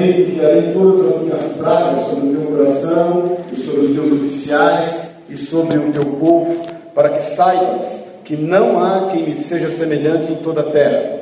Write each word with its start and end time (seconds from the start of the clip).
vez 0.00 0.18
enviarei 0.18 0.72
todas 0.72 1.14
as 1.14 1.22
minhas 1.22 1.52
pragas 1.58 2.06
sobre 2.06 2.28
o 2.28 2.36
teu 2.36 2.56
coração 2.56 3.36
e 3.52 3.56
sobre 3.56 3.80
os 3.80 3.94
teus 3.94 4.12
oficiais 4.12 5.10
e 5.28 5.36
sobre 5.36 5.78
o 5.78 5.92
teu 5.92 6.04
povo, 6.04 6.56
para 6.94 7.10
que 7.10 7.22
saibas 7.22 8.00
que 8.24 8.36
não 8.36 8.82
há 8.82 9.10
quem 9.12 9.24
me 9.24 9.34
seja 9.34 9.70
semelhante 9.70 10.32
em 10.32 10.36
toda 10.36 10.62
a 10.62 10.70
terra. 10.70 11.20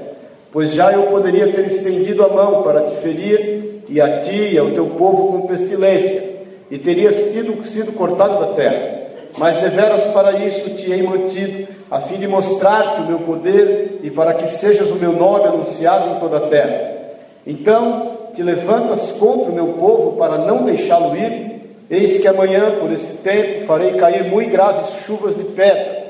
Pois 0.53 0.73
já 0.73 0.93
eu 0.93 1.05
poderia 1.05 1.49
ter 1.53 1.67
estendido 1.67 2.25
a 2.25 2.29
mão 2.29 2.63
para 2.63 2.83
te 2.83 2.97
ferir, 2.97 3.83
e 3.89 4.01
a 4.01 4.21
ti 4.21 4.51
e 4.53 4.59
ao 4.59 4.71
teu 4.71 4.87
povo 4.87 5.33
com 5.33 5.47
pestilência, 5.47 6.23
e 6.71 6.79
terias 6.79 7.15
sido, 7.33 7.67
sido 7.67 7.93
cortado 7.93 8.39
da 8.39 8.53
terra. 8.53 8.99
Mas 9.39 9.57
deveras 9.59 10.05
para 10.13 10.45
isso 10.45 10.71
te 10.71 10.91
hei 10.91 11.03
mantido, 11.03 11.69
a 11.91 12.01
fim 12.01 12.17
de 12.17 12.29
mostrar-te 12.29 13.01
o 13.01 13.07
meu 13.07 13.19
poder 13.21 14.01
e 14.03 14.11
para 14.11 14.35
que 14.35 14.47
sejas 14.47 14.91
o 14.91 14.97
meu 14.97 15.13
nome 15.13 15.45
anunciado 15.47 16.11
em 16.11 16.21
toda 16.21 16.37
a 16.37 16.49
terra. 16.49 16.93
Então 17.47 18.18
te 18.39 18.43
levantas 18.45 19.17
contra 19.19 19.51
o 19.51 19.53
meu 19.53 19.67
povo 19.73 20.17
para 20.17 20.39
não 20.39 20.65
deixá-lo 20.65 21.17
ir? 21.17 21.75
Eis 21.91 22.21
que 22.21 22.29
amanhã, 22.29 22.71
por 22.79 22.93
este 22.93 23.17
tempo, 23.17 23.67
farei 23.67 23.95
cair 23.95 24.27
muito 24.27 24.53
graves 24.53 25.05
chuvas 25.05 25.37
de 25.37 25.43
pedra, 25.43 26.05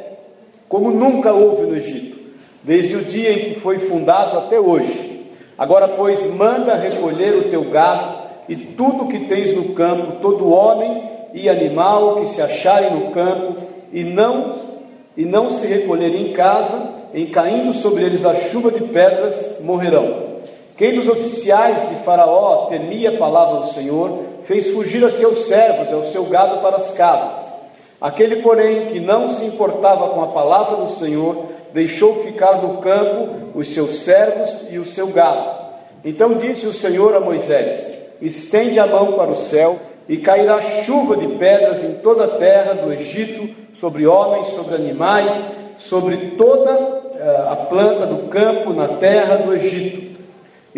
como 0.69 0.91
nunca 0.91 1.33
houve 1.33 1.63
no 1.63 1.75
Egito, 1.75 2.19
desde 2.63 2.97
o 2.97 3.03
dia 3.03 3.33
em 3.33 3.39
que 3.39 3.61
foi 3.61 3.79
fundado 3.79 4.37
até 4.37 4.61
hoje. 4.61 5.27
Agora, 5.57 5.89
pois, 5.89 6.23
manda 6.35 6.75
recolher 6.75 7.35
o 7.35 7.45
teu 7.45 7.65
gado 7.65 8.19
e 8.47 8.57
tudo 8.57 9.05
o 9.05 9.09
que 9.09 9.21
tens 9.21 9.57
no 9.57 9.71
campo, 9.73 10.19
todo 10.21 10.53
homem 10.53 11.03
e 11.33 11.49
animal 11.49 12.17
que 12.17 12.27
se 12.27 12.43
acharem 12.43 12.93
no 12.93 13.11
campo, 13.11 13.57
e 13.91 14.05
não 14.05 14.69
e 15.17 15.25
não 15.25 15.51
se 15.51 15.67
recolherem 15.67 16.29
em 16.29 16.33
casa, 16.35 16.93
em 17.15 17.25
caindo 17.25 17.73
sobre 17.73 18.05
eles 18.05 18.27
a 18.27 18.35
chuva 18.35 18.71
de 18.71 18.83
pedras, 18.83 19.61
morrerão. 19.63 20.38
Quem 20.79 20.95
dos 20.95 21.09
oficiais 21.09 21.89
de 21.89 21.97
Faraó 22.05 22.67
temia 22.67 23.11
a 23.11 23.17
palavra 23.19 23.63
do 23.63 23.73
Senhor, 23.73 24.21
fez 24.45 24.69
fugir 24.69 25.05
a 25.05 25.11
seus 25.11 25.49
servos 25.49 25.91
e 25.91 25.93
ao 25.93 26.05
seu 26.05 26.25
gado 26.27 26.61
para 26.61 26.77
as 26.77 26.93
casas. 26.93 27.49
Aquele, 28.01 28.37
porém, 28.37 28.87
que 28.87 29.01
não 29.01 29.35
se 29.35 29.45
importava 29.45 30.11
com 30.11 30.23
a 30.23 30.29
palavra 30.29 30.77
do 30.77 30.89
Senhor, 30.89 31.47
deixou 31.75 32.23
ficar 32.23 32.63
no 32.63 32.79
campo 32.79 33.59
os 33.59 33.75
seus 33.75 34.05
servos 34.05 34.71
e 34.71 34.79
o 34.79 34.85
seu 34.85 35.09
gado. 35.09 35.67
Então 36.05 36.35
disse 36.35 36.65
o 36.69 36.73
Senhor 36.73 37.13
a 37.17 37.19
Moisés: 37.19 37.99
Estende 38.23 38.79
a 38.79 38.87
mão 38.87 39.15
para 39.15 39.33
o 39.33 39.37
céu, 39.37 39.81
e 40.09 40.17
cairá 40.19 40.63
chuva 40.63 41.17
de 41.17 41.27
pedras 41.27 41.83
em 41.83 41.95
toda 41.95 42.25
a 42.25 42.39
terra 42.39 42.75
do 42.75 42.93
Egito, 42.93 43.53
sobre 43.75 44.07
homens, 44.07 44.47
sobre 44.55 44.77
animais, 44.77 45.57
sobre 45.77 46.17
toda 46.39 46.71
eh, 47.19 47.47
a 47.51 47.57
planta 47.57 48.07
do 48.07 48.29
campo 48.29 48.73
na 48.73 48.87
terra 48.87 49.39
do 49.39 49.53
Egito. 49.53 50.08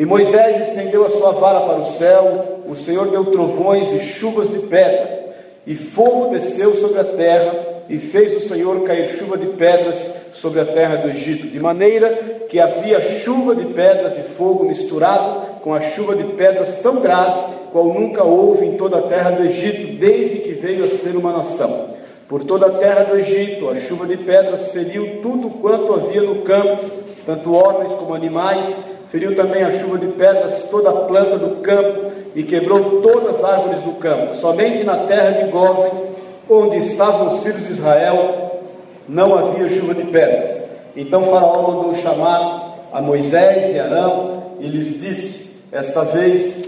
E 0.01 0.07
Moisés 0.07 0.67
estendeu 0.67 1.05
a 1.05 1.11
sua 1.11 1.33
vara 1.33 1.61
para 1.61 1.81
o 1.81 1.85
céu, 1.85 2.63
o 2.67 2.75
Senhor 2.75 3.09
deu 3.09 3.23
trovões 3.27 3.93
e 3.93 4.01
chuvas 4.01 4.49
de 4.49 4.61
pedra, 4.61 5.29
e 5.67 5.75
fogo 5.75 6.31
desceu 6.31 6.75
sobre 6.75 7.01
a 7.01 7.05
terra, 7.05 7.53
e 7.87 7.99
fez 7.99 8.43
o 8.43 8.49
Senhor 8.49 8.81
cair 8.85 9.11
chuva 9.11 9.37
de 9.37 9.45
pedras 9.49 9.99
sobre 10.33 10.59
a 10.59 10.65
terra 10.65 10.97
do 10.97 11.11
Egito, 11.11 11.49
de 11.49 11.61
maneira 11.61 12.09
que 12.49 12.59
havia 12.59 12.99
chuva 12.99 13.55
de 13.55 13.67
pedras 13.67 14.17
e 14.17 14.23
fogo 14.23 14.65
misturado 14.65 15.61
com 15.61 15.75
a 15.75 15.83
chuva 15.83 16.17
de 16.17 16.25
pedras 16.25 16.81
tão 16.83 17.03
grave, 17.03 17.53
qual 17.71 17.85
nunca 17.85 18.25
houve 18.25 18.65
em 18.65 18.79
toda 18.79 19.01
a 19.01 19.03
terra 19.03 19.33
do 19.33 19.45
Egito, 19.45 19.99
desde 19.99 20.39
que 20.39 20.53
veio 20.53 20.87
a 20.87 20.89
ser 20.89 21.15
uma 21.15 21.31
nação. 21.31 21.91
Por 22.27 22.43
toda 22.45 22.69
a 22.69 22.79
terra 22.79 23.05
do 23.05 23.19
Egito, 23.19 23.69
a 23.69 23.77
chuva 23.77 24.07
de 24.07 24.17
pedras 24.17 24.69
feriu 24.69 25.21
tudo 25.21 25.51
quanto 25.61 25.93
havia 25.93 26.23
no 26.23 26.37
campo, 26.37 26.91
tanto 27.27 27.53
homens 27.53 27.93
como 27.97 28.15
animais, 28.15 28.89
Feriu 29.11 29.35
também 29.35 29.65
a 29.65 29.73
chuva 29.73 29.99
de 29.99 30.07
pedras 30.07 30.69
toda 30.71 30.91
a 30.91 30.93
planta 30.93 31.37
do 31.37 31.61
campo 31.63 32.13
e 32.35 32.45
quebrou 32.45 33.03
todas 33.03 33.37
as 33.37 33.45
árvores 33.45 33.81
do 33.81 33.93
campo. 33.95 34.37
Somente 34.37 34.85
na 34.85 34.99
terra 34.99 35.43
de 35.43 35.51
Gozen, 35.51 36.11
onde 36.49 36.79
estavam 36.79 37.27
os 37.27 37.43
filhos 37.43 37.67
de 37.67 37.73
Israel, 37.73 38.61
não 39.09 39.37
havia 39.37 39.69
chuva 39.69 39.95
de 39.95 40.05
pedras. 40.05 40.61
Então 40.95 41.25
Faraó 41.25 41.63
mandou 41.63 41.95
chamar 41.97 42.89
a 42.93 43.03
Moisés 43.03 43.75
e 43.75 43.81
Arão 43.81 44.45
e 44.61 44.69
lhes 44.69 45.01
disse: 45.01 45.57
Esta 45.73 46.05
vez, 46.05 46.63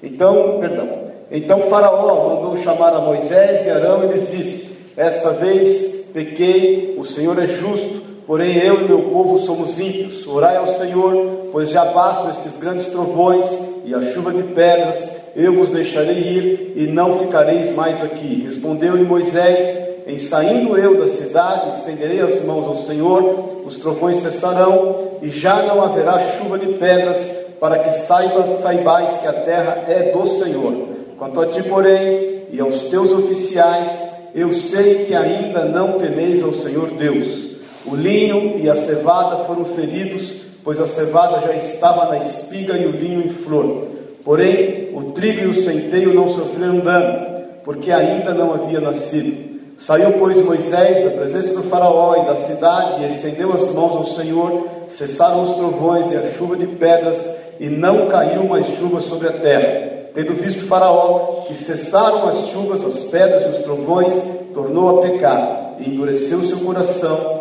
então, 0.00 0.58
perdão. 0.60 1.04
Então 1.28 1.58
Faraó 1.62 2.36
mandou 2.36 2.56
chamar 2.56 2.94
a 2.94 3.00
Moisés 3.00 3.66
e 3.66 3.70
Arão 3.70 4.04
e 4.04 4.12
lhes 4.12 4.30
disse: 4.30 4.76
Esta 4.96 5.30
vez 5.30 6.04
pequei, 6.12 6.94
o 6.96 7.04
Senhor 7.04 7.36
é 7.42 7.48
justo 7.48 8.13
Porém, 8.26 8.56
eu 8.56 8.80
e 8.80 8.84
meu 8.84 9.02
povo 9.02 9.38
somos 9.38 9.78
ímpios. 9.78 10.26
Orai 10.26 10.56
ao 10.56 10.66
Senhor, 10.66 11.48
pois 11.52 11.68
já 11.68 11.84
bastam 11.84 12.30
estes 12.30 12.56
grandes 12.56 12.86
trovões 12.86 13.44
e 13.84 13.94
a 13.94 14.00
chuva 14.00 14.32
de 14.32 14.42
pedras. 14.42 15.16
Eu 15.36 15.52
vos 15.52 15.68
deixarei 15.68 16.16
ir 16.16 16.72
e 16.76 16.86
não 16.86 17.18
ficareis 17.18 17.74
mais 17.74 18.02
aqui. 18.02 18.44
Respondeu-lhe 18.46 19.04
Moisés: 19.04 20.06
Em 20.06 20.16
saindo 20.16 20.78
eu 20.78 20.98
da 20.98 21.06
cidade, 21.06 21.78
estenderei 21.78 22.20
as 22.20 22.42
mãos 22.44 22.66
ao 22.66 22.76
Senhor, 22.76 23.62
os 23.66 23.76
trovões 23.76 24.16
cessarão 24.16 25.18
e 25.20 25.28
já 25.28 25.62
não 25.62 25.82
haverá 25.82 26.18
chuva 26.20 26.58
de 26.58 26.66
pedras, 26.74 27.18
para 27.60 27.78
que 27.78 27.90
saibas, 27.90 28.62
saibais 28.62 29.18
que 29.18 29.26
a 29.26 29.32
terra 29.32 29.84
é 29.86 30.12
do 30.12 30.26
Senhor. 30.26 30.88
Quanto 31.18 31.40
a 31.40 31.46
ti, 31.46 31.62
porém, 31.62 32.42
e 32.50 32.60
aos 32.60 32.84
teus 32.84 33.12
oficiais, 33.12 33.90
eu 34.34 34.52
sei 34.52 35.04
que 35.04 35.14
ainda 35.14 35.64
não 35.64 35.98
temeis 35.98 36.42
ao 36.42 36.52
Senhor 36.52 36.90
Deus. 36.90 37.43
O 37.86 37.94
linho 37.94 38.58
e 38.58 38.70
a 38.70 38.74
cevada 38.74 39.44
foram 39.44 39.64
feridos, 39.64 40.42
pois 40.64 40.80
a 40.80 40.86
cevada 40.86 41.42
já 41.42 41.52
estava 41.52 42.06
na 42.06 42.16
espiga 42.16 42.78
e 42.78 42.86
o 42.86 42.90
linho 42.90 43.26
em 43.26 43.28
flor. 43.28 43.88
Porém, 44.24 44.88
o 44.94 45.12
trigo 45.12 45.42
e 45.42 45.46
o 45.46 45.54
centeio 45.54 46.14
não 46.14 46.26
sofreram 46.28 46.78
dano, 46.78 47.44
porque 47.62 47.92
ainda 47.92 48.32
não 48.32 48.54
havia 48.54 48.80
nascido. 48.80 49.52
Saiu, 49.78 50.14
pois, 50.14 50.42
Moisés 50.42 51.04
da 51.04 51.10
presença 51.10 51.52
do 51.52 51.64
Faraó 51.64 52.16
e 52.16 52.26
da 52.26 52.36
cidade 52.36 53.02
e 53.02 53.06
estendeu 53.06 53.52
as 53.52 53.74
mãos 53.74 53.96
ao 53.96 54.06
Senhor. 54.06 54.66
Cessaram 54.88 55.42
os 55.42 55.56
trovões 55.56 56.10
e 56.10 56.16
a 56.16 56.32
chuva 56.32 56.56
de 56.56 56.66
pedras, 56.66 57.18
e 57.60 57.66
não 57.66 58.06
caiu 58.06 58.44
mais 58.44 58.66
chuva 58.78 59.00
sobre 59.02 59.28
a 59.28 59.32
terra. 59.32 60.08
Tendo 60.14 60.32
visto 60.32 60.66
Faraó 60.66 61.42
que 61.46 61.54
cessaram 61.54 62.28
as 62.28 62.46
chuvas, 62.48 62.82
as 62.82 63.10
pedras 63.10 63.44
e 63.44 63.58
os 63.58 63.64
trovões, 63.64 64.14
tornou 64.54 65.00
a 65.00 65.02
pecar 65.02 65.74
e 65.80 65.90
endureceu 65.90 66.40
seu 66.44 66.58
coração 66.58 67.33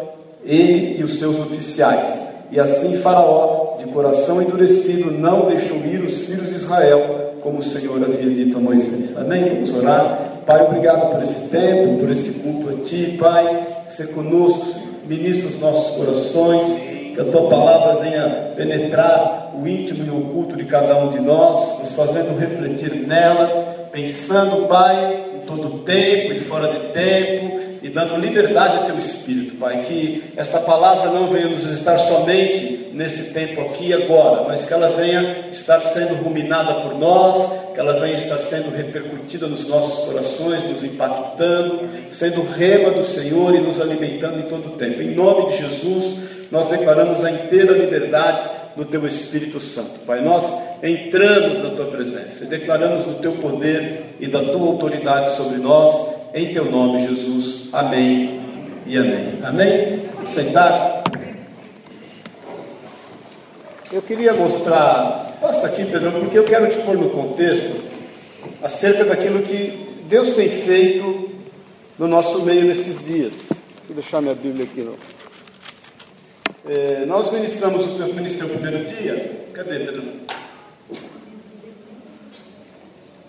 ele 0.46 1.00
e 1.00 1.04
os 1.04 1.20
seus 1.20 1.40
oficiais. 1.40 2.24
E 2.52 2.60
assim 2.60 2.98
Faraó, 2.98 3.78
de 3.80 3.86
coração 3.86 4.42
endurecido, 4.42 5.12
não 5.12 5.48
deixou 5.48 5.78
ir 5.78 6.02
os 6.02 6.26
filhos 6.26 6.50
de 6.50 6.56
Israel, 6.56 7.34
como 7.42 7.60
o 7.60 7.64
Senhor 7.64 8.02
havia 8.04 8.30
dito 8.30 8.58
a 8.58 8.62
Moisés. 8.62 9.18
Amém? 9.18 9.56
Vamos 9.56 9.74
orar. 9.74 10.42
Pai, 10.46 10.64
obrigado 10.64 11.12
por 11.12 11.24
esse 11.24 11.50
tempo, 11.50 12.00
por 12.00 12.12
este 12.12 12.32
culto 12.40 12.70
a 12.70 12.86
Ti, 12.86 13.18
Pai. 13.20 13.68
Ser 13.90 14.08
conosco, 14.10 14.80
ministra 15.06 15.50
os 15.50 15.60
nossos 15.60 15.96
corações, 15.96 16.64
que 17.14 17.20
a 17.20 17.26
Tua 17.26 17.50
palavra 17.50 18.04
venha 18.04 18.54
penetrar 18.56 19.52
o 19.54 19.68
íntimo 19.68 20.06
e 20.06 20.10
o 20.10 20.20
oculto 20.20 20.56
de 20.56 20.66
cada 20.66 20.98
um 20.98 21.10
de 21.10 21.20
nós, 21.20 21.80
nos 21.80 21.94
fazendo 21.94 22.38
refletir 22.38 23.08
nela, 23.08 23.88
pensando, 23.92 24.68
Pai, 24.68 25.26
em 25.36 25.40
todo 25.46 25.80
tempo 25.80 26.34
e 26.34 26.40
fora 26.42 26.68
de 26.68 26.80
tempo, 26.94 27.63
e 27.84 27.90
dando 27.90 28.16
liberdade 28.16 28.78
ao 28.78 28.86
teu 28.86 28.98
espírito, 28.98 29.58
Pai. 29.58 29.82
Que 29.82 30.24
esta 30.38 30.60
palavra 30.60 31.12
não 31.12 31.28
venha 31.28 31.48
nos 31.48 31.68
estar 31.68 31.98
somente 31.98 32.88
nesse 32.94 33.34
tempo 33.34 33.60
aqui 33.60 33.88
e 33.88 33.94
agora, 33.94 34.44
mas 34.48 34.66
que 34.66 34.74
ela 34.74 34.88
venha 34.90 35.50
estar 35.52 35.82
sendo 35.82 36.16
ruminada 36.24 36.76
por 36.76 36.98
nós, 36.98 37.74
que 37.74 37.80
ela 37.80 38.00
venha 38.00 38.16
estar 38.16 38.38
sendo 38.38 38.74
repercutida 38.74 39.48
nos 39.48 39.68
nossos 39.68 40.06
corações, 40.06 40.64
nos 40.64 40.82
impactando, 40.82 41.82
sendo 42.10 42.42
rema 42.44 42.92
do 42.92 43.04
Senhor 43.04 43.54
e 43.54 43.60
nos 43.60 43.82
alimentando 43.82 44.40
em 44.40 44.44
todo 44.44 44.68
o 44.68 44.78
tempo. 44.78 45.02
Em 45.02 45.14
nome 45.14 45.52
de 45.52 45.58
Jesus, 45.58 46.20
nós 46.50 46.68
declaramos 46.68 47.26
a 47.26 47.32
inteira 47.32 47.74
liberdade 47.74 48.48
do 48.78 48.86
teu 48.86 49.06
Espírito 49.06 49.60
Santo. 49.60 50.00
Pai, 50.06 50.22
nós 50.22 50.46
entramos 50.82 51.62
na 51.62 51.70
tua 51.72 51.86
presença 51.88 52.44
e 52.44 52.48
declaramos 52.48 53.04
do 53.04 53.16
teu 53.16 53.34
poder 53.34 54.16
e 54.22 54.28
da 54.28 54.40
tua 54.40 54.68
autoridade 54.68 55.36
sobre 55.36 55.58
nós 55.58 56.13
em 56.34 56.52
teu 56.52 56.66
nome, 56.66 57.08
Jesus. 57.08 57.70
Amém 57.72 58.42
e 58.88 58.98
amém. 58.98 59.40
Amém? 59.44 60.02
Sentar. 60.34 61.04
Eu 63.92 64.02
queria 64.02 64.34
mostrar, 64.34 65.38
passa 65.40 65.68
aqui, 65.68 65.86
Pedro, 65.86 66.12
porque 66.12 66.40
eu 66.40 66.44
quero 66.44 66.68
te 66.72 66.80
pôr 66.80 66.98
no 66.98 67.12
contexto 67.12 67.80
acerca 68.64 69.06
daquilo 69.06 69.44
que 69.44 70.02
Deus 70.08 70.32
tem 70.32 70.50
feito 70.50 71.30
no 72.00 72.08
nosso 72.08 72.42
meio 72.42 72.66
nesses 72.66 73.06
dias. 73.06 73.34
Vou 73.88 73.96
deixar 73.96 74.20
minha 74.20 74.34
Bíblia 74.34 74.66
aqui. 74.66 74.82
Não. 74.82 74.96
É, 76.66 77.06
nós 77.06 77.32
ministramos 77.32 77.86
o 77.86 78.14
ministrei 78.14 78.50
o 78.50 78.54
primeiro 78.54 78.86
dia. 78.86 79.46
Cadê, 79.54 79.80
Pedro? 79.80 80.04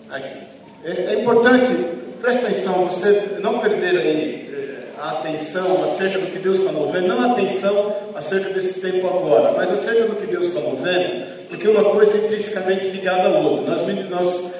Aqui. 0.09 0.39
É, 0.83 1.13
é 1.13 1.21
importante 1.21 2.04
Presta 2.25 2.47
atenção, 2.47 2.85
você 2.85 3.37
não 3.39 3.59
perder 3.59 3.95
eh, 3.97 4.79
a 4.99 5.11
atenção 5.11 5.83
acerca 5.83 6.17
do 6.17 6.31
que 6.31 6.39
Deus 6.39 6.57
está 6.57 6.71
movendo, 6.71 7.09
não 7.09 7.21
a 7.21 7.33
atenção 7.33 7.95
acerca 8.15 8.49
desse 8.49 8.81
tempo 8.81 9.05
agora, 9.05 9.53
mas 9.55 9.71
acerca 9.71 10.05
do 10.05 10.15
que 10.15 10.25
Deus 10.25 10.47
está 10.47 10.59
movendo, 10.59 11.47
porque 11.47 11.67
uma 11.67 11.83
coisa 11.83 12.17
é 12.17 12.25
intrinsecamente 12.25 12.87
ligada 12.87 13.27
à 13.27 13.39
outra. 13.41 13.75
Nós, 13.75 14.09
nós 14.09 14.53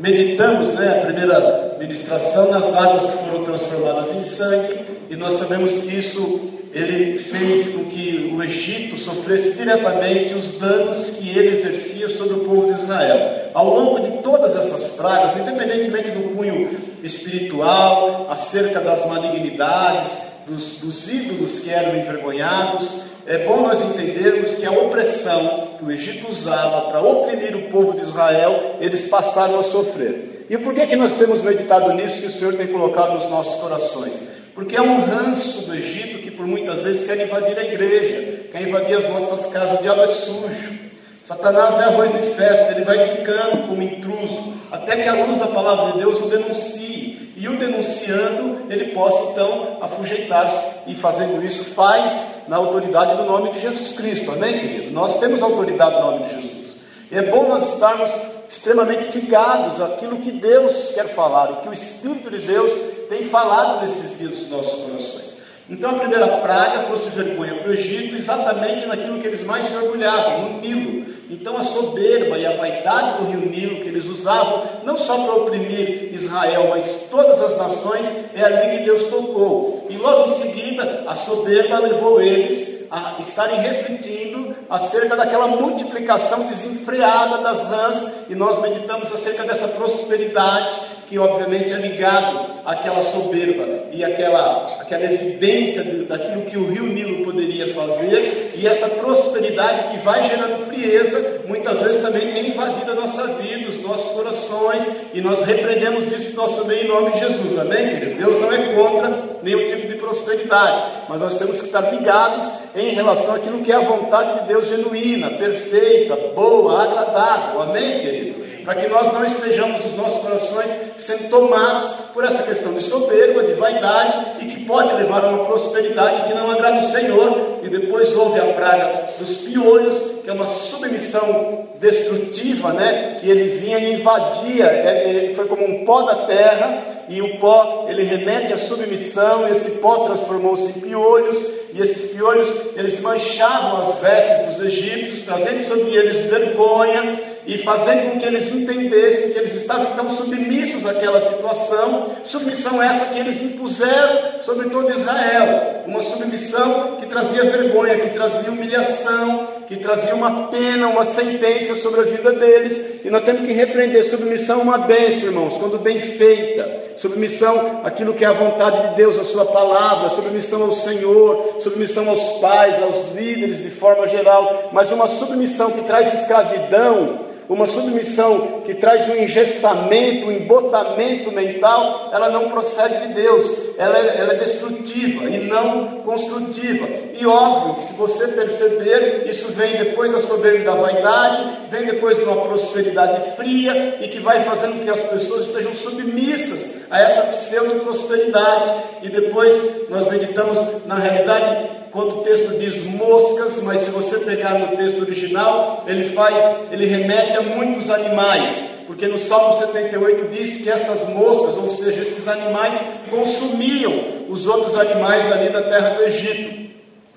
meditamos, 0.00 0.70
né, 0.70 0.98
a 1.00 1.06
primeira 1.06 1.76
ministração 1.78 2.50
nas 2.50 2.74
águas 2.74 3.04
que 3.04 3.28
foram 3.28 3.44
transformadas 3.44 4.16
em 4.16 4.22
sangue, 4.24 4.80
e 5.08 5.14
nós 5.14 5.34
sabemos 5.34 5.70
que 5.74 5.96
isso 5.96 6.50
ele 6.74 7.18
fez 7.18 7.74
com 7.74 7.84
que 7.84 8.32
o 8.34 8.42
Egito 8.42 8.98
sofresse 8.98 9.58
diretamente 9.58 10.34
os 10.34 10.58
danos 10.58 11.10
que 11.10 11.28
ele 11.28 11.58
exercia 11.58 12.08
sobre 12.08 12.34
o 12.34 12.44
povo 12.44 12.72
de 12.72 12.80
Israel. 12.80 13.50
Ao 13.52 13.68
longo 13.68 14.00
de 14.00 14.22
todas 14.22 14.56
essas 14.56 14.96
pragas, 14.96 15.36
independentemente 15.36 16.10
do 16.10 16.34
cunho 16.34 16.70
espiritual, 17.02 18.26
acerca 18.30 18.80
das 18.80 19.06
malignidades, 19.06 20.32
dos, 20.46 20.78
dos 20.78 21.12
ídolos 21.12 21.60
que 21.60 21.70
eram 21.70 21.96
envergonhados, 21.96 23.02
é 23.26 23.38
bom 23.38 23.60
nós 23.60 23.80
entendermos 23.90 24.54
que 24.54 24.66
a 24.66 24.72
opressão 24.72 25.68
que 25.78 25.84
o 25.84 25.92
Egito 25.92 26.30
usava 26.30 26.90
para 26.90 27.02
oprimir 27.02 27.54
o 27.54 27.70
povo 27.70 27.92
de 27.92 28.02
Israel, 28.02 28.76
eles 28.80 29.08
passaram 29.08 29.60
a 29.60 29.62
sofrer. 29.62 30.46
E 30.48 30.58
por 30.58 30.74
que, 30.74 30.86
que 30.86 30.96
nós 30.96 31.16
temos 31.16 31.42
meditado 31.42 31.92
nisso 31.92 32.20
que 32.20 32.26
o 32.26 32.32
Senhor 32.32 32.54
tem 32.54 32.66
colocado 32.66 33.14
nos 33.14 33.30
nossos 33.30 33.60
corações? 33.60 34.41
Porque 34.54 34.76
é 34.76 34.82
um 34.82 35.00
ranço 35.04 35.62
do 35.62 35.74
Egito 35.74 36.18
que 36.18 36.30
por 36.30 36.46
muitas 36.46 36.82
vezes 36.82 37.06
quer 37.06 37.24
invadir 37.24 37.58
a 37.58 37.64
igreja, 37.64 38.44
quer 38.52 38.62
invadir 38.62 38.98
as 38.98 39.08
nossas 39.08 39.52
casas, 39.52 39.80
o 39.80 39.82
diabo 39.82 40.02
é 40.02 40.06
sujo. 40.06 40.82
Satanás 41.24 41.80
é 41.80 41.84
arroz 41.84 42.12
de 42.12 42.34
festa, 42.34 42.72
ele 42.72 42.84
vai 42.84 42.98
ficando 42.98 43.68
como 43.68 43.82
intruso, 43.82 44.54
até 44.70 44.96
que 44.96 45.08
a 45.08 45.24
luz 45.24 45.38
da 45.38 45.46
palavra 45.46 45.92
de 45.92 45.98
Deus 45.98 46.20
o 46.20 46.28
denuncie. 46.28 47.32
E 47.34 47.48
o 47.48 47.56
denunciando, 47.56 48.70
ele 48.70 48.92
possa 48.92 49.32
então 49.32 49.78
afujeitar-se, 49.80 50.88
e 50.90 50.94
fazendo 50.94 51.44
isso, 51.44 51.64
faz 51.64 52.42
na 52.46 52.56
autoridade 52.56 53.16
do 53.16 53.24
nome 53.24 53.50
de 53.50 53.60
Jesus 53.60 53.92
Cristo, 53.92 54.30
amém, 54.30 54.60
querido? 54.60 54.92
Nós 54.92 55.18
temos 55.18 55.42
autoridade 55.42 55.96
no 55.96 56.02
nome 56.02 56.24
de 56.24 56.34
Jesus. 56.36 56.76
E 57.10 57.16
é 57.16 57.22
bom 57.22 57.48
nós 57.48 57.72
estarmos 57.72 58.10
extremamente 58.48 59.18
ligados 59.18 59.80
àquilo 59.80 60.18
que 60.18 60.30
Deus 60.30 60.92
quer 60.94 61.08
falar, 61.14 61.50
o 61.50 61.56
que 61.62 61.68
o 61.68 61.72
Espírito 61.72 62.30
de 62.30 62.38
Deus 62.46 62.70
tem 63.12 63.24
falado 63.24 63.82
nesses 63.82 64.18
dias 64.18 64.30
dos 64.30 64.48
nossos 64.48 64.84
corações. 64.84 65.42
Então 65.68 65.90
a 65.90 65.98
primeira 65.98 66.26
praga 66.38 66.84
trouxe 66.84 67.10
vergonha 67.10 67.54
para 67.56 67.68
o 67.68 67.74
Egito 67.74 68.16
exatamente 68.16 68.86
naquilo 68.86 69.18
que 69.18 69.26
eles 69.26 69.44
mais 69.44 69.66
se 69.66 69.76
orgulhavam, 69.76 70.40
no 70.40 70.60
Nilo. 70.62 71.12
Então 71.28 71.58
a 71.58 71.62
soberba 71.62 72.38
e 72.38 72.46
a 72.46 72.56
vaidade 72.56 73.18
do 73.18 73.30
rio 73.30 73.50
Nilo 73.50 73.82
que 73.82 73.88
eles 73.88 74.06
usavam, 74.06 74.62
não 74.82 74.96
só 74.96 75.24
para 75.24 75.34
oprimir 75.34 76.14
Israel, 76.14 76.68
mas 76.70 77.08
todas 77.10 77.38
as 77.42 77.58
nações, 77.58 78.06
é 78.34 78.44
ali 78.44 78.78
que 78.78 78.84
Deus 78.84 79.10
tocou. 79.10 79.86
E 79.90 79.96
logo 79.98 80.30
em 80.30 80.34
seguida, 80.34 81.04
a 81.06 81.14
soberba 81.14 81.80
levou 81.80 82.20
eles 82.20 82.86
a 82.90 83.16
estarem 83.20 83.60
refletindo 83.60 84.56
acerca 84.70 85.16
daquela 85.16 85.48
multiplicação 85.48 86.46
desenfreada 86.46 87.38
das 87.38 87.60
rãs, 87.60 88.12
e 88.30 88.34
nós 88.34 88.60
meditamos 88.62 89.12
acerca 89.12 89.44
dessa 89.44 89.68
prosperidade 89.68 90.91
que 91.12 91.18
obviamente 91.18 91.70
é 91.70 91.76
ligado 91.76 92.40
àquela 92.64 93.02
soberba 93.02 93.84
e 93.92 94.02
àquela, 94.02 94.78
àquela 94.80 95.04
evidência 95.04 95.84
daquilo 96.08 96.40
que 96.40 96.56
o 96.56 96.72
rio 96.72 96.84
Nilo 96.84 97.22
poderia 97.22 97.74
fazer, 97.74 98.52
e 98.56 98.66
essa 98.66 98.88
prosperidade 98.88 99.90
que 99.90 99.98
vai 100.02 100.26
gerando 100.26 100.66
frieza, 100.72 101.42
muitas 101.46 101.82
vezes 101.82 102.00
também 102.00 102.32
tem 102.32 102.48
invadido 102.48 102.92
a 102.92 102.94
nossa 102.94 103.26
vida, 103.34 103.68
os 103.68 103.82
nossos 103.82 104.12
corações, 104.12 104.86
e 105.12 105.20
nós 105.20 105.42
repreendemos 105.42 106.10
isso 106.10 106.30
no 106.30 106.36
nosso 106.44 106.64
meio 106.64 106.84
em 106.84 106.88
nome 106.88 107.10
de 107.10 107.18
Jesus, 107.18 107.58
amém, 107.58 107.88
querido? 107.90 108.18
Deus 108.18 108.40
não 108.40 108.50
é 108.50 108.74
contra 108.74 109.22
nenhum 109.42 109.68
tipo 109.68 109.88
de 109.88 109.94
prosperidade, 109.96 110.82
mas 111.10 111.20
nós 111.20 111.36
temos 111.36 111.58
que 111.58 111.66
estar 111.66 111.92
ligados 111.92 112.50
em 112.74 112.94
relação 112.94 113.34
àquilo 113.34 113.62
que 113.62 113.70
é 113.70 113.76
a 113.76 113.80
vontade 113.80 114.40
de 114.40 114.48
Deus 114.48 114.66
genuína, 114.66 115.28
perfeita, 115.28 116.16
boa, 116.34 116.84
agradável, 116.84 117.60
amém, 117.60 118.00
querido? 118.00 118.41
Para 118.64 118.76
que 118.76 118.88
nós 118.88 119.12
não 119.12 119.24
estejamos 119.24 119.84
os 119.84 119.94
nossos 119.94 120.22
corações 120.22 120.70
sendo 120.98 121.30
tomados 121.30 121.90
por 122.14 122.24
essa 122.24 122.42
questão 122.42 122.72
de 122.74 122.82
soberba, 122.82 123.42
de 123.42 123.54
vaidade 123.54 124.36
e 124.40 124.46
que 124.46 124.64
pode 124.64 124.94
levar 124.94 125.24
a 125.24 125.28
uma 125.28 125.44
prosperidade 125.44 126.28
que 126.28 126.34
não 126.34 126.50
agrada 126.50 126.84
o 126.84 126.90
Senhor. 126.90 127.58
E 127.62 127.68
depois 127.68 128.14
houve 128.14 128.40
a 128.40 128.52
praga 128.52 129.08
dos 129.18 129.38
piolhos, 129.38 130.22
que 130.22 130.30
é 130.30 130.32
uma 130.32 130.46
submissão 130.46 131.68
destrutiva, 131.80 132.72
né? 132.72 133.18
Que 133.20 133.28
ele 133.28 133.58
vinha 133.58 133.78
e 133.78 133.94
invadia, 133.94 134.66
é, 134.66 135.08
ele 135.08 135.34
foi 135.34 135.46
como 135.46 135.64
um 135.64 135.84
pó 135.84 136.02
da 136.02 136.26
terra 136.26 136.92
e 137.08 137.20
o 137.20 137.36
pó 137.38 137.86
ele 137.88 138.04
remete 138.04 138.52
à 138.52 138.56
submissão, 138.56 139.48
esse 139.48 139.72
pó 139.72 140.06
transformou-se 140.06 140.78
em 140.78 140.80
piolhos, 140.82 141.36
e 141.74 141.80
esses 141.80 142.12
piolhos 142.12 142.48
eles 142.76 143.00
manchavam 143.00 143.80
as 143.80 144.00
vestes 144.00 144.56
dos 144.56 144.66
egípcios, 144.66 145.22
trazendo 145.22 145.66
sobre 145.66 145.94
eles 145.94 146.26
vergonha, 146.26 147.31
e 147.46 147.58
fazendo 147.58 148.12
com 148.12 148.20
que 148.20 148.26
eles 148.26 148.54
entendessem 148.54 149.32
que 149.32 149.38
eles 149.38 149.54
estavam 149.54 149.92
então 149.92 150.16
submissos 150.16 150.86
àquela 150.86 151.20
situação, 151.20 152.10
submissão 152.24 152.82
essa 152.82 153.12
que 153.12 153.18
eles 153.18 153.42
impuseram 153.42 154.42
sobre 154.42 154.68
todo 154.70 154.90
Israel, 154.90 155.82
uma 155.86 156.00
submissão 156.00 156.96
que 157.00 157.06
trazia 157.06 157.44
vergonha, 157.44 157.98
que 157.98 158.10
trazia 158.10 158.50
humilhação, 158.50 159.48
que 159.66 159.76
trazia 159.76 160.14
uma 160.14 160.48
pena, 160.48 160.88
uma 160.88 161.04
sentença 161.04 161.74
sobre 161.76 162.00
a 162.00 162.04
vida 162.04 162.32
deles, 162.32 163.04
e 163.04 163.10
nós 163.10 163.24
temos 163.24 163.46
que 163.46 163.52
repreender 163.52 164.04
submissão 164.04 164.60
uma 164.60 164.78
bênção, 164.78 165.28
irmãos, 165.28 165.56
quando 165.58 165.78
bem 165.78 166.00
feita, 166.00 166.82
submissão 166.96 167.80
àquilo 167.84 168.14
que 168.14 168.24
é 168.24 168.28
a 168.28 168.32
vontade 168.32 168.90
de 168.90 168.94
Deus, 168.96 169.18
a 169.18 169.24
sua 169.24 169.46
palavra, 169.46 170.10
submissão 170.10 170.62
ao 170.62 170.76
Senhor, 170.76 171.58
submissão 171.62 172.08
aos 172.08 172.38
pais, 172.38 172.82
aos 172.82 173.12
líderes 173.14 173.62
de 173.62 173.70
forma 173.70 174.06
geral, 174.06 174.70
mas 174.72 174.92
uma 174.92 175.08
submissão 175.08 175.70
que 175.70 175.82
traz 175.82 176.12
escravidão, 176.20 177.20
uma 177.52 177.66
submissão 177.66 178.62
que 178.64 178.74
traz 178.74 179.08
um 179.08 179.16
engessamento, 179.16 180.26
um 180.26 180.32
embotamento 180.32 181.30
mental, 181.30 182.10
ela 182.12 182.30
não 182.30 182.48
procede 182.50 183.06
de 183.06 183.14
Deus, 183.14 183.78
ela 183.78 183.98
é, 183.98 184.16
ela 184.18 184.32
é 184.32 184.36
destrutiva 184.36 185.24
e 185.24 185.46
não 185.46 186.00
construtiva. 186.02 186.86
E 187.12 187.26
óbvio 187.26 187.74
que 187.74 187.86
se 187.86 187.94
você 187.94 188.28
perceber, 188.28 189.26
isso 189.28 189.52
vem 189.52 189.76
depois 189.76 190.10
da 190.10 190.20
soberba 190.20 190.64
da 190.64 190.74
vaidade, 190.74 191.68
vem 191.70 191.84
depois 191.84 192.16
de 192.16 192.24
uma 192.24 192.36
prosperidade 192.36 193.36
fria 193.36 193.98
e 194.00 194.08
que 194.08 194.18
vai 194.18 194.42
fazendo 194.44 194.82
que 194.82 194.90
as 194.90 195.00
pessoas 195.00 195.46
estejam 195.46 195.74
submissas 195.74 196.82
a 196.90 197.00
essa 197.00 197.22
pseudo-prosperidade. 197.36 198.70
E 199.02 199.08
depois 199.08 199.88
nós 199.90 200.10
meditamos 200.10 200.86
na 200.86 200.94
realidade 200.94 201.81
quando 201.92 202.20
o 202.20 202.22
texto 202.22 202.58
diz 202.58 202.86
moscas, 202.86 203.62
mas 203.62 203.80
se 203.80 203.90
você 203.90 204.20
pegar 204.20 204.58
no 204.58 204.74
texto 204.76 205.02
original, 205.02 205.84
ele 205.86 206.08
faz, 206.14 206.72
ele 206.72 206.86
remete 206.86 207.36
a 207.36 207.42
muitos 207.42 207.90
animais, 207.90 208.84
porque 208.86 209.06
no 209.06 209.18
Salmo 209.18 209.58
78 209.58 210.28
diz 210.34 210.62
que 210.62 210.70
essas 210.70 211.10
moscas, 211.10 211.58
ou 211.58 211.68
seja, 211.68 212.00
esses 212.00 212.26
animais 212.26 212.80
consumiam 213.10 213.92
os 214.30 214.46
outros 214.46 214.76
animais 214.78 215.30
ali 215.30 215.50
da 215.50 215.60
terra 215.60 215.90
do 215.90 216.04
Egito. 216.04 216.62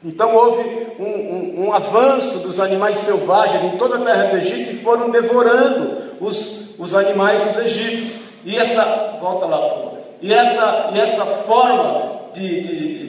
Então 0.03 0.35
houve 0.35 0.69
um, 0.99 1.05
um, 1.05 1.65
um 1.65 1.73
avanço 1.73 2.39
dos 2.39 2.59
animais 2.59 2.97
selvagens 2.97 3.63
em 3.63 3.77
toda 3.77 3.95
a 3.95 4.01
terra 4.01 4.25
do 4.25 4.37
Egito 4.37 4.73
e 4.73 4.83
foram 4.83 5.09
devorando 5.09 6.15
os, 6.19 6.77
os 6.77 6.93
animais 6.93 7.41
dos 7.45 7.65
egípcios. 7.65 8.25
E 8.43 8.57
essa, 8.57 9.17
volta 9.21 9.45
lá. 9.45 9.93
E 10.21 10.33
essa, 10.33 10.91
e 10.93 10.99
essa 10.99 11.25
forma 11.25 12.11
de, 12.33 12.61
de 12.61 13.04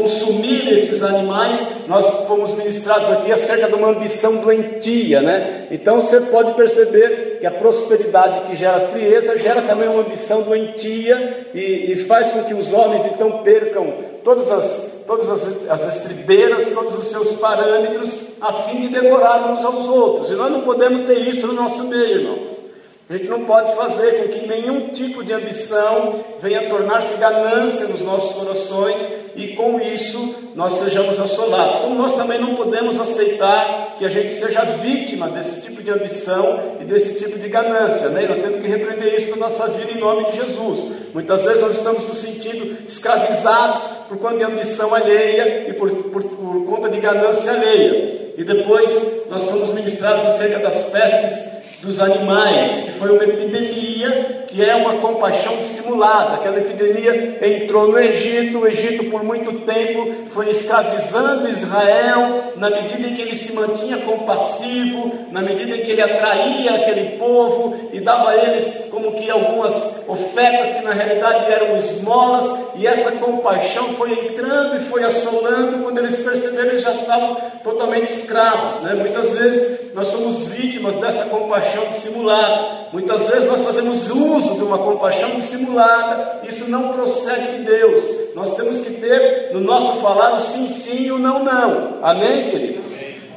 consumir 0.00 0.72
esses 0.72 1.02
animais, 1.02 1.58
nós 1.86 2.06
fomos 2.26 2.52
ministrados 2.56 3.10
aqui 3.10 3.30
acerca 3.30 3.68
de 3.68 3.74
uma 3.74 3.88
ambição 3.88 4.36
doentia, 4.36 5.20
né? 5.20 5.66
Então 5.70 6.00
você 6.00 6.20
pode 6.22 6.54
perceber 6.54 7.38
que 7.40 7.46
a 7.46 7.50
prosperidade 7.50 8.48
que 8.48 8.56
gera 8.56 8.80
frieza 8.88 9.38
gera 9.38 9.62
também 9.62 9.88
uma 9.88 10.00
ambição 10.00 10.42
doentia 10.42 11.48
e, 11.54 11.92
e 11.92 12.04
faz 12.06 12.32
com 12.32 12.44
que 12.44 12.54
os 12.54 12.72
homens 12.72 13.02
então 13.06 13.42
percam 13.42 13.92
todas 14.24 14.50
as, 14.50 15.02
todas 15.06 15.28
as, 15.30 15.70
as 15.70 15.96
estribeiras, 15.96 16.70
todos 16.72 16.98
os 16.98 17.06
seus 17.08 17.38
parâmetros, 17.38 18.10
a 18.40 18.52
fim 18.64 18.80
de 18.80 18.88
devorar 18.88 19.52
uns 19.52 19.64
aos 19.64 19.86
outros. 19.86 20.30
E 20.30 20.34
nós 20.34 20.50
não 20.50 20.62
podemos 20.62 21.06
ter 21.06 21.18
isso 21.18 21.46
no 21.46 21.52
nosso 21.54 21.84
meio, 21.84 22.20
irmãos. 22.20 22.60
A 23.08 23.14
gente 23.14 23.28
não 23.28 23.44
pode 23.44 23.74
fazer 23.74 24.22
com 24.22 24.28
que 24.28 24.46
nenhum 24.46 24.88
tipo 24.90 25.24
de 25.24 25.32
ambição 25.32 26.24
venha 26.40 26.68
tornar-se 26.68 27.18
ganância 27.18 27.88
nos 27.88 28.02
nossos 28.02 28.36
corações 28.36 28.96
e 29.36 29.48
com 29.48 29.80
isso 29.80 30.34
nós 30.54 30.72
sejamos 30.74 31.18
assolados. 31.18 31.80
Como 31.80 31.94
nós 31.94 32.14
também 32.14 32.40
não 32.40 32.54
podemos 32.54 32.98
aceitar 32.98 33.96
que 33.98 34.04
a 34.04 34.08
gente 34.08 34.32
seja 34.34 34.62
vítima 34.62 35.28
desse 35.28 35.62
tipo 35.62 35.82
de 35.82 35.90
ambição 35.90 36.76
e 36.80 36.84
desse 36.84 37.18
tipo 37.18 37.38
de 37.38 37.48
ganância, 37.48 38.08
né? 38.08 38.26
Nós 38.28 38.42
temos 38.42 38.60
que 38.60 38.68
repreender 38.68 39.20
isso 39.20 39.30
na 39.30 39.48
nossa 39.48 39.68
vida 39.68 39.92
em 39.92 39.98
nome 40.00 40.30
de 40.30 40.36
Jesus. 40.36 40.92
Muitas 41.12 41.42
vezes 41.42 41.60
nós 41.60 41.76
estamos 41.76 42.08
nos 42.08 42.18
sentindo 42.18 42.76
escravizados 42.88 43.82
por 44.08 44.18
conta 44.18 44.38
de 44.38 44.44
ambição 44.44 44.94
alheia 44.94 45.68
e 45.68 45.72
por, 45.74 45.90
por, 45.90 46.22
por 46.22 46.66
conta 46.66 46.88
de 46.88 47.00
ganância 47.00 47.52
alheia. 47.52 48.32
E 48.36 48.44
depois 48.44 48.90
nós 49.28 49.44
fomos 49.44 49.74
ministrados 49.74 50.24
acerca 50.26 50.58
das 50.60 50.90
pestes 50.90 51.49
dos 51.82 51.98
animais, 52.00 52.84
que 52.84 52.90
foi 52.92 53.10
uma 53.10 53.24
epidemia, 53.24 54.44
que 54.48 54.62
é 54.62 54.74
uma 54.74 54.94
compaixão 54.94 55.56
dissimulada. 55.56 56.34
Aquela 56.34 56.58
epidemia 56.58 57.38
entrou 57.42 57.88
no 57.88 57.98
Egito, 57.98 58.58
o 58.58 58.66
Egito 58.66 59.04
por 59.04 59.24
muito 59.24 59.64
tempo 59.64 60.28
foi 60.32 60.50
escravizando 60.50 61.48
Israel, 61.48 62.52
na 62.56 62.68
medida 62.68 63.08
em 63.08 63.14
que 63.14 63.22
ele 63.22 63.34
se 63.34 63.52
mantinha 63.54 63.98
compassivo, 63.98 65.12
na 65.30 65.40
medida 65.40 65.76
em 65.76 65.80
que 65.80 65.92
ele 65.92 66.02
atraía 66.02 66.74
aquele 66.74 67.16
povo 67.16 67.90
e 67.92 68.00
dava 68.00 68.30
a 68.30 68.36
eles 68.36 68.88
como 68.90 69.12
que 69.12 69.30
algumas 69.30 69.72
ofertas 70.06 70.78
que 70.78 70.84
na 70.84 70.92
realidade 70.92 71.50
eram 71.50 71.76
esmolas, 71.76 72.60
e 72.74 72.86
essa 72.86 73.12
compaixão 73.12 73.94
foi 73.94 74.12
entrando 74.12 74.76
e 74.76 74.90
foi 74.90 75.02
assolando, 75.02 75.82
quando 75.82 75.98
eles 75.98 76.16
perceberam, 76.16 76.68
eles 76.68 76.82
já 76.82 76.92
estavam 76.92 77.36
totalmente 77.62 78.12
escravos. 78.12 78.82
Né? 78.82 78.94
Muitas 78.94 79.38
vezes 79.38 79.79
nós 80.00 80.08
somos 80.08 80.46
vítimas 80.46 80.96
dessa 80.96 81.26
compaixão 81.26 81.84
dissimulada, 81.84 82.88
muitas 82.90 83.28
vezes 83.28 83.46
nós 83.46 83.62
fazemos 83.62 84.08
uso 84.08 84.54
de 84.54 84.62
uma 84.62 84.78
compaixão 84.78 85.28
dissimulada, 85.32 86.40
isso 86.48 86.70
não 86.70 86.94
procede 86.94 87.58
de 87.58 87.64
Deus. 87.64 88.34
Nós 88.34 88.56
temos 88.56 88.80
que 88.80 88.94
ter 88.94 89.50
no 89.52 89.60
nosso 89.60 90.00
falar 90.00 90.38
o 90.38 90.40
sim, 90.40 90.66
sim 90.68 91.02
e 91.02 91.12
o 91.12 91.18
não, 91.18 91.44
não. 91.44 91.98
Amém, 92.02 92.48
queridos? 92.48 92.86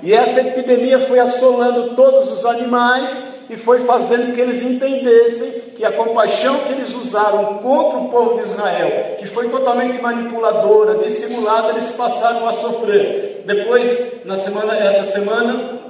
E 0.01 0.13
essa 0.13 0.39
epidemia 0.39 0.99
foi 0.99 1.19
assolando 1.19 1.97
todos 1.97 2.31
os 2.31 2.45
animais 2.45 3.09
e 3.49 3.57
foi 3.57 3.83
fazendo 3.83 4.33
que 4.33 4.39
eles 4.39 4.63
entendessem 4.63 5.63
que 5.75 5.83
a 5.83 5.91
compaixão 5.91 6.59
que 6.59 6.71
eles 6.71 6.95
usaram 6.95 7.55
contra 7.55 7.99
o 7.99 8.07
povo 8.07 8.37
de 8.37 8.49
Israel, 8.49 9.17
que 9.19 9.27
foi 9.27 9.49
totalmente 9.49 10.01
manipuladora, 10.01 11.03
dissimulada, 11.03 11.71
eles 11.71 11.91
passaram 11.91 12.47
a 12.47 12.53
sofrer. 12.53 13.43
Depois, 13.45 14.23
na 14.23 14.37
semana, 14.37 14.77
essa 14.77 15.11
semana, 15.11 15.82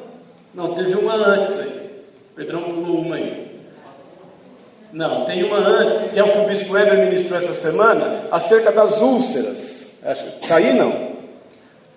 não, 0.53 0.75
teve 0.75 0.93
uma 0.95 1.15
antes 1.15 1.59
aí. 1.59 1.83
Pedrão 2.35 2.61
pulou 2.61 2.99
uma 2.99 3.15
aí. 3.15 3.53
Não, 4.91 5.25
tem 5.25 5.43
uma 5.43 5.57
antes, 5.57 6.11
que 6.11 6.19
é 6.19 6.23
o 6.23 6.31
que 6.31 6.37
o 6.37 6.47
bispo 6.47 6.73
Weber 6.73 6.97
ministrou 6.97 7.39
essa 7.39 7.53
semana, 7.53 8.27
acerca 8.31 8.71
das 8.71 9.01
úlceras. 9.01 9.73
Acho 10.03 10.23
que 10.23 10.47
tá 10.47 10.57
aí 10.57 10.73
não. 10.73 11.13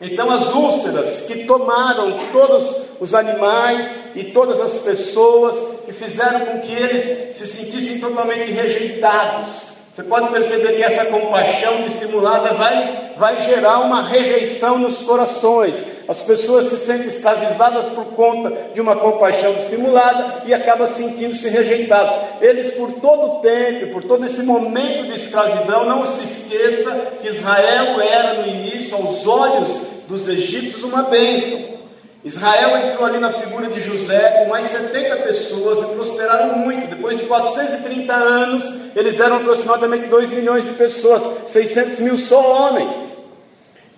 Então 0.00 0.30
as 0.30 0.54
úlceras 0.54 1.22
que 1.22 1.44
tomaram 1.44 2.16
todos 2.32 2.82
os 3.00 3.14
animais 3.14 3.86
e 4.14 4.24
todas 4.24 4.60
as 4.60 4.82
pessoas 4.82 5.54
e 5.88 5.92
fizeram 5.92 6.40
com 6.40 6.60
que 6.60 6.72
eles 6.72 7.36
se 7.36 7.46
sentissem 7.46 8.00
totalmente 8.00 8.50
rejeitados. 8.52 9.76
Você 9.94 10.02
pode 10.02 10.28
perceber 10.28 10.76
que 10.76 10.82
essa 10.82 11.06
compaixão 11.06 11.82
dissimulada 11.82 12.52
vai, 12.52 13.12
vai 13.16 13.42
gerar 13.46 13.80
uma 13.80 14.02
rejeição 14.02 14.78
nos 14.78 14.98
corações. 14.98 15.95
As 16.08 16.20
pessoas 16.22 16.68
se 16.68 16.76
sentem 16.76 17.08
escravizadas 17.08 17.86
por 17.86 18.04
conta 18.14 18.70
de 18.72 18.80
uma 18.80 18.94
compaixão 18.94 19.54
dissimulada 19.54 20.42
e 20.46 20.54
acabam 20.54 20.86
sentindo-se 20.86 21.48
rejeitados. 21.48 22.14
Eles, 22.40 22.74
por 22.74 22.92
todo 22.92 23.38
o 23.38 23.40
tempo, 23.40 23.92
por 23.92 24.04
todo 24.04 24.24
esse 24.24 24.42
momento 24.42 25.06
de 25.06 25.16
escravidão, 25.16 25.84
não 25.84 26.06
se 26.06 26.24
esqueça 26.24 26.90
que 27.20 27.28
Israel 27.28 28.00
era 28.00 28.34
no 28.34 28.46
início, 28.46 28.96
aos 28.96 29.26
olhos 29.26 29.68
dos 30.06 30.28
egípcios, 30.28 30.84
uma 30.84 31.02
bênção. 31.04 31.76
Israel 32.24 32.76
entrou 32.78 33.04
ali 33.04 33.18
na 33.18 33.30
figura 33.30 33.68
de 33.68 33.80
José 33.80 34.42
com 34.42 34.48
mais 34.48 34.66
70 34.66 35.16
pessoas 35.16 35.78
e 35.78 35.94
prosperaram 35.94 36.58
muito. 36.58 36.88
Depois 36.88 37.18
de 37.18 37.24
430 37.24 38.12
anos, 38.12 38.64
eles 38.96 39.20
eram 39.20 39.36
aproximadamente 39.36 40.06
2 40.06 40.30
milhões 40.30 40.64
de 40.64 40.72
pessoas, 40.72 41.22
600 41.48 41.98
mil 42.00 42.18
só 42.18 42.40
homens. 42.40 43.05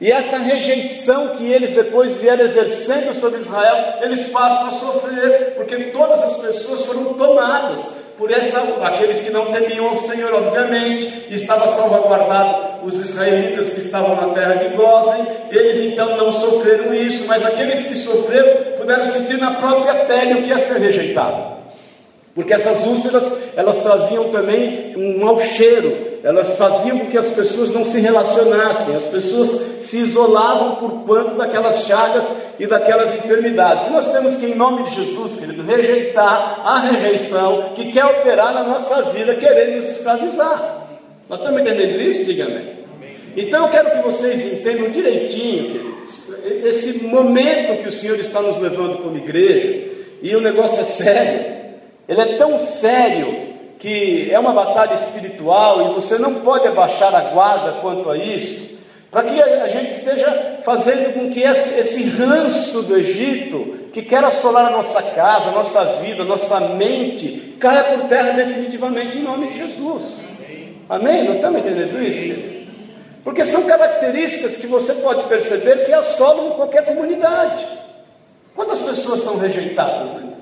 E 0.00 0.12
essa 0.12 0.38
rejeição 0.38 1.36
que 1.36 1.50
eles 1.50 1.70
depois 1.70 2.16
vieram 2.18 2.44
exercendo 2.44 3.20
sobre 3.20 3.40
Israel, 3.40 3.98
eles 4.02 4.28
passam 4.30 4.68
a 4.68 4.70
sofrer, 4.70 5.54
porque 5.56 5.76
todas 5.86 6.20
as 6.20 6.36
pessoas 6.36 6.84
foram 6.84 7.14
tomadas 7.14 7.98
por 8.18 8.32
essa, 8.32 8.60
aqueles 8.82 9.20
que 9.20 9.30
não 9.30 9.46
temiam 9.46 9.88
ao 9.88 10.02
Senhor, 10.02 10.34
obviamente, 10.34 11.32
estava 11.32 11.68
salvaguardado 11.68 12.84
os 12.84 12.94
israelitas 12.94 13.74
que 13.74 13.80
estavam 13.80 14.16
na 14.16 14.34
terra 14.34 14.54
de 14.54 14.76
Gozen, 14.76 15.24
eles 15.52 15.92
então 15.92 16.16
não 16.16 16.32
sofreram 16.32 16.92
isso, 16.92 17.26
mas 17.28 17.44
aqueles 17.46 17.86
que 17.86 17.94
sofreram 17.94 18.76
puderam 18.76 19.04
sentir 19.04 19.38
na 19.38 19.52
própria 19.52 19.94
pele 20.06 20.34
o 20.34 20.42
que 20.42 20.52
é 20.52 20.58
ser 20.58 20.80
rejeitado. 20.80 21.58
Porque 22.34 22.52
essas 22.52 22.84
úlceras, 22.86 23.24
elas 23.56 23.78
traziam 23.78 24.30
também 24.30 24.94
um 24.96 25.24
mau 25.24 25.40
cheiro, 25.40 26.07
elas 26.22 26.56
faziam 26.56 26.98
com 26.98 27.06
que 27.06 27.18
as 27.18 27.28
pessoas 27.28 27.72
não 27.72 27.84
se 27.84 28.00
relacionassem, 28.00 28.96
as 28.96 29.04
pessoas 29.04 29.82
se 29.82 29.98
isolavam 29.98 30.76
por 30.76 31.04
quanto 31.04 31.36
daquelas 31.36 31.84
chagas 31.84 32.24
e 32.58 32.66
daquelas 32.66 33.14
enfermidades. 33.14 33.86
E 33.86 33.90
nós 33.90 34.12
temos 34.12 34.36
que, 34.36 34.46
em 34.46 34.54
nome 34.54 34.82
de 34.84 34.96
Jesus, 34.96 35.36
querido, 35.36 35.62
rejeitar 35.62 36.60
a 36.64 36.80
rejeição 36.80 37.70
que 37.74 37.92
quer 37.92 38.04
operar 38.04 38.52
na 38.52 38.64
nossa 38.64 39.02
vida, 39.12 39.34
querendo 39.34 39.76
nos 39.76 39.90
escravizar. 39.90 40.88
Nós 41.28 41.38
estamos 41.38 41.60
entendendo 41.60 42.00
isso? 42.00 42.24
Diga 42.24 42.44
amém. 42.44 42.78
Então 43.36 43.66
eu 43.66 43.70
quero 43.70 43.90
que 43.90 44.02
vocês 44.02 44.52
entendam 44.52 44.90
direitinho, 44.90 45.64
queridos, 45.70 46.64
esse 46.64 47.04
momento 47.04 47.82
que 47.82 47.88
o 47.88 47.92
Senhor 47.92 48.18
está 48.18 48.42
nos 48.42 48.58
levando 48.58 49.02
como 49.02 49.16
igreja, 49.16 49.88
e 50.20 50.34
o 50.34 50.40
negócio 50.40 50.80
é 50.80 50.84
sério, 50.84 51.58
ele 52.08 52.20
é 52.20 52.36
tão 52.36 52.58
sério 52.58 53.47
que 53.78 54.30
é 54.32 54.38
uma 54.38 54.52
batalha 54.52 54.94
espiritual 54.94 55.90
e 55.90 55.94
você 55.94 56.18
não 56.18 56.34
pode 56.36 56.66
abaixar 56.66 57.14
a 57.14 57.20
guarda 57.30 57.80
quanto 57.80 58.10
a 58.10 58.16
isso, 58.16 58.78
para 59.10 59.22
que 59.22 59.40
a 59.40 59.68
gente 59.68 59.92
esteja 59.92 60.60
fazendo 60.64 61.14
com 61.14 61.30
que 61.30 61.40
esse, 61.40 61.78
esse 61.78 62.08
ranço 62.10 62.82
do 62.82 62.96
Egito, 62.96 63.88
que 63.92 64.02
quer 64.02 64.22
assolar 64.22 64.66
a 64.66 64.70
nossa 64.70 65.02
casa, 65.02 65.50
a 65.50 65.52
nossa 65.52 65.84
vida, 66.02 66.22
a 66.22 66.26
nossa 66.26 66.60
mente, 66.60 67.56
caia 67.58 67.84
por 67.84 68.08
terra 68.08 68.32
definitivamente 68.32 69.18
em 69.18 69.22
nome 69.22 69.48
de 69.48 69.58
Jesus. 69.58 70.02
Amém? 70.88 71.24
Não 71.24 71.36
estamos 71.36 71.60
entendendo 71.60 72.02
isso? 72.02 72.58
Porque 73.24 73.44
são 73.44 73.62
características 73.64 74.56
que 74.56 74.66
você 74.66 74.94
pode 74.94 75.22
perceber 75.24 75.84
que 75.84 75.92
assolam 75.92 76.50
qualquer 76.50 76.84
comunidade. 76.84 77.66
Quantas 78.54 78.80
pessoas 78.80 79.22
são 79.22 79.38
rejeitadas, 79.38 80.10
né? 80.14 80.37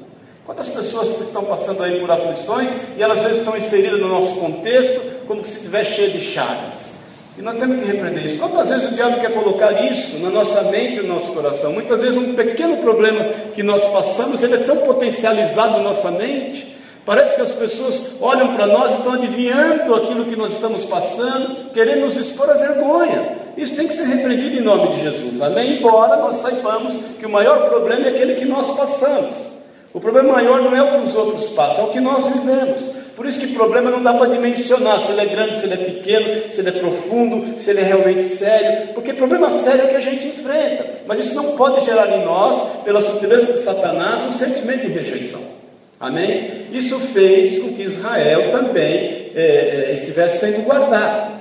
Quantas 0.47 0.69
pessoas 0.69 1.21
estão 1.21 1.43
passando 1.45 1.83
aí 1.83 1.99
por 1.99 2.09
aflições 2.09 2.69
e 2.97 3.03
elas 3.03 3.19
às 3.19 3.25
vezes 3.25 3.39
estão 3.39 3.57
inseridas 3.57 4.01
no 4.01 4.07
nosso 4.07 4.37
contexto 4.37 5.27
como 5.27 5.45
se 5.45 5.57
estiver 5.57 5.85
cheia 5.85 6.11
de 6.11 6.21
chagas. 6.21 6.87
E 7.37 7.43
nós 7.43 7.59
temos 7.59 7.81
que 7.81 7.85
repreender 7.85 8.27
isso. 8.27 8.39
Quantas 8.39 8.69
vezes 8.69 8.93
o 8.93 8.95
diabo 8.95 9.21
quer 9.21 9.33
colocar 9.33 9.73
isso 9.73 10.21
na 10.21 10.31
nossa 10.31 10.63
mente 10.71 10.95
e 10.95 11.03
no 11.03 11.15
nosso 11.15 11.33
coração? 11.33 11.73
Muitas 11.73 12.01
vezes 12.01 12.17
um 12.17 12.35
pequeno 12.35 12.77
problema 12.77 13.25
que 13.57 13.63
nós 13.65 13.85
passamos, 13.87 14.41
ele 14.41 14.55
é 14.55 14.59
tão 14.59 14.77
potencializado 14.77 15.79
na 15.79 15.81
nossa 15.81 16.13
mente. 16.13 16.77
Parece 17.05 17.35
que 17.35 17.43
as 17.43 17.53
pessoas 17.53 18.13
olham 18.21 18.55
para 18.55 18.69
nós 18.69 18.93
e 18.93 18.99
estão 18.99 19.15
adivinhando 19.15 19.95
aquilo 19.97 20.27
que 20.27 20.37
nós 20.37 20.53
estamos 20.53 20.85
passando, 20.85 21.71
querendo 21.73 22.05
nos 22.05 22.17
expor 22.17 22.49
à 22.49 22.55
vergonha. 22.55 23.37
Isso 23.57 23.75
tem 23.75 23.89
que 23.89 23.95
ser 23.95 24.05
repreendido 24.05 24.59
em 24.59 24.63
nome 24.63 24.95
de 24.95 25.03
Jesus. 25.03 25.43
Amém? 25.43 25.79
Embora 25.79 26.17
nós 26.17 26.37
saibamos 26.37 26.95
que 27.19 27.27
o 27.27 27.31
maior 27.31 27.69
problema 27.69 28.07
é 28.07 28.11
aquele 28.11 28.37
que 28.37 28.45
nós 28.45 28.77
passamos. 28.77 29.46
O 29.97 30.01
problema 30.01 30.35
maior 30.35 30.61
não 30.61 30.77
é 30.77 30.83
o 30.83 30.89
que 30.89 31.09
os 31.09 31.17
outros 31.17 31.49
passam, 31.55 31.87
é 31.87 31.89
o 31.89 31.91
que 31.91 32.01
nós 32.01 32.23
vivemos. 32.27 32.97
Por 33.17 33.25
isso 33.25 33.41
que 33.41 33.55
problema 33.55 33.91
não 33.91 34.03
dá 34.03 34.13
para 34.13 34.27
dimensionar 34.31 35.01
se 35.01 35.11
ele 35.11 35.23
é 35.23 35.25
grande, 35.25 35.57
se 35.57 35.65
ele 35.65 35.73
é 35.73 35.77
pequeno, 35.79 36.53
se 36.53 36.61
ele 36.61 36.69
é 36.69 36.73
profundo, 36.73 37.59
se 37.59 37.71
ele 37.71 37.81
é 37.81 37.85
realmente 37.85 38.29
sério, 38.29 38.89
porque 38.93 39.15
problema 39.15 39.49
sério 39.49 39.81
é 39.81 39.85
o 39.87 39.89
que 39.89 39.97
a 39.97 40.01
gente 40.01 40.27
enfrenta. 40.27 40.85
Mas 41.07 41.21
isso 41.21 41.35
não 41.35 41.57
pode 41.57 41.83
gerar 41.83 42.15
em 42.15 42.27
nós, 42.27 42.83
pela 42.85 43.01
sutileza 43.01 43.55
de 43.55 43.61
Satanás, 43.61 44.21
um 44.29 44.33
sentimento 44.33 44.83
de 44.83 44.93
rejeição. 44.93 45.41
Amém? 45.99 46.67
Isso 46.71 46.99
fez 46.99 47.63
com 47.63 47.73
que 47.73 47.85
Israel 47.85 48.51
também 48.53 49.33
é, 49.35 49.93
estivesse 49.95 50.41
sendo 50.41 50.63
guardado. 50.63 51.36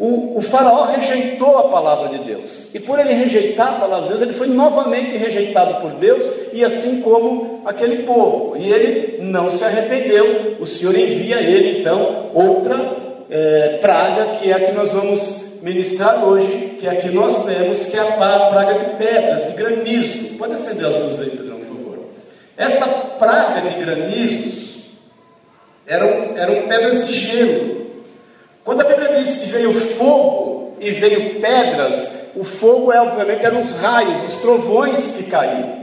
O, 0.00 0.38
o, 0.38 0.40
faraó 0.40 0.84
rejeitou 0.84 1.58
a 1.58 1.64
palavra 1.64 2.08
de 2.08 2.24
Deus. 2.24 2.74
E 2.74 2.80
por 2.80 2.98
ele 2.98 3.12
rejeitar 3.12 3.68
a 3.68 3.80
palavra 3.80 4.04
de 4.04 4.08
Deus, 4.14 4.22
ele 4.22 4.32
foi 4.32 4.46
novamente 4.46 5.14
rejeitado 5.18 5.74
por 5.82 5.90
Deus, 5.90 6.24
e 6.54 6.64
assim 6.64 7.02
como 7.02 7.60
aquele 7.66 8.04
povo. 8.04 8.56
E 8.56 8.72
ele 8.72 9.18
não 9.20 9.50
se 9.50 9.62
arrependeu. 9.62 10.56
O 10.58 10.66
Senhor 10.66 10.98
envia 10.98 11.36
a 11.36 11.42
ele, 11.42 11.80
então, 11.80 12.30
outra 12.32 12.80
é, 13.28 13.78
praga, 13.82 14.38
que 14.38 14.50
é 14.50 14.54
a 14.54 14.60
que 14.60 14.72
nós 14.72 14.90
vamos 14.90 15.60
ministrar 15.60 16.24
hoje, 16.24 16.78
que 16.80 16.86
é 16.86 16.90
a 16.92 16.96
que 16.96 17.10
nós 17.10 17.44
temos, 17.44 17.84
que 17.84 17.96
é 17.98 18.00
a 18.00 18.12
praga 18.12 18.78
de 18.78 18.96
pedras, 18.96 19.48
de 19.48 19.52
granizo. 19.52 20.38
Pode 20.38 20.54
acender 20.54 20.86
as 20.86 20.96
luzes 20.96 21.20
aí, 21.20 21.30
Pedrão, 21.36 21.58
por 21.58 21.76
favor. 21.76 21.98
Essa 22.56 22.86
praga 23.18 23.68
de 23.68 23.78
granizos 23.78 24.80
eram, 25.86 26.08
eram 26.38 26.66
pedras 26.66 27.06
de 27.06 27.12
gelo 27.12 27.79
quando 28.70 28.82
a 28.82 28.84
Bíblia 28.84 29.20
diz 29.20 29.40
que 29.40 29.46
veio 29.46 29.72
fogo 29.96 30.74
e 30.78 30.92
veio 30.92 31.40
pedras, 31.40 32.20
o 32.36 32.44
fogo 32.44 32.92
é 32.92 33.00
obviamente 33.00 33.44
eram 33.44 33.62
os 33.62 33.72
raios, 33.72 34.32
os 34.32 34.40
trovões 34.40 35.16
que 35.16 35.24
caíram. 35.24 35.80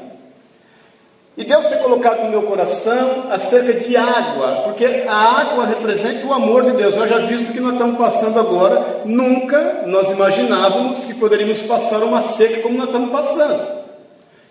E 1.36 1.44
Deus 1.44 1.66
tem 1.66 1.80
colocado 1.80 2.24
no 2.24 2.30
meu 2.30 2.44
coração 2.44 3.26
acerca 3.30 3.74
de 3.74 3.98
água, 3.98 4.62
porque 4.64 4.86
a 5.06 5.14
água 5.14 5.66
representa 5.66 6.26
o 6.28 6.34
amor 6.34 6.64
de 6.64 6.78
Deus. 6.78 6.96
Eu 6.96 7.10
já 7.10 7.18
visto 7.18 7.52
que 7.52 7.60
nós 7.60 7.74
estamos 7.74 7.98
passando 7.98 8.40
agora, 8.40 9.02
nunca 9.04 9.82
nós 9.86 10.10
imaginávamos 10.10 11.04
que 11.04 11.16
poderíamos 11.16 11.62
passar 11.64 12.02
uma 12.04 12.22
seca 12.22 12.62
como 12.62 12.78
nós 12.78 12.88
estamos 12.88 13.12
passando. 13.12 13.68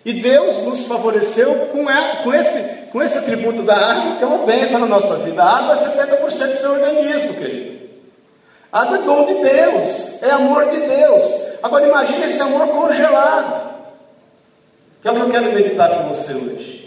E 0.05 0.13
Deus 0.13 0.63
nos 0.63 0.85
favoreceu 0.85 1.55
com, 1.71 1.89
a, 1.89 2.01
com, 2.21 2.31
esse, 2.31 2.85
com 2.91 3.01
esse 3.01 3.17
atributo 3.17 3.63
da 3.63 3.75
água, 3.75 4.15
que 4.17 4.23
é 4.23 4.27
uma 4.27 4.45
bênção 4.45 4.79
na 4.79 4.85
nossa 4.85 5.15
vida. 5.15 5.41
A 5.41 5.57
água 5.57 5.73
é 5.73 6.05
70% 6.05 6.51
do 6.51 6.57
seu 6.57 6.71
organismo, 6.73 7.33
querido. 7.33 7.76
Água 8.71 8.97
é 8.97 9.01
dom 9.01 9.25
de 9.25 9.33
Deus, 9.35 10.21
é 10.21 10.31
amor 10.31 10.69
de 10.69 10.77
Deus. 10.81 11.23
Agora 11.63 11.87
imagine 11.87 12.25
esse 12.25 12.41
amor 12.41 12.67
congelado. 12.67 13.67
Que 15.01 15.07
é 15.07 15.11
o 15.11 15.15
que 15.15 15.21
eu 15.21 15.29
quero 15.29 15.53
meditar 15.53 15.89
com 15.89 16.09
você 16.09 16.33
hoje. 16.33 16.77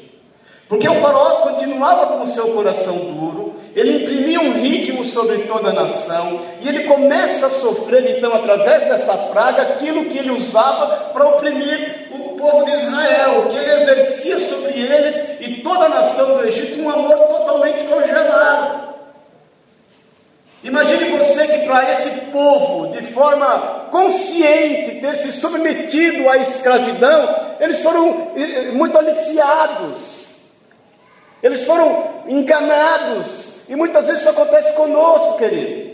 Porque 0.69 0.89
o 0.89 0.95
faraó 1.01 1.43
continuava 1.43 2.07
com 2.07 2.23
o 2.23 2.27
seu 2.29 2.53
coração 2.53 2.95
duro, 2.95 3.55
ele 3.75 4.05
imprimia 4.05 4.41
um 4.41 4.53
ritmo 4.53 5.05
sobre 5.05 5.39
toda 5.39 5.71
a 5.71 5.73
nação, 5.73 6.41
e 6.61 6.69
ele 6.69 6.85
começa 6.85 7.47
a 7.47 7.51
sofrer, 7.51 8.17
então, 8.17 8.33
através 8.33 8.85
dessa 8.85 9.15
praga, 9.15 9.63
aquilo 9.63 10.05
que 10.05 10.19
ele 10.19 10.31
usava 10.31 11.11
para 11.13 11.27
oprimir 11.27 12.09
o 12.13 12.37
povo 12.37 12.65
de 12.65 12.71
Israel, 12.71 13.47
que 13.51 13.57
ele 13.57 13.73
exercia 13.73 14.39
sobre 14.39 14.81
eles 14.81 15.41
e 15.41 15.61
toda 15.61 15.87
a 15.87 15.89
nação 15.89 16.37
do 16.37 16.47
Egito 16.47 16.81
um 16.81 16.89
amor 16.89 17.17
totalmente 17.19 17.85
congelado. 17.85 18.80
Imagine 20.63 21.17
você 21.17 21.47
que 21.47 21.67
para 21.67 21.91
esse 21.91 22.27
povo, 22.27 22.93
de 22.93 23.03
forma 23.13 23.87
consciente, 23.91 25.01
ter 25.01 25.17
se 25.17 25.33
submetido 25.33 26.29
à 26.29 26.37
escravidão, 26.37 27.35
eles 27.59 27.81
foram 27.81 28.33
eh, 28.37 28.43
eh, 28.43 28.71
muito 28.73 28.97
aliciados, 28.97 30.27
eles 31.43 31.65
foram 31.65 32.05
enganados, 32.29 33.69
e 33.71 33.75
muitas 33.75 34.07
vezes 34.07 34.21
isso 34.21 34.31
acontece 34.31 34.75
conosco, 34.75 35.39
querido. 35.39 35.91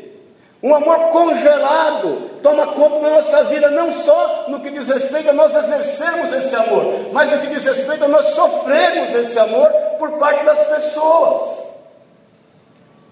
Um 0.61 0.75
amor 0.75 0.99
congelado 1.11 2.31
toma 2.43 2.67
conta 2.69 3.01
da 3.01 3.11
nossa 3.11 3.45
vida, 3.45 3.71
não 3.71 3.93
só 3.93 4.47
no 4.49 4.59
que 4.59 4.71
diz 4.71 4.89
respeito 4.89 5.31
a 5.31 5.33
nós 5.33 5.55
exercermos 5.55 6.33
esse 6.33 6.57
amor, 6.57 7.11
mas 7.13 7.31
no 7.31 7.39
que 7.39 7.47
diz 7.49 7.65
respeito 7.65 8.05
a 8.05 8.09
nós 8.09 8.27
sofrermos 8.35 9.15
esse 9.15 9.39
amor 9.39 9.69
por 9.99 10.19
parte 10.19 10.45
das 10.45 10.59
pessoas. 10.67 11.67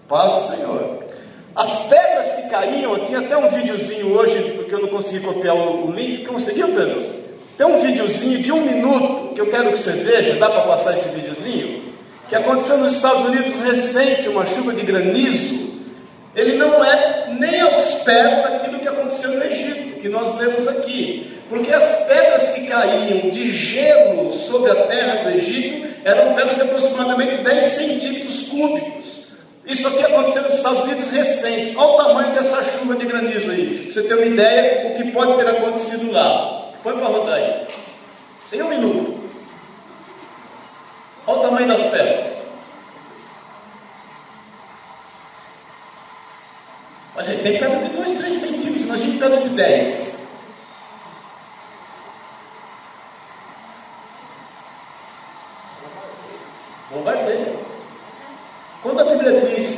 Paz 0.09 0.31
do 0.31 0.55
Senhor. 0.55 1.04
As 1.55 1.87
pedras 1.87 2.35
que 2.35 2.49
caíam, 2.49 2.99
tinha 3.05 3.19
até 3.19 3.37
um 3.37 3.47
videozinho 3.47 4.13
hoje, 4.13 4.55
porque 4.57 4.75
eu 4.75 4.81
não 4.81 4.89
consegui 4.89 5.21
copiar 5.21 5.55
o, 5.55 5.89
link. 5.89 6.25
Conseguiu, 6.25 6.67
Pedro? 6.67 7.01
Tem 7.57 7.65
um 7.65 7.81
videozinho 7.81 8.39
de 8.39 8.51
um 8.51 8.59
minuto 8.59 9.33
que 9.33 9.39
eu 9.39 9.47
quero 9.47 9.71
que 9.71 9.77
você 9.77 9.91
veja, 9.91 10.33
dá 10.33 10.49
para 10.49 10.63
passar 10.63 10.97
esse 10.97 11.07
videozinho? 11.09 11.81
Que 12.27 12.35
aconteceu 12.35 12.77
nos 12.77 12.95
Estados 12.95 13.23
Unidos 13.23 13.53
recente, 13.63 14.27
uma 14.27 14.45
chuva 14.45 14.73
de 14.73 14.85
granizo. 14.85 15.75
Ele 16.35 16.57
não 16.57 16.83
é 16.83 17.27
nem 17.39 17.61
aos 17.61 18.03
pés 18.03 18.43
daquilo 18.43 18.79
que 18.79 18.87
aconteceu 18.89 19.31
no 19.31 19.43
Egito, 19.45 20.01
que 20.01 20.09
nós 20.09 20.37
lemos 20.37 20.67
aqui. 20.67 21.39
Porque 21.47 21.71
as 21.71 22.03
pedras 22.05 22.49
que 22.49 22.67
caíam 22.67 23.29
de 23.29 23.51
gelo 23.53 24.33
sobre 24.33 24.71
a 24.71 24.75
terra 24.87 25.23
do 25.23 25.37
Egito 25.37 25.87
eram 26.03 26.33
pedras 26.33 26.55
de 26.55 26.63
aproximadamente 26.63 27.37
10 27.37 27.63
centímetros 27.63 28.47
cúbicos. 28.49 29.04
Isso 29.67 29.87
aqui 29.87 30.05
aconteceu 30.05 30.43
nos 30.43 30.55
Estados 30.55 30.81
Unidos 30.81 31.07
recente. 31.07 31.75
Olha 31.75 31.93
o 31.93 31.97
tamanho 31.97 32.35
dessa 32.35 32.63
chuva 32.63 32.95
de 32.95 33.05
granizo 33.05 33.49
aí. 33.49 33.91
Você 33.91 34.03
ter 34.03 34.13
uma 34.13 34.25
ideia 34.25 34.91
o 34.91 34.95
que 34.95 35.11
pode 35.11 35.33
ter 35.37 35.49
acontecido 35.49 36.11
lá. 36.11 36.71
Põe 36.83 36.93
para 36.93 37.07
rodar 37.07 37.35
aí. 37.35 37.67
Tem 38.51 38.61
um 38.61 38.69
minuto. 38.69 39.19
Olha 41.25 41.39
o 41.39 41.41
tamanho 41.41 41.67
das 41.67 41.81
pedras. 41.89 42.35
Olha 47.15 47.37
tem 47.39 47.57
pedras 47.57 47.79
de 47.79 47.89
2, 47.95 48.17
3 48.19 48.39
centímetros. 48.39 48.81
Imagina 48.83 49.19
pedra 49.19 49.41
de 49.41 49.49
10. 49.49 50.15
Bombardeio. 56.91 57.65
Quando 58.83 58.99
a 58.99 59.05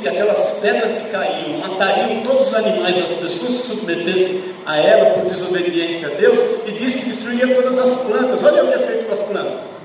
Aquelas 0.08 0.60
pedras 0.60 0.92
que 0.92 1.10
caíam 1.10 1.60
matariam 1.60 2.24
todos 2.24 2.48
os 2.48 2.54
animais, 2.54 2.98
as 2.98 3.18
pessoas 3.20 3.52
se 3.52 3.68
submetessem 3.68 4.44
a 4.66 4.80
ela 4.80 5.12
por 5.12 5.26
desobediência 5.26 6.08
a 6.08 6.12
Deus, 6.12 6.40
e 6.66 6.72
diz 6.72 6.96
que 6.96 7.10
destruiria 7.10 7.56
todas 7.56 7.78
as 7.78 8.02
plantas. 8.02 8.44
Olha 8.44 8.64
o 8.64 8.68
que 8.68 8.74
é 8.74 8.80
feito 8.80 9.06
com 9.06 9.14
as 9.14 9.20
plantas. 9.20 9.78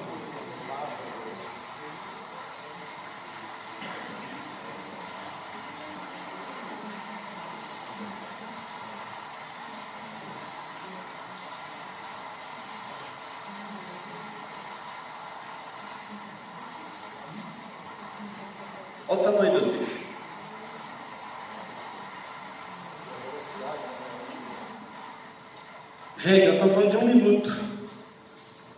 Gente, 26.24 26.46
eu 26.46 26.52
estou 26.54 26.68
falando 26.68 26.90
de 26.92 26.96
um 26.98 27.06
minuto. 27.06 27.56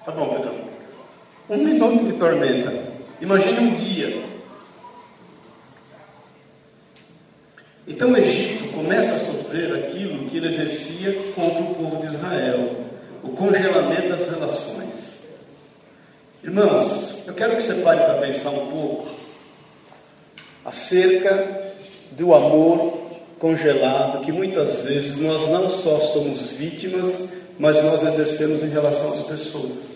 Tá 0.03 0.13
bom, 0.13 0.31
Pedro? 0.31 0.55
Um 1.51 1.59
minuto 1.59 2.07
de 2.07 2.13
tormenta. 2.15 2.73
Imagine 3.21 3.59
um 3.59 3.75
dia. 3.75 4.25
Então 7.87 8.13
o 8.13 8.17
Egito 8.17 8.73
começa 8.73 9.15
a 9.15 9.19
sofrer 9.19 9.75
aquilo 9.75 10.25
que 10.25 10.39
ele 10.39 10.47
exercia 10.47 11.13
contra 11.35 11.61
o 11.61 11.75
povo 11.75 11.97
de 11.99 12.15
Israel: 12.15 12.77
o 13.23 13.29
congelamento 13.31 14.09
das 14.09 14.31
relações. 14.31 15.25
Irmãos, 16.43 17.27
eu 17.27 17.35
quero 17.35 17.57
que 17.57 17.63
você 17.63 17.75
pare 17.83 18.01
para 18.05 18.15
pensar 18.15 18.51
um 18.51 18.71
pouco 18.71 19.09
acerca 20.65 21.73
do 22.13 22.35
amor 22.35 23.05
congelado 23.39 24.04
que 24.25 24.33
muitas 24.33 24.83
vezes 24.83 25.19
nós 25.21 25.49
não 25.51 25.71
só 25.71 26.01
somos 26.01 26.53
vítimas, 26.53 27.31
mas 27.59 27.83
nós 27.83 28.03
exercemos 28.03 28.63
em 28.63 28.69
relação 28.69 29.13
às 29.13 29.23
pessoas. 29.23 29.95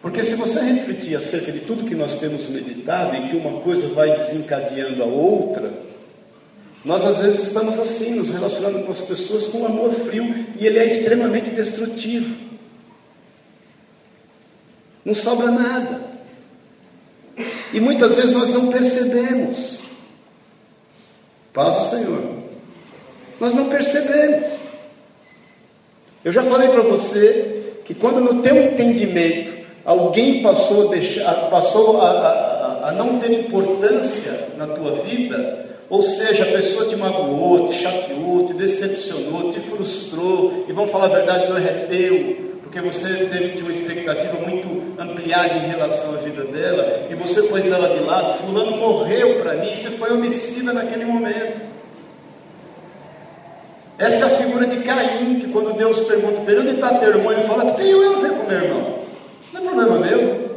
Porque 0.00 0.22
se 0.24 0.34
você 0.34 0.60
refletir 0.60 1.16
acerca 1.16 1.52
de 1.52 1.60
tudo 1.60 1.84
que 1.84 1.94
nós 1.94 2.16
temos 2.16 2.48
meditado 2.48 3.16
e 3.16 3.28
que 3.28 3.36
uma 3.36 3.60
coisa 3.60 3.86
vai 3.88 4.16
desencadeando 4.16 5.02
a 5.02 5.06
outra, 5.06 5.72
nós 6.84 7.04
às 7.04 7.18
vezes 7.18 7.46
estamos 7.46 7.78
assim, 7.78 8.16
nos 8.16 8.30
relacionando 8.30 8.84
com 8.84 8.90
as 8.90 9.00
pessoas 9.00 9.46
com 9.46 9.58
um 9.58 9.66
amor 9.66 9.92
frio 9.92 10.46
e 10.58 10.66
ele 10.66 10.78
é 10.78 10.86
extremamente 10.86 11.50
destrutivo. 11.50 12.34
Não 15.04 15.14
sobra 15.14 15.50
nada. 15.50 16.00
E 17.72 17.80
muitas 17.80 18.16
vezes 18.16 18.32
nós 18.32 18.50
não 18.50 18.68
percebemos. 18.68 19.82
Paz 21.52 21.76
do 21.76 21.96
Senhor. 21.96 22.22
Nós 23.38 23.54
não 23.54 23.68
percebemos. 23.68 24.52
Eu 26.24 26.32
já 26.32 26.42
falei 26.44 26.68
para 26.68 26.82
você 26.82 27.74
que 27.84 27.94
quando 27.94 28.20
no 28.20 28.42
teu 28.42 28.56
entendimento 28.56 29.52
alguém 29.84 30.42
passou, 30.42 30.88
a, 30.88 30.94
deixar, 30.94 31.34
passou 31.50 32.00
a, 32.00 32.08
a, 32.08 32.88
a 32.88 32.92
não 32.92 33.18
ter 33.18 33.32
importância 33.32 34.48
na 34.56 34.66
tua 34.68 34.92
vida, 35.02 35.66
ou 35.90 36.02
seja, 36.02 36.44
a 36.44 36.52
pessoa 36.52 36.88
te 36.88 36.96
magoou, 36.96 37.68
te 37.68 37.82
chateou, 37.82 38.46
te 38.46 38.54
decepcionou, 38.54 39.52
te 39.52 39.60
frustrou, 39.60 40.64
e 40.68 40.72
vamos 40.72 40.90
falar 40.90 41.06
a 41.06 41.08
verdade, 41.08 41.50
não 41.50 41.58
é 41.58 41.86
teu, 41.90 42.51
porque 42.72 42.88
você 42.88 43.26
teve 43.26 43.60
uma 43.60 43.70
expectativa 43.70 44.38
muito 44.48 44.98
ampliada 44.98 45.54
em 45.56 45.68
relação 45.68 46.14
à 46.14 46.18
vida 46.18 46.42
dela, 46.44 47.06
e 47.10 47.14
você 47.14 47.42
pôs 47.42 47.70
ela 47.70 47.86
de 47.94 48.02
lado, 48.02 48.38
fulano 48.38 48.78
morreu 48.78 49.42
para 49.42 49.56
mim, 49.56 49.76
você 49.76 49.90
foi 49.90 50.10
homicida 50.10 50.72
naquele 50.72 51.04
momento. 51.04 51.60
Essa 53.98 54.24
é 54.24 54.26
a 54.26 54.36
figura 54.38 54.66
de 54.66 54.82
Caim, 54.84 55.40
que 55.40 55.48
quando 55.48 55.76
Deus 55.76 55.98
pergunta 56.06 56.40
para 56.40 56.50
ele, 56.50 56.62
onde 56.62 56.74
está 56.76 56.94
teu 56.94 57.10
irmão? 57.10 57.32
Ele 57.32 57.42
fala, 57.42 57.72
tenho 57.72 58.02
eu 58.02 58.16
a 58.16 58.20
ver 58.22 58.30
com 58.30 58.46
meu 58.46 58.58
irmão. 58.58 58.98
Não 59.52 59.60
é 59.60 59.64
problema 59.64 59.98
meu. 59.98 60.50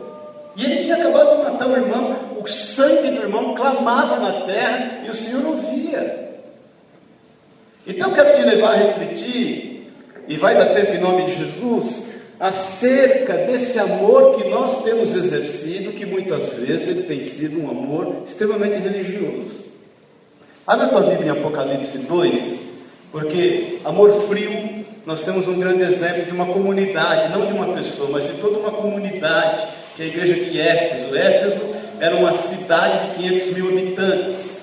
E 0.56 0.64
ele 0.64 0.84
tinha 0.84 0.96
acabado 0.96 1.36
de 1.36 1.44
matar 1.44 1.68
o 1.68 1.76
irmão, 1.76 2.16
o 2.42 2.48
sangue 2.48 3.12
do 3.12 3.24
irmão 3.24 3.54
clamava 3.56 4.22
na 4.22 4.46
terra 4.46 5.02
e 5.06 5.10
o 5.10 5.14
Senhor 5.14 5.44
não 5.44 5.58
via. 5.58 6.40
Então 7.86 8.08
eu 8.08 8.16
quero 8.16 8.38
te 8.38 8.42
levar 8.42 8.72
a 8.72 8.78
refletir, 8.78 9.75
e 10.28 10.38
vai 10.38 10.56
dar 10.56 10.74
tempo 10.74 10.94
em 10.94 11.00
nome 11.00 11.24
de 11.26 11.38
Jesus, 11.38 12.06
acerca 12.40 13.34
desse 13.34 13.80
amor 13.80 14.36
que 14.36 14.50
nós 14.50 14.84
temos 14.84 15.14
exercido, 15.16 15.92
que 15.92 16.06
muitas 16.06 16.60
vezes 16.60 16.90
ele 16.90 17.04
tem 17.04 17.22
sido 17.22 17.62
um 17.62 17.70
amor 17.70 18.24
extremamente 18.28 18.78
religioso. 18.78 19.66
Abre 20.68 20.86
a 20.86 20.90
tua 20.90 21.02
Bíblia 21.02 21.28
em 21.28 21.30
Apocalipse 21.30 22.00
2, 22.00 22.60
porque 23.12 23.78
amor 23.86 24.28
frio, 24.28 24.84
nós 25.06 25.24
temos 25.24 25.48
um 25.48 25.60
grande 25.60 25.84
exemplo 25.84 26.26
de 26.26 26.32
uma 26.32 26.48
comunidade, 26.48 27.32
não 27.32 27.46
de 27.46 27.54
uma 27.54 27.68
pessoa, 27.68 28.10
mas 28.12 28.24
de 28.24 28.34
toda 28.42 28.58
uma 28.58 28.72
comunidade, 28.72 29.68
que 29.96 30.02
é 30.02 30.06
a 30.06 30.08
igreja 30.08 30.34
de 30.34 30.60
Éfeso. 30.60 31.16
Éfeso 31.16 31.76
era 32.00 32.16
uma 32.16 32.34
cidade 32.34 33.10
de 33.10 33.16
500 33.30 33.58
mil 33.58 33.70
habitantes. 33.70 34.56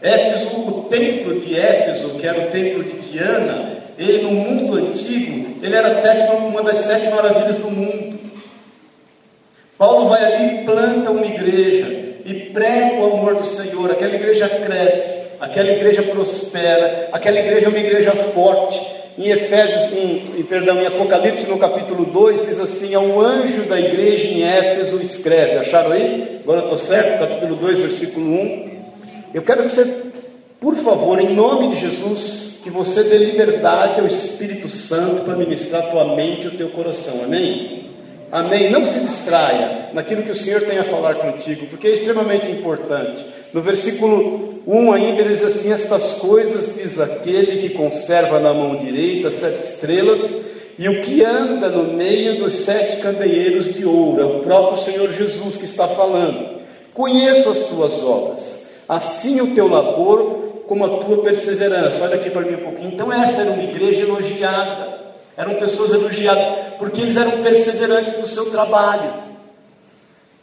Éfeso, 0.00 0.56
o 0.56 0.86
templo 0.88 1.40
de 1.40 1.58
Éfeso, 1.58 2.10
que 2.10 2.26
era 2.26 2.40
o 2.40 2.50
templo 2.50 2.84
de 2.84 2.96
Diana, 3.10 3.69
Ele, 4.00 4.22
no 4.22 4.30
mundo 4.30 4.78
antigo, 4.78 5.56
ele 5.62 5.76
era 5.76 5.94
sétima, 5.94 6.32
uma 6.32 6.62
das 6.62 6.78
sete 6.78 7.10
maravilhas 7.10 7.58
do 7.58 7.70
mundo. 7.70 8.18
Paulo 9.76 10.08
vai 10.08 10.24
ali 10.24 10.62
e 10.62 10.64
planta 10.64 11.10
uma 11.10 11.26
igreja 11.26 12.14
e 12.24 12.32
prega 12.50 12.94
o 12.94 13.12
amor 13.12 13.34
do 13.34 13.44
Senhor. 13.44 13.90
Aquela 13.90 14.14
igreja 14.14 14.48
cresce, 14.48 15.32
aquela 15.38 15.70
igreja 15.70 16.02
prospera, 16.02 17.10
aquela 17.12 17.40
igreja 17.40 17.66
é 17.66 17.68
uma 17.68 17.78
igreja 17.78 18.12
forte. 18.12 18.80
Em 19.18 19.28
Efésios, 19.28 19.92
em, 19.92 20.42
perdão, 20.44 20.80
em 20.80 20.86
Apocalipse, 20.86 21.46
no 21.46 21.58
capítulo 21.58 22.06
2, 22.06 22.46
diz 22.46 22.58
assim: 22.58 22.94
Ao 22.94 23.20
anjo 23.20 23.64
da 23.64 23.78
igreja 23.78 24.28
em 24.28 24.42
Éfeso 24.42 24.96
escreve. 25.02 25.58
Acharam 25.58 25.92
aí? 25.92 26.40
Agora 26.42 26.60
estou 26.60 26.78
certo? 26.78 27.18
Capítulo 27.18 27.54
2, 27.56 27.78
versículo 27.80 28.26
1. 28.26 28.70
Eu 29.34 29.42
quero 29.42 29.64
que 29.64 29.68
você, 29.68 29.84
por 30.58 30.74
favor, 30.76 31.20
em 31.20 31.34
nome 31.34 31.74
de 31.74 31.80
Jesus, 31.82 32.49
que 32.62 32.70
você 32.70 33.04
dê 33.04 33.18
liberdade 33.18 34.00
ao 34.00 34.06
Espírito 34.06 34.68
Santo 34.68 35.24
para 35.24 35.36
ministrar 35.36 35.82
a 35.82 35.86
tua 35.86 36.16
mente 36.16 36.44
e 36.44 36.48
o 36.48 36.56
teu 36.56 36.68
coração. 36.68 37.22
Amém? 37.24 37.86
Amém? 38.30 38.70
Não 38.70 38.84
se 38.84 39.00
distraia 39.00 39.88
naquilo 39.92 40.22
que 40.22 40.30
o 40.30 40.36
Senhor 40.36 40.60
tem 40.62 40.78
a 40.78 40.84
falar 40.84 41.14
contigo, 41.14 41.66
porque 41.66 41.88
é 41.88 41.92
extremamente 41.92 42.50
importante. 42.50 43.24
No 43.52 43.60
versículo 43.60 44.62
1 44.66 44.92
ainda 44.92 45.22
ele 45.22 45.34
diz 45.34 45.42
assim: 45.42 45.72
Estas 45.72 46.14
coisas 46.14 46.76
diz 46.76 47.00
aquele 47.00 47.60
que 47.60 47.74
conserva 47.74 48.38
na 48.38 48.54
mão 48.54 48.76
direita 48.76 49.30
sete 49.30 49.64
estrelas 49.64 50.20
e 50.78 50.88
o 50.88 51.02
que 51.02 51.24
anda 51.24 51.68
no 51.68 51.94
meio 51.94 52.38
dos 52.38 52.52
sete 52.52 53.02
candeeiros 53.02 53.74
de 53.74 53.84
ouro. 53.84 54.20
É 54.20 54.24
o 54.24 54.40
próprio 54.40 54.82
Senhor 54.82 55.12
Jesus 55.12 55.56
que 55.56 55.64
está 55.64 55.88
falando. 55.88 56.60
Conheço 56.94 57.48
as 57.50 57.68
tuas 57.68 58.02
obras, 58.04 58.66
assim 58.88 59.40
o 59.40 59.54
teu 59.54 59.66
labor 59.66 60.39
como 60.70 60.84
a 60.84 60.88
tua 60.88 61.20
perseverança. 61.24 62.04
Olha 62.04 62.14
aqui 62.14 62.30
para 62.30 62.42
mim 62.42 62.54
um 62.54 62.58
pouquinho. 62.58 62.92
Então, 62.92 63.12
essa 63.12 63.40
era 63.40 63.50
uma 63.50 63.62
igreja 63.64 64.02
elogiada. 64.02 65.00
Eram 65.36 65.54
pessoas 65.54 65.92
elogiadas, 65.92 66.46
porque 66.78 67.00
eles 67.00 67.16
eram 67.16 67.42
perseverantes 67.42 68.16
no 68.20 68.26
seu 68.28 68.52
trabalho. 68.52 69.12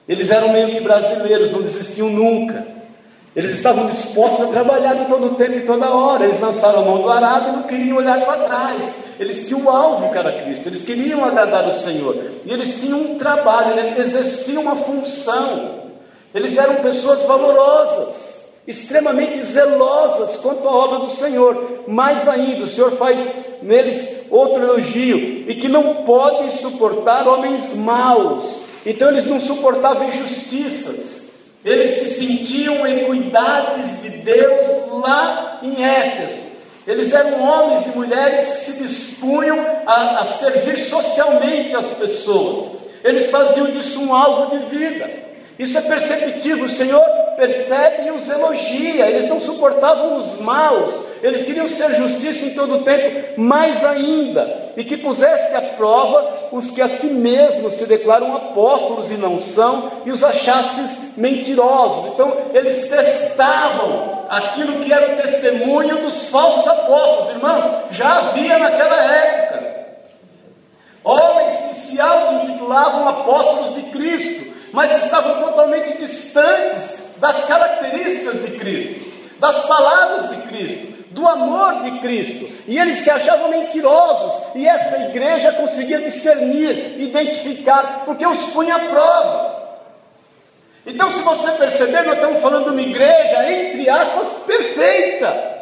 Eles 0.05 0.29
eram 0.29 0.49
meio 0.49 0.67
que 0.67 0.81
brasileiros, 0.81 1.49
não 1.51 1.61
desistiam 1.61 2.09
nunca. 2.09 2.67
Eles 3.33 3.51
estavam 3.51 3.85
dispostos 3.85 4.49
a 4.49 4.51
trabalhar 4.51 4.95
de 4.95 5.05
todo 5.05 5.35
tempo 5.35 5.59
e 5.59 5.61
toda 5.61 5.95
hora. 5.95 6.25
Eles 6.25 6.41
lançaram 6.41 6.79
a 6.79 6.83
mão 6.83 7.01
do 7.01 7.09
arado 7.09 7.47
e 7.47 7.51
não 7.53 7.63
queriam 7.63 7.95
olhar 7.95 8.19
para 8.25 8.43
trás. 8.43 9.05
Eles 9.17 9.47
tinham 9.47 9.61
o 9.61 9.69
alvo 9.69 10.11
que 10.11 10.17
era 10.17 10.43
Cristo. 10.43 10.67
Eles 10.67 10.83
queriam 10.83 11.23
agradar 11.23 11.69
o 11.69 11.79
Senhor. 11.79 12.17
E 12.45 12.51
eles 12.51 12.81
tinham 12.81 12.99
um 12.99 13.17
trabalho, 13.17 13.79
eles 13.79 13.97
exerciam 13.97 14.63
uma 14.63 14.75
função. 14.75 15.87
Eles 16.35 16.57
eram 16.57 16.75
pessoas 16.75 17.21
valorosas, 17.21 18.26
extremamente 18.67 19.41
zelosas 19.43 20.35
quanto 20.41 20.67
à 20.67 20.71
obra 20.71 20.99
do 20.99 21.15
Senhor. 21.15 21.85
Mais 21.87 22.27
ainda, 22.27 22.65
o 22.65 22.69
Senhor 22.69 22.91
faz 22.97 23.17
neles 23.61 24.25
outro 24.29 24.61
elogio, 24.61 25.17
e 25.47 25.55
que 25.55 25.69
não 25.69 26.03
podem 26.03 26.51
suportar 26.51 27.27
homens 27.27 27.73
maus. 27.75 28.65
Então 28.85 29.09
eles 29.09 29.25
não 29.25 29.39
suportavam 29.39 30.07
injustiças. 30.09 31.27
Eles 31.63 31.91
se 31.91 32.25
sentiam 32.25 32.85
equidades 32.85 34.01
de 34.03 34.09
Deus 34.09 34.91
lá 35.01 35.59
em 35.63 35.83
Éfeso. 35.83 36.47
Eles 36.85 37.11
eram 37.11 37.41
homens 37.41 37.85
e 37.87 37.97
mulheres 37.97 38.47
que 38.47 38.71
se 38.71 38.83
dispunham 38.83 39.59
a, 39.85 40.19
a 40.19 40.25
servir 40.25 40.77
socialmente 40.77 41.75
as 41.75 41.87
pessoas. 41.97 42.77
Eles 43.03 43.29
faziam 43.29 43.67
disso 43.67 44.01
um 44.01 44.15
alvo 44.15 44.57
de 44.57 44.65
vida. 44.77 45.26
Isso 45.57 45.77
é 45.77 45.81
perceptível. 45.81 46.65
O 46.65 46.69
Senhor 46.69 47.01
percebe 47.37 48.07
e 48.07 48.11
os 48.11 48.27
elogia. 48.29 49.07
Eles 49.07 49.29
não 49.29 49.39
suportavam 49.39 50.19
os 50.19 50.39
maus, 50.41 50.93
eles 51.21 51.43
queriam 51.43 51.69
ser 51.69 51.95
justiça 51.95 52.45
em 52.45 52.49
todo 52.51 52.75
o 52.75 52.83
tempo, 52.83 53.39
mais 53.39 53.83
ainda, 53.83 54.71
e 54.75 54.83
que 54.83 54.97
pusesse 54.97 55.55
à 55.55 55.61
prova 55.61 56.49
os 56.51 56.71
que 56.71 56.81
a 56.81 56.87
si 56.87 57.07
mesmos 57.07 57.73
se 57.73 57.85
declaram 57.85 58.35
apóstolos 58.35 59.09
e 59.11 59.15
não 59.15 59.41
são, 59.41 59.91
e 60.05 60.11
os 60.11 60.23
achastes 60.23 61.17
mentirosos. 61.17 62.13
Então, 62.13 62.35
eles 62.53 62.89
testavam 62.89 64.25
aquilo 64.29 64.79
que 64.79 64.91
era 64.91 65.13
o 65.13 65.21
testemunho 65.21 65.97
dos 66.03 66.29
falsos 66.29 66.67
apóstolos, 66.67 67.35
irmãos, 67.35 67.63
já 67.91 68.19
havia 68.19 68.59
naquela 68.59 69.01
época. 69.01 69.67
Homens 71.03 71.53
que 71.69 71.75
se 71.75 72.01
auto-intitulavam 72.01 73.07
apóstolos 73.07 73.75
de 73.75 73.83
Cristo, 73.83 74.56
mas 74.77 75.05
estavam 75.05 75.41
totalmente 75.41 75.97
distantes 75.97 76.99
das 77.17 77.45
características 77.45 78.45
de 78.45 78.59
Cristo, 78.59 79.11
das 79.39 79.65
palavras 79.65 80.29
de 80.29 80.47
Cristo, 80.49 81.05
do 81.09 81.27
amor 81.27 81.81
de 81.81 81.97
Cristo. 81.97 82.47
E 82.67 82.77
eles 82.77 82.99
se 82.99 83.09
achavam 83.09 83.49
mentirosos, 83.49 84.53
e 84.53 84.67
essa 84.67 84.97
igreja 85.05 85.53
conseguia 85.53 85.97
discernir, 85.97 87.01
identificar, 87.01 88.03
porque 88.05 88.23
os 88.23 88.39
punha 88.51 88.75
à 88.75 88.79
prova. 88.81 89.79
Então, 90.85 91.09
se 91.09 91.23
você 91.23 91.53
perceber, 91.53 92.03
nós 92.03 92.13
estamos 92.13 92.39
falando 92.39 92.65
de 92.65 92.69
uma 92.69 92.81
igreja, 92.83 93.51
entre 93.51 93.89
aspas, 93.89 94.27
perfeita. 94.45 95.57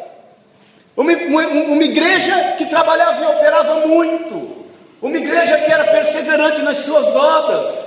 Uma, 0.94 1.10
uma, 1.14 1.42
uma 1.42 1.84
igreja 1.84 2.52
que 2.58 2.66
trabalhava 2.66 3.24
e 3.24 3.26
operava 3.28 3.86
muito. 3.86 4.66
Uma 5.00 5.16
igreja 5.16 5.56
que 5.56 5.72
era 5.72 5.84
perseverante 5.84 6.60
nas 6.60 6.80
suas 6.80 7.16
obras. 7.16 7.85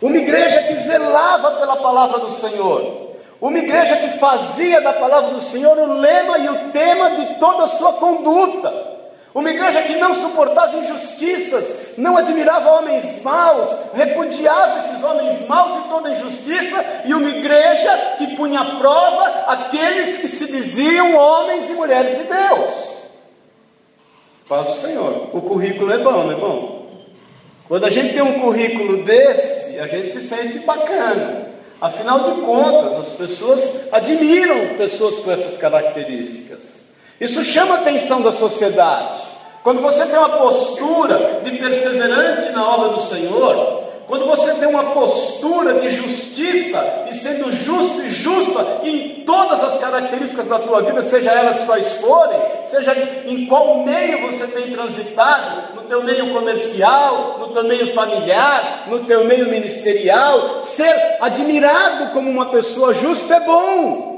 Uma 0.00 0.16
igreja 0.16 0.62
que 0.62 0.74
zelava 0.76 1.52
pela 1.52 1.76
palavra 1.76 2.18
do 2.20 2.30
Senhor. 2.30 3.10
Uma 3.40 3.58
igreja 3.58 3.96
que 3.96 4.18
fazia 4.18 4.80
da 4.80 4.92
palavra 4.92 5.34
do 5.34 5.40
Senhor 5.40 5.76
o 5.78 5.94
lema 5.94 6.38
e 6.38 6.48
o 6.48 6.70
tema 6.70 7.10
de 7.10 7.34
toda 7.36 7.64
a 7.64 7.68
sua 7.68 7.94
conduta. 7.94 8.90
Uma 9.32 9.50
igreja 9.50 9.82
que 9.82 9.96
não 9.96 10.14
suportava 10.14 10.76
injustiças, 10.76 11.96
não 11.96 12.16
admirava 12.16 12.78
homens 12.78 13.22
maus, 13.22 13.68
repudiava 13.94 14.80
esses 14.80 15.04
homens 15.04 15.46
maus 15.46 15.84
e 15.84 15.88
toda 15.88 16.10
injustiça, 16.10 16.84
e 17.04 17.14
uma 17.14 17.28
igreja 17.28 18.16
que 18.18 18.34
punha 18.34 18.60
à 18.60 18.64
prova 18.64 19.44
aqueles 19.46 20.18
que 20.18 20.26
se 20.26 20.50
diziam 20.50 21.14
homens 21.14 21.70
e 21.70 21.74
mulheres 21.74 22.18
de 22.18 22.24
Deus. 22.24 22.90
Paz 24.48 24.68
o 24.68 24.80
Senhor. 24.80 25.30
O 25.32 25.40
currículo 25.40 25.92
é 25.92 25.98
bom, 25.98 26.24
não 26.24 26.32
é 26.32 26.34
bom? 26.34 26.86
Quando 27.68 27.84
a 27.86 27.90
gente 27.90 28.14
tem 28.14 28.22
um 28.22 28.40
currículo 28.40 29.04
desse, 29.04 29.69
a 29.80 29.86
gente 29.86 30.12
se 30.12 30.20
sente 30.20 30.58
bacana. 30.60 31.50
Afinal 31.80 32.20
de 32.30 32.40
contas, 32.42 32.98
as 32.98 33.12
pessoas 33.14 33.92
admiram 33.92 34.76
pessoas 34.76 35.16
com 35.20 35.32
essas 35.32 35.56
características. 35.56 36.58
Isso 37.20 37.42
chama 37.42 37.76
a 37.76 37.78
atenção 37.80 38.20
da 38.20 38.32
sociedade. 38.32 39.22
Quando 39.62 39.80
você 39.80 40.06
tem 40.06 40.18
uma 40.18 40.28
postura 40.28 41.40
de 41.44 41.52
perseverante 41.58 42.52
na 42.52 42.66
obra 42.66 42.88
do 42.90 43.00
Senhor, 43.00 43.79
quando 44.10 44.26
você 44.26 44.54
tem 44.54 44.66
uma 44.66 44.90
postura 44.90 45.74
de 45.74 45.88
justiça 45.92 47.06
e 47.08 47.14
sendo 47.14 47.52
justo 47.52 48.02
e 48.02 48.10
justa 48.10 48.80
em 48.82 49.22
todas 49.24 49.62
as 49.62 49.78
características 49.78 50.48
da 50.48 50.58
tua 50.58 50.82
vida, 50.82 51.00
seja 51.00 51.30
elas 51.30 51.60
quais 51.60 51.92
forem, 51.92 52.40
seja 52.66 52.92
em 53.24 53.46
qual 53.46 53.84
meio 53.84 54.26
você 54.26 54.48
tem 54.48 54.72
transitado, 54.72 55.76
no 55.76 55.82
teu 55.82 56.02
meio 56.02 56.34
comercial, 56.34 57.36
no 57.38 57.48
teu 57.54 57.62
meio 57.62 57.94
familiar, 57.94 58.88
no 58.88 58.98
teu 59.04 59.24
meio 59.26 59.48
ministerial, 59.48 60.64
ser 60.64 60.92
admirado 61.20 62.12
como 62.12 62.28
uma 62.28 62.46
pessoa 62.46 62.92
justa 62.92 63.36
é 63.36 63.40
bom. 63.40 64.10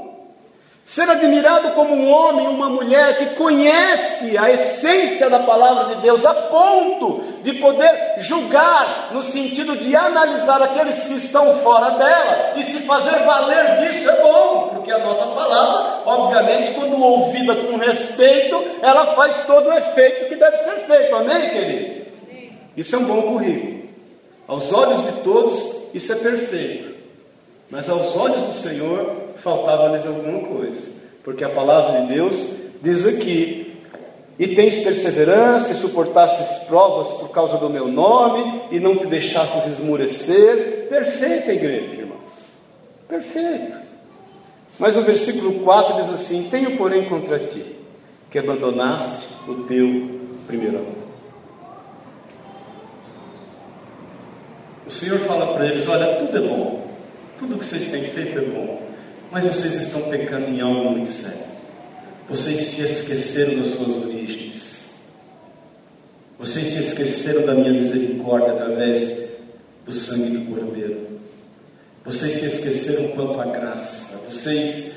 Ser 0.87 1.07
admirado 1.07 1.69
como 1.75 1.93
um 1.93 2.11
homem, 2.11 2.47
uma 2.47 2.67
mulher 2.67 3.17
que 3.19 3.35
conhece 3.35 4.35
a 4.39 4.51
essência 4.51 5.29
da 5.29 5.39
palavra 5.39 5.95
de 5.95 6.01
Deus, 6.01 6.25
a 6.25 6.33
ponto 6.33 7.32
de 7.43 7.53
poder 7.55 8.15
julgar, 8.19 9.09
no 9.11 9.21
sentido 9.21 9.75
de 9.75 9.93
analisar 9.95 10.61
aqueles 10.61 11.03
que 11.03 11.15
estão 11.15 11.59
fora 11.59 11.91
dela 11.91 12.53
e 12.55 12.63
se 12.63 12.79
fazer 12.83 13.19
valer 13.25 13.81
disso 13.81 14.09
é 14.09 14.21
bom, 14.21 14.71
porque 14.73 14.91
a 14.91 14.99
nossa 14.99 15.25
palavra, 15.25 16.01
obviamente, 16.05 16.73
quando 16.73 17.01
ouvida 17.01 17.53
com 17.55 17.77
respeito, 17.77 18.63
ela 18.81 19.07
faz 19.13 19.45
todo 19.45 19.67
o 19.67 19.73
efeito 19.73 20.29
que 20.29 20.35
deve 20.35 20.57
ser 20.57 20.85
feito, 20.87 21.15
amém, 21.15 21.49
queridos? 21.49 22.03
Isso 22.77 22.95
é 22.95 22.99
um 22.99 23.05
bom 23.05 23.21
currículo. 23.21 23.83
Aos 24.47 24.71
olhos 24.71 25.05
de 25.05 25.11
todos, 25.21 25.93
isso 25.93 26.11
é 26.13 26.15
perfeito, 26.15 26.95
mas 27.69 27.89
aos 27.89 28.15
olhos 28.15 28.41
do 28.41 28.53
Senhor, 28.53 29.15
faltava-lhes 29.37 30.07
alguma 30.07 30.47
coisa, 30.47 30.81
porque 31.23 31.43
a 31.43 31.49
palavra 31.49 32.01
de 32.01 32.13
Deus 32.13 32.35
diz 32.81 33.05
aqui: 33.05 33.72
e 34.37 34.47
tens 34.47 34.83
perseverança, 34.83 35.71
e 35.71 35.75
suportastes 35.75 36.63
provas 36.65 37.07
por 37.19 37.29
causa 37.29 37.57
do 37.57 37.69
meu 37.69 37.87
nome, 37.87 38.61
e 38.71 38.79
não 38.79 38.95
te 38.95 39.05
deixastes 39.05 39.67
esmurecer. 39.67 40.87
Perfeita 40.89 41.53
igreja, 41.53 41.93
irmãos, 41.93 42.19
perfeito. 43.07 43.77
Mas 44.79 44.97
o 44.97 45.01
versículo 45.01 45.59
4 45.59 46.01
diz 46.01 46.13
assim: 46.13 46.47
Tenho, 46.49 46.75
porém, 46.77 47.05
contra 47.05 47.39
ti 47.39 47.63
que 48.31 48.39
abandonaste 48.39 49.27
o 49.47 49.53
teu 49.65 50.19
primeiro 50.47 50.77
amor. 50.77 51.03
O 54.87 54.91
Senhor 54.91 55.19
fala 55.19 55.53
para 55.53 55.67
eles: 55.67 55.87
Olha, 55.87 56.15
tudo 56.15 56.37
é 56.37 56.41
bom, 56.41 56.87
tudo 57.37 57.59
que 57.59 57.65
vocês 57.65 57.91
têm 57.91 58.03
feito 58.03 58.39
é 58.39 58.41
bom, 58.41 58.81
mas 59.31 59.45
vocês 59.45 59.75
estão 59.75 60.01
pecando 60.09 60.49
em 60.49 60.61
algo 60.61 60.89
muito 60.89 61.11
sério. 61.11 61.42
Vocês 62.29 62.67
se 62.67 62.81
esqueceram 62.81 63.59
das 63.59 63.67
suas 63.69 64.05
origens. 64.05 64.91
Vocês 66.39 66.73
se 66.73 66.79
esqueceram 66.79 67.45
da 67.45 67.53
minha 67.53 67.71
misericórdia 67.71 68.53
através 68.53 69.23
do 69.85 69.91
sangue 69.91 70.37
do 70.37 70.51
Cordeiro. 70.51 71.07
Vocês 72.05 72.33
se 72.33 72.45
esqueceram 72.45 73.09
quanto 73.09 73.39
à 73.39 73.45
graça. 73.45 74.21
Vocês 74.29 74.93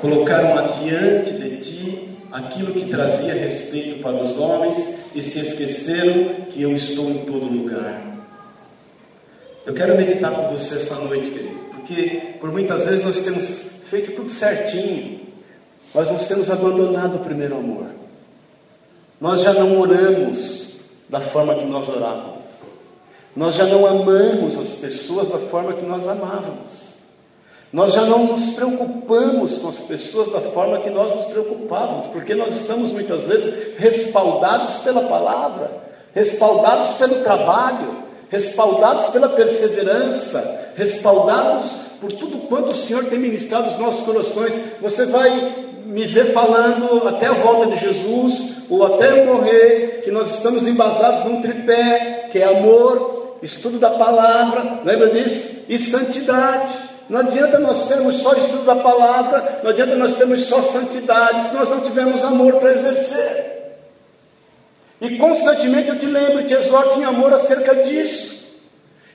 colocaram 0.00 0.58
adiante 0.58 1.32
de 1.32 1.56
ti 1.58 2.08
aquilo 2.32 2.72
que 2.72 2.90
trazia 2.90 3.34
respeito 3.34 4.02
para 4.02 4.16
os 4.16 4.38
homens 4.38 4.98
e 5.14 5.22
se 5.22 5.38
esqueceram 5.38 6.46
que 6.50 6.62
eu 6.62 6.74
estou 6.74 7.10
em 7.10 7.24
todo 7.24 7.44
lugar. 7.44 8.02
Eu 9.64 9.72
quero 9.72 9.96
meditar 9.96 10.30
com 10.32 10.50
você 10.50 10.74
essa 10.74 10.96
noite, 10.96 11.30
querido, 11.30 11.60
porque 11.74 12.34
por 12.40 12.52
muitas 12.52 12.84
vezes 12.84 13.04
nós 13.04 13.20
temos 13.20 13.64
feito 13.88 14.12
tudo 14.12 14.30
certinho, 14.30 15.20
nós 15.94 16.10
nos 16.10 16.24
temos 16.24 16.50
abandonado 16.50 17.16
o 17.16 17.24
primeiro 17.24 17.56
amor. 17.56 17.86
Nós 19.20 19.42
já 19.42 19.52
não 19.52 19.80
oramos 19.80 20.74
da 21.08 21.20
forma 21.20 21.54
que 21.54 21.64
nós 21.64 21.88
orávamos. 21.88 22.44
Nós 23.36 23.54
já 23.54 23.64
não 23.64 23.86
amamos 23.86 24.58
as 24.58 24.80
pessoas 24.80 25.28
da 25.28 25.38
forma 25.38 25.72
que 25.72 25.84
nós 25.84 26.06
amávamos. 26.06 26.84
Nós 27.72 27.92
já 27.92 28.02
não 28.02 28.26
nos 28.26 28.54
preocupamos 28.54 29.58
com 29.58 29.68
as 29.68 29.80
pessoas 29.80 30.30
da 30.30 30.40
forma 30.40 30.78
que 30.80 30.90
nós 30.90 31.14
nos 31.14 31.24
preocupávamos, 31.26 32.06
porque 32.06 32.34
nós 32.34 32.54
estamos 32.54 32.92
muitas 32.92 33.22
vezes 33.22 33.76
respaldados 33.76 34.76
pela 34.84 35.02
palavra, 35.02 35.70
respaldados 36.14 36.94
pelo 36.94 37.22
trabalho, 37.22 38.04
respaldados 38.28 39.06
pela 39.06 39.28
perseverança, 39.28 40.70
respaldados 40.76 41.70
por 42.00 42.12
tudo 42.12 42.46
quanto 42.46 42.72
o 42.72 42.76
Senhor 42.76 43.06
tem 43.06 43.18
ministrado 43.18 43.66
nos 43.66 43.78
nossos 43.78 44.04
corações. 44.04 44.54
Você 44.80 45.06
vai 45.06 45.73
me 45.94 46.06
ver 46.06 46.32
falando 46.32 47.06
até 47.06 47.26
a 47.26 47.34
volta 47.34 47.70
de 47.70 47.78
Jesus, 47.78 48.64
ou 48.68 48.84
até 48.84 49.12
eu 49.12 49.26
morrer, 49.26 50.00
que 50.02 50.10
nós 50.10 50.34
estamos 50.34 50.66
embasados 50.66 51.24
num 51.24 51.40
tripé, 51.40 52.30
que 52.32 52.40
é 52.40 52.44
amor, 52.46 53.36
estudo 53.40 53.78
da 53.78 53.90
palavra, 53.90 54.80
lembra 54.84 55.10
disso? 55.10 55.66
E 55.68 55.78
santidade. 55.78 56.74
Não 57.08 57.20
adianta 57.20 57.60
nós 57.60 57.86
termos 57.86 58.16
só 58.16 58.32
estudo 58.32 58.64
da 58.64 58.74
palavra, 58.74 59.60
não 59.62 59.70
adianta 59.70 59.94
nós 59.94 60.16
termos 60.16 60.46
só 60.46 60.60
santidade, 60.62 61.46
se 61.46 61.54
nós 61.54 61.68
não 61.68 61.82
tivermos 61.82 62.24
amor 62.24 62.54
para 62.54 62.72
exercer. 62.72 63.54
E 65.00 65.16
constantemente 65.16 65.90
eu 65.90 65.98
te 66.00 66.06
lembro 66.06 66.42
te 66.42 66.54
exorto 66.54 66.98
em 66.98 67.04
amor 67.04 67.32
acerca 67.32 67.72
disso. 67.84 68.34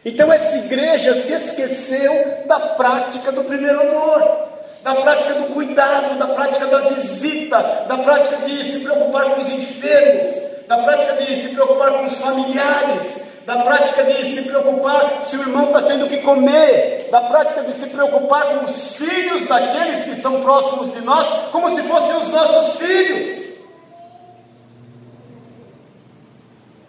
Então 0.06 0.32
essa 0.32 0.56
igreja 0.60 1.14
se 1.16 1.34
esqueceu 1.34 2.46
da 2.46 2.58
prática 2.58 3.34
do 3.34 3.44
primeiro 3.44 3.82
amor, 3.82 4.49
da 4.84 4.96
prática 4.96 5.34
do 5.34 5.54
cuidado, 5.54 6.18
da 6.18 6.28
prática 6.28 6.66
da 6.66 6.80
visita, 6.90 7.86
da 7.88 7.98
prática 7.98 8.38
de 8.46 8.64
se 8.64 8.80
preocupar 8.80 9.26
com 9.26 9.42
os 9.42 9.50
enfermos, 9.50 10.50
da 10.68 10.78
prática 10.78 11.14
de 11.14 11.42
se 11.42 11.56
preocupar 11.56 11.92
com 11.92 12.06
os 12.06 12.16
familiares, 12.16 13.20
da 13.46 13.58
prática 13.58 14.04
de 14.04 14.24
se 14.26 14.44
preocupar 14.44 15.24
se 15.24 15.36
o 15.36 15.42
irmão 15.42 15.66
está 15.66 15.82
tendo 15.82 16.06
o 16.06 16.10
que 16.10 16.18
comer, 16.18 17.08
da 17.12 17.22
prática 17.22 17.64
de 17.64 17.74
se 17.74 17.88
preocupar 17.88 18.46
com 18.46 18.66
os 18.66 18.96
filhos 18.96 19.48
daqueles 19.48 20.04
que 20.04 20.12
estão 20.12 20.42
próximos 20.42 20.94
de 20.94 21.02
nós, 21.02 21.28
como 21.52 21.70
se 21.76 21.82
fossem 21.82 22.16
os 22.18 22.28
nossos 22.30 22.80
filhos. 22.80 23.40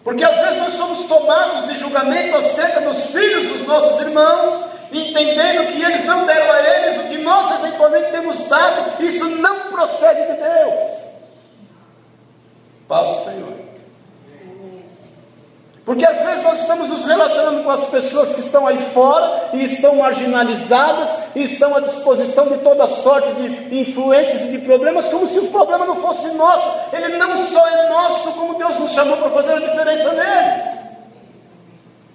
Porque 0.03 0.23
às 0.23 0.35
vezes 0.35 0.57
nós 0.57 0.73
somos 0.73 1.07
tomados 1.07 1.67
de 1.67 1.79
julgamento 1.79 2.35
acerca 2.37 2.81
dos 2.81 3.05
filhos 3.07 3.53
dos 3.53 3.67
nossos 3.67 4.01
irmãos, 4.01 4.70
entendendo 4.91 5.71
que 5.71 5.83
eles 5.83 6.05
não 6.05 6.25
deram 6.25 6.51
a 6.53 6.61
eles 6.61 7.05
o 7.05 7.09
que 7.09 7.17
nós 7.19 7.59
eventualmente 7.59 8.11
temos 8.11 8.47
dado, 8.47 9.03
isso 9.03 9.25
não 9.37 9.71
procede 9.71 10.21
de 10.27 10.33
Deus. 10.33 11.01
Paz 12.87 13.09
o 13.09 13.23
Senhor. 13.23 13.61
Porque 15.85 16.05
às 16.05 16.19
vezes 16.19 16.43
nós 16.43 16.61
estamos 16.61 16.89
nos 16.89 17.05
relacionando 17.05 17.63
com 17.63 17.71
as 17.71 17.85
pessoas 17.85 18.35
que 18.35 18.41
estão 18.41 18.67
aí 18.67 18.77
fora 18.93 19.49
e 19.53 19.63
estão 19.65 19.95
marginalizadas 19.95 21.09
e 21.35 21.43
estão 21.43 21.75
à 21.75 21.79
disposição 21.79 22.47
de 22.47 22.59
toda 22.59 22.85
sorte 22.87 23.33
de 23.33 23.79
influências 23.79 24.43
e 24.43 24.51
de 24.51 24.59
problemas, 24.59 25.09
como 25.09 25.27
se 25.27 25.39
o 25.39 25.47
problema 25.47 25.85
não 25.85 25.95
fosse 25.95 26.27
nosso. 26.35 26.69
Ele 26.93 27.17
não 27.17 27.45
só 27.47 27.67
é 27.67 27.89
nosso, 27.89 28.31
como 28.33 28.53
Deus 28.55 28.77
nos 28.77 28.91
chamou 28.91 29.17
para 29.17 29.31
fazer 29.31 29.53
a 29.53 29.59
diferença 29.59 30.11
neles. 30.13 30.80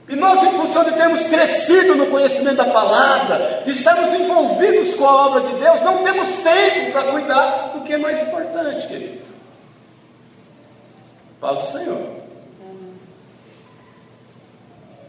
E 0.09 0.15
nós, 0.15 0.43
em 0.43 0.51
função 0.53 0.85
de 0.85 0.93
termos 0.93 1.27
crescido 1.27 1.97
no 1.97 2.07
conhecimento 2.07 2.57
da 2.57 2.67
palavra, 2.67 3.63
de 3.65 3.73
estarmos 3.73 4.13
envolvidos 4.15 4.95
com 4.95 5.05
a 5.05 5.27
obra 5.27 5.41
de 5.41 5.55
Deus, 5.57 5.83
não 5.83 6.05
temos 6.05 6.29
tempo 6.29 6.93
para 6.93 7.03
cuidar 7.11 7.73
do 7.75 7.81
que 7.81 7.93
é 7.93 7.99
mais 7.99 8.23
importante, 8.23 8.87
queridos. 8.87 9.27
Paz 11.41 11.59
o 11.59 11.79
Senhor. 11.79 12.17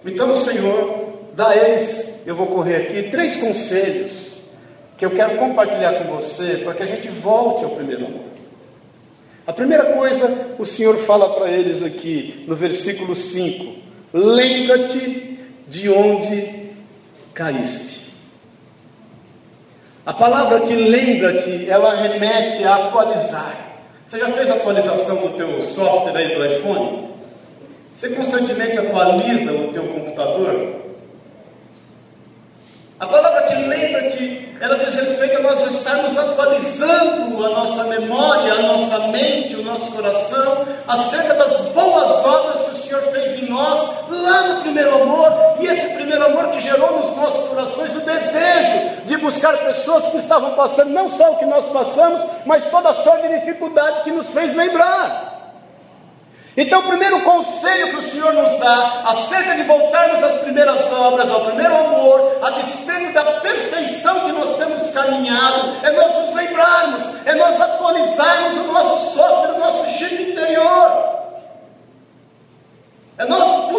Então, 0.03 0.36
Senhor, 0.36 1.13
dá 1.33 1.55
eles, 1.55 2.21
eu 2.25 2.36
vou 2.36 2.47
correr 2.47 2.77
aqui, 2.77 3.12
três 3.12 3.36
conselhos 3.36 4.41
que 4.97 5.05
eu 5.05 5.12
quero 5.12 5.38
compartilhar 5.38 5.93
com 5.93 6.15
você 6.15 6.62
para 6.63 6.73
que 6.73 6.83
a 6.83 6.88
gente 6.88 7.07
volte 7.10 7.63
ao 7.63 7.71
primeiro 7.71 8.07
amor. 8.07 8.25
A 9.45 9.53
primeira 9.53 9.93
coisa, 9.93 10.55
o 10.57 10.65
Senhor 10.65 10.97
fala 11.05 11.36
para 11.36 11.51
eles 11.51 11.83
aqui 11.83 12.43
no 12.47 12.55
versículo 12.55 13.15
5: 13.15 13.87
Lembra-te 14.17 15.39
de 15.67 15.89
onde 15.91 16.71
caíste. 17.36 18.13
A 20.03 20.12
palavra 20.12 20.62
que 20.62 20.73
lembra-te, 20.73 21.69
ela 21.69 21.93
remete 21.93 22.63
a 22.63 22.75
atualizar. 22.75 23.56
Você 24.08 24.17
já 24.17 24.32
fez 24.32 24.49
atualização 24.49 25.17
do 25.17 25.38
teu 25.38 25.62
software 25.62 26.17
aí 26.17 26.36
do 26.36 26.45
iPhone? 26.45 27.13
Você 27.95 28.10
constantemente 28.10 28.80
atualiza 28.80 29.51
o 29.51 29.71
teu 29.71 29.84
computador? 29.84 30.88
A 32.99 33.06
palavra 33.06 33.43
que 33.43 33.56
lembra 33.67 34.01
que 34.10 34.56
ela 34.60 34.80
diz 34.80 34.95
respeito 34.95 35.38
a 35.38 35.41
nós 35.41 35.69
estarmos 35.69 36.17
atualizando 36.17 37.45
a 37.45 37.49
nossa 37.49 37.84
memória, 37.84 38.53
a 38.53 38.62
nossa 38.63 38.99
mente, 39.10 39.56
o 39.56 39.63
nosso 39.63 39.91
coração 39.91 40.65
acerca 40.88 41.36
das 41.36 41.67
boas 41.73 42.25
obras 42.25 42.62
que 42.63 42.71
o 42.71 42.75
Senhor 42.75 43.01
fez 43.12 43.43
em 43.43 43.49
nós 43.49 44.07
lá 44.28 44.42
no 44.44 44.62
primeiro 44.62 45.02
amor, 45.02 45.32
e 45.60 45.66
esse 45.66 45.96
primeiro 45.96 46.26
amor 46.26 46.50
que 46.52 46.60
gerou 46.60 46.98
nos 46.98 47.16
nossos 47.16 47.50
corações 47.50 47.96
o 47.96 48.02
desejo 48.02 49.06
de 49.06 49.18
buscar 49.18 49.58
pessoas 49.58 50.06
que 50.12 50.18
estavam 50.18 50.52
passando 50.52 50.92
não 50.92 51.10
só 51.10 51.32
o 51.32 51.38
que 51.38 51.46
nós 51.46 51.66
passamos, 51.68 52.22
mas 52.46 52.66
toda 52.66 52.90
a 52.90 52.94
sorte 52.94 53.28
de 53.28 53.40
dificuldade 53.40 54.02
que 54.02 54.12
nos 54.12 54.28
fez 54.28 54.56
lembrar. 54.56 55.36
Então, 56.60 56.80
o 56.80 56.88
primeiro 56.88 57.22
conselho 57.22 57.90
que 57.92 57.96
o 57.98 58.12
Senhor 58.12 58.34
nos 58.34 58.60
dá 58.60 59.04
acerca 59.06 59.56
de 59.56 59.63
voltarmos 59.63 60.24
às 60.24 60.42
primeiras 60.42 60.92
obras, 60.92 61.30
ao 61.30 61.42
primeiro 61.42 61.76
amor, 61.76 62.40
a 62.42 62.50
despeito 62.50 63.13
da 63.13 63.24
perfeição 63.24 64.22
que 64.22 64.32
nós 64.32 64.58
temos 64.58 64.90
caminhado, 64.90 65.76
é 65.84 65.92
nós 65.92 66.16
nos 66.16 66.34
lembrarmos, 66.34 67.04
é 67.26 67.36
nós 67.36 67.62
atualizarmos 67.62 68.58
o 68.58 68.72
nosso 68.72 69.13
software, 69.16 69.54
o 69.54 69.60
nosso 69.60 69.92
chip 70.00 70.20
interior. 70.20 71.18
É 73.20 73.26
nós 73.26 73.72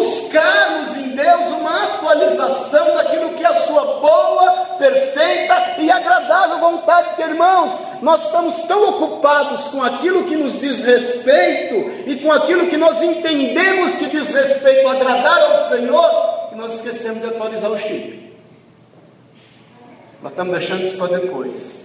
atualização 2.09 2.95
daquilo 2.95 3.33
que 3.33 3.43
é 3.43 3.47
a 3.47 3.61
sua 3.65 3.99
boa, 3.99 4.51
perfeita 4.77 5.75
e 5.79 5.91
agradável 5.91 6.59
vontade, 6.59 7.21
irmãos, 7.21 8.01
nós 8.01 8.25
estamos 8.25 8.61
tão 8.63 8.89
ocupados 8.89 9.67
com 9.69 9.83
aquilo 9.83 10.23
que 10.23 10.35
nos 10.35 10.59
diz 10.59 10.83
respeito 10.85 12.09
e 12.09 12.15
com 12.17 12.31
aquilo 12.31 12.67
que 12.67 12.77
nós 12.77 13.01
entendemos 13.01 13.95
que 13.95 14.05
diz 14.07 14.33
respeito 14.33 14.87
a 14.87 14.91
agradar 14.93 15.41
ao 15.41 15.69
Senhor, 15.69 16.49
que 16.49 16.55
nós 16.55 16.75
esquecemos 16.75 17.21
de 17.21 17.27
atualizar 17.27 17.71
o 17.71 17.77
chip. 17.77 18.33
Nós 20.21 20.31
estamos 20.31 20.57
deixando 20.57 20.83
isso 20.83 20.97
para 20.97 21.17
depois. 21.17 21.79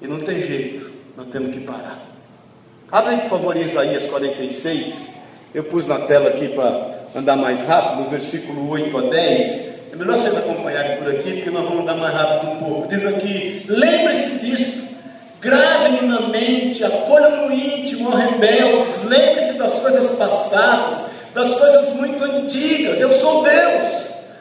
E 0.00 0.06
não 0.06 0.20
tem 0.20 0.40
jeito, 0.40 0.90
nós 1.16 1.26
temos 1.28 1.54
que 1.54 1.60
parar. 1.60 1.98
Abre 2.90 3.16
por 3.18 3.30
favor, 3.30 3.56
Isaías 3.56 4.04
46. 4.04 5.10
Eu 5.54 5.64
pus 5.64 5.86
na 5.86 5.98
tela 6.00 6.28
aqui 6.28 6.48
para 6.48 6.99
andar 7.14 7.36
mais 7.36 7.64
rápido, 7.64 8.04
no 8.04 8.10
versículo 8.10 8.70
8 8.70 8.96
a 8.96 9.00
10. 9.02 9.70
É 9.92 9.96
melhor 9.96 10.16
vocês 10.16 10.36
acompanharem 10.36 10.96
por 10.98 11.08
aqui, 11.08 11.32
porque 11.32 11.50
nós 11.50 11.64
vamos 11.64 11.82
andar 11.82 11.96
mais 11.96 12.14
rápido 12.14 12.52
um 12.52 12.56
pouco. 12.56 12.88
Diz 12.88 13.06
aqui: 13.06 13.64
lembre-se 13.68 14.46
disso, 14.46 14.88
grave 15.40 16.06
na 16.06 16.20
mente, 16.28 16.84
acolha 16.84 17.28
no 17.30 17.52
íntimo, 17.52 18.10
rebeldes, 18.10 19.04
lembre-se 19.04 19.58
das 19.58 19.72
coisas 19.74 20.16
passadas, 20.16 21.06
das 21.34 21.54
coisas 21.56 21.94
muito 21.96 22.22
antigas. 22.24 23.00
Eu 23.00 23.12
sou 23.18 23.42
Deus, 23.42 23.92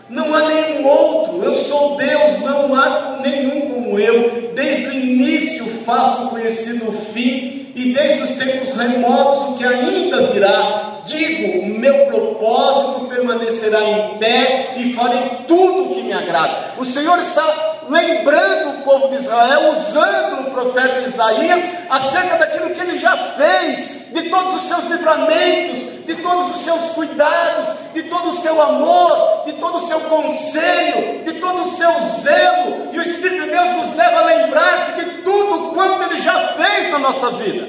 não 0.10 0.34
há 0.36 0.48
nenhum 0.48 0.88
outro. 0.88 1.44
Eu 1.44 1.56
sou 1.56 1.98
Deus, 1.98 2.40
não 2.42 2.76
há 2.76 3.20
nenhum 3.22 3.62
como 3.74 4.00
eu. 4.00 4.52
Desde 4.54 4.88
o 4.90 4.94
início 4.94 5.66
faço 5.86 6.30
conhecido 6.30 6.90
o 6.90 7.14
fim, 7.14 7.72
e 7.76 7.94
desde 7.94 8.24
os 8.24 8.32
tempos 8.32 8.74
remotos 8.74 9.50
o 9.50 9.58
que 9.58 9.66
ainda 9.66 10.22
virá 10.28 10.89
Digo, 11.06 11.60
o 11.60 11.66
meu 11.66 12.06
propósito 12.06 13.08
permanecerá 13.08 13.84
em 13.84 14.18
pé 14.18 14.74
e 14.78 14.94
farei 14.94 15.46
tudo 15.48 15.84
o 15.84 15.96
que 15.96 16.04
me 16.04 16.14
agrada. 16.14 16.74
O 16.78 16.86
Senhor 16.86 17.20
está 17.20 17.80
lembrando 17.90 18.80
o 18.80 18.84
povo 18.84 19.10
de 19.10 19.16
Israel, 19.16 19.76
usando 19.78 20.48
o 20.48 20.52
profeta 20.52 21.08
Isaías, 21.08 21.64
acerca 21.90 22.38
daquilo 22.38 22.70
que 22.70 22.80
ele 22.80 23.00
já 23.00 23.18
fez, 23.36 24.14
de 24.14 24.30
todos 24.30 24.56
os 24.56 24.68
seus 24.68 24.86
livramentos, 24.86 26.06
de 26.06 26.16
todos 26.16 26.56
os 26.56 26.64
seus 26.64 26.82
cuidados, 26.92 27.76
de 27.94 28.04
todo 28.04 28.30
o 28.30 28.42
seu 28.42 28.60
amor, 28.62 29.44
de 29.46 29.54
todo 29.54 29.78
o 29.78 29.88
seu 29.88 30.00
conselho, 30.02 31.24
de 31.26 31.34
todo 31.40 31.62
o 31.62 31.76
seu 31.76 31.92
zelo. 32.22 32.90
E 32.94 33.00
o 33.00 33.04
Espírito 33.04 33.44
de 33.44 33.52
Deus 33.52 33.70
nos 33.78 33.96
leva 33.96 34.20
a 34.20 34.26
lembrar-se 34.26 35.04
de 35.04 35.12
tudo 35.22 35.74
quanto 35.74 36.12
Ele 36.12 36.22
já 36.22 36.54
fez 36.54 36.92
na 36.92 37.00
nossa 37.00 37.30
vida. 37.32 37.68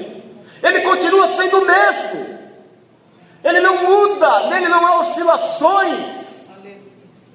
Ele 0.63 0.81
continua 0.81 1.27
sendo 1.27 1.59
o 1.59 1.65
mesmo. 1.65 2.30
Ele 4.55 4.67
não 4.67 4.85
há 4.85 4.99
oscilações. 4.99 6.21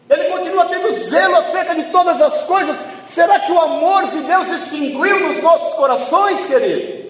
Ele 0.08 0.24
continua 0.24 0.66
tendo 0.66 0.92
zelo 1.08 1.36
acerca 1.36 1.74
de 1.74 1.84
todas 1.84 2.20
as 2.20 2.42
coisas. 2.42 2.76
Será 3.06 3.40
que 3.40 3.50
o 3.50 3.60
amor 3.60 4.08
de 4.10 4.20
Deus 4.20 4.48
extinguiu 4.48 5.28
nos 5.28 5.42
nossos 5.42 5.74
corações, 5.74 6.44
querido? 6.46 7.06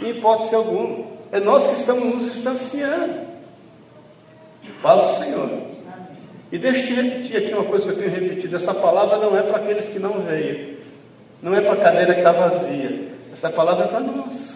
Em 0.00 0.10
hipótese 0.10 0.54
alguma. 0.54 1.06
É 1.30 1.40
nós 1.40 1.66
que 1.66 1.74
estamos 1.74 2.04
nos 2.04 2.24
distanciando. 2.24 3.20
Paz 4.82 5.02
o 5.02 5.24
Senhor. 5.24 5.50
E 6.52 6.58
deixa 6.58 6.80
eu 6.80 6.86
te 6.86 6.92
repetir 6.92 7.36
aqui 7.38 7.54
uma 7.54 7.64
coisa 7.64 7.84
que 7.84 7.92
eu 7.92 7.96
tenho 7.96 8.10
repetido: 8.10 8.56
essa 8.56 8.74
palavra 8.74 9.16
não 9.16 9.36
é 9.36 9.42
para 9.42 9.56
aqueles 9.56 9.86
que 9.86 9.98
não 9.98 10.20
veio, 10.20 10.76
não 11.40 11.54
é 11.54 11.62
para 11.62 11.72
a 11.72 11.76
cadeira 11.76 12.12
que 12.12 12.20
está 12.20 12.32
vazia, 12.32 13.08
essa 13.32 13.48
palavra 13.48 13.86
é 13.86 13.88
para 13.88 14.00
nós. 14.00 14.51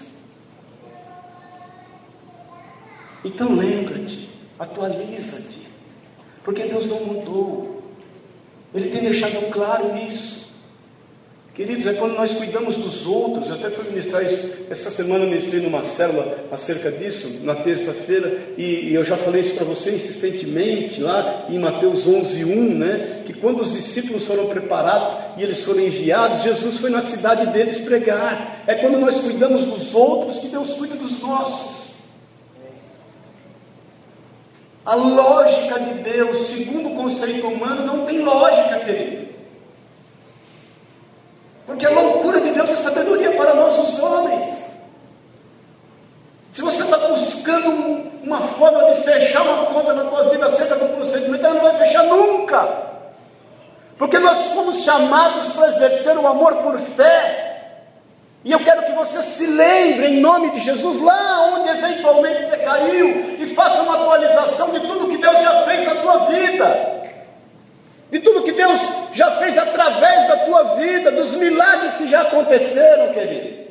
Então 3.27 3.57
lembra-te, 3.57 4.29
atualiza-te, 4.57 5.69
porque 6.45 6.63
Deus 6.63 6.87
não 6.87 7.01
mudou, 7.01 7.83
Ele 8.73 8.89
tem 8.89 9.03
deixado 9.03 9.51
claro 9.51 9.99
isso. 10.09 10.47
Queridos, 11.53 11.87
é 11.87 11.95
quando 11.95 12.15
nós 12.15 12.31
cuidamos 12.33 12.77
dos 12.77 13.05
outros, 13.05 13.49
eu 13.49 13.55
até 13.55 13.71
fui 13.71 13.91
ministrar 13.91 14.23
isso, 14.23 14.53
essa 14.71 14.91
semana 14.91 15.25
eu 15.25 15.31
ministrei 15.31 15.61
numa 15.61 15.83
célula 15.83 16.39
acerca 16.53 16.93
disso, 16.93 17.41
na 17.43 17.57
terça-feira, 17.57 18.53
e, 18.57 18.91
e, 18.91 18.95
eu 18.95 19.05
já 19.05 19.17
falei 19.17 19.41
isso 19.41 19.55
para 19.55 19.65
você 19.65 19.97
insistentemente, 19.97 21.01
lá 21.01 21.47
em 21.49 21.59
Mateus 21.59 22.07
11, 22.07 22.45
1, 22.45 22.75
né, 22.75 23.23
que 23.27 23.33
quando 23.33 23.61
os 23.61 23.73
discípulos 23.73 24.25
foram 24.25 24.47
preparados 24.47 25.15
e 25.37 25.43
eles 25.43 25.65
foram 25.65 25.81
enviados, 25.81 26.45
Jesus 26.45 26.79
foi 26.79 26.91
na 26.91 27.01
cidade 27.01 27.47
deles 27.47 27.79
pregar, 27.79 28.63
é 28.69 28.75
quando 28.75 29.01
nós 29.01 29.17
cuidamos 29.17 29.65
dos 29.65 29.95
outros 29.95 30.39
que 30.39 30.49
Deus 30.49 30.75
cuida 30.75 30.95
dos 30.95 31.21
nossos. 31.23 31.76
A 34.87 34.95
lógica 34.95 35.81
de 35.81 35.95
Deus, 35.95 36.47
segundo 36.47 36.91
o 36.91 36.95
conceito 36.95 37.49
humano, 37.49 37.85
não 37.85 38.07
tem 38.07 38.23
lógica, 38.23 38.79
querido. 38.79 39.27
Porque 41.67 41.85
a 41.85 41.91
loucura 41.91 42.41
de 42.41 42.53
Deus 42.53 42.71
é 42.71 42.77
sabedoria 42.77 43.33
para 43.33 43.53
nós, 43.55 43.77
os 43.77 43.99
homens. 43.99 44.67
Se 46.53 46.63
você 46.63 46.85
está 46.85 46.99
buscando 46.99 48.13
uma 48.23 48.39
forma 48.39 48.95
de 48.95 49.03
fechar 49.03 49.43
uma 49.43 49.67
conta 49.67 49.93
na 49.93 50.05
tua 50.05 50.31
vida 50.31 50.47
acerca 50.47 50.77
do 50.77 50.95
procedimento, 50.95 51.45
ela 51.45 51.57
não 51.57 51.63
vai 51.63 51.79
fechar 51.79 52.05
nunca. 52.05 52.69
Porque 53.99 54.21
nós 54.21 54.53
fomos 54.53 54.85
chamados 54.85 55.53
para 55.53 55.69
exercer 55.69 56.17
o 56.17 56.29
amor 56.29 56.55
por 56.63 56.79
fé. 56.79 57.46
E 58.47 58.53
eu 58.53 58.61
quero 58.61 58.85
que 58.85 58.93
você 58.93 59.25
se 59.25 59.45
lembre, 59.45 60.07
em 60.07 60.21
nome 60.21 60.51
de 60.51 60.61
Jesus, 60.61 61.03
lá 61.03 61.53
onde 61.53 61.69
eventualmente 61.69 62.45
você 62.45 62.57
caiu, 62.59 63.35
e 63.41 63.47
faça 63.57 63.83
uma 63.83 63.95
atualização 63.95 64.71
de 64.71 64.79
tudo 64.79 65.09
que 65.09 65.17
Deus 65.17 65.43
já 65.43 65.65
fez 65.65 65.85
na 65.85 65.97
tua 65.97 66.17
vida. 66.27 67.11
De 68.09 68.21
tudo 68.21 68.45
que 68.45 68.53
Deus 68.53 68.81
já 69.15 69.33
fez 69.39 69.59
através 69.59 70.29
da 70.29 70.37
tua 70.45 70.63
vida, 70.77 71.11
dos 71.11 71.33
milagres 71.33 71.97
que 71.97 72.07
já 72.07 72.21
aconteceram, 72.21 73.13
querido, 73.13 73.67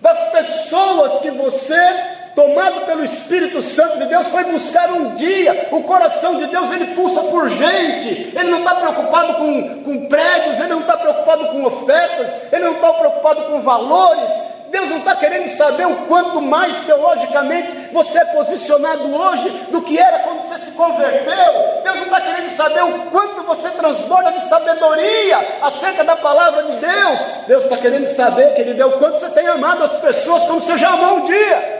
das 0.00 0.30
pessoas 0.30 1.20
que 1.20 1.32
você, 1.32 1.94
tomado 2.40 2.86
pelo 2.86 3.04
Espírito 3.04 3.62
Santo 3.62 3.98
de 3.98 4.06
Deus, 4.06 4.28
foi 4.28 4.44
buscar 4.44 4.90
um 4.92 5.14
dia. 5.14 5.68
O 5.70 5.82
coração 5.82 6.36
de 6.36 6.46
Deus 6.46 6.72
ele 6.72 6.94
pulsa 6.94 7.20
por 7.24 7.50
gente, 7.50 8.32
ele 8.34 8.50
não 8.50 8.60
está 8.60 8.74
preocupado 8.76 9.34
com, 9.34 9.84
com 9.84 10.06
prédios, 10.06 10.58
ele 10.58 10.68
não 10.68 10.80
está 10.80 10.96
preocupado 10.96 11.48
com 11.48 11.64
ofertas, 11.64 12.50
ele 12.50 12.64
não 12.64 12.72
está 12.72 12.94
preocupado 12.94 13.42
com 13.42 13.60
valores, 13.60 14.30
Deus 14.70 14.88
não 14.88 14.98
está 14.98 15.16
querendo 15.16 15.50
saber 15.54 15.86
o 15.86 15.96
quanto 16.06 16.40
mais 16.40 16.74
teologicamente 16.86 17.68
você 17.92 18.18
é 18.18 18.24
posicionado 18.26 19.14
hoje 19.14 19.48
do 19.70 19.82
que 19.82 19.98
era 19.98 20.20
quando 20.20 20.48
você 20.48 20.64
se 20.64 20.70
converteu. 20.70 21.82
Deus 21.84 21.96
não 21.96 22.04
está 22.04 22.20
querendo 22.22 22.56
saber 22.56 22.84
o 22.84 22.98
quanto 23.10 23.42
você 23.42 23.68
transborda 23.70 24.32
de 24.32 24.48
sabedoria 24.48 25.58
acerca 25.60 26.04
da 26.04 26.16
palavra 26.16 26.62
de 26.62 26.76
Deus. 26.76 27.18
Deus 27.48 27.64
está 27.64 27.76
querendo 27.76 28.06
saber, 28.14 28.54
querido, 28.54 28.80
é 28.80 28.86
o 28.86 28.92
quanto 28.92 29.20
você 29.20 29.28
tem 29.30 29.46
amado 29.46 29.82
as 29.82 29.92
pessoas 30.00 30.44
como 30.44 30.60
você 30.60 30.78
já 30.78 30.90
amou 30.90 31.18
um 31.18 31.26
dia. 31.26 31.79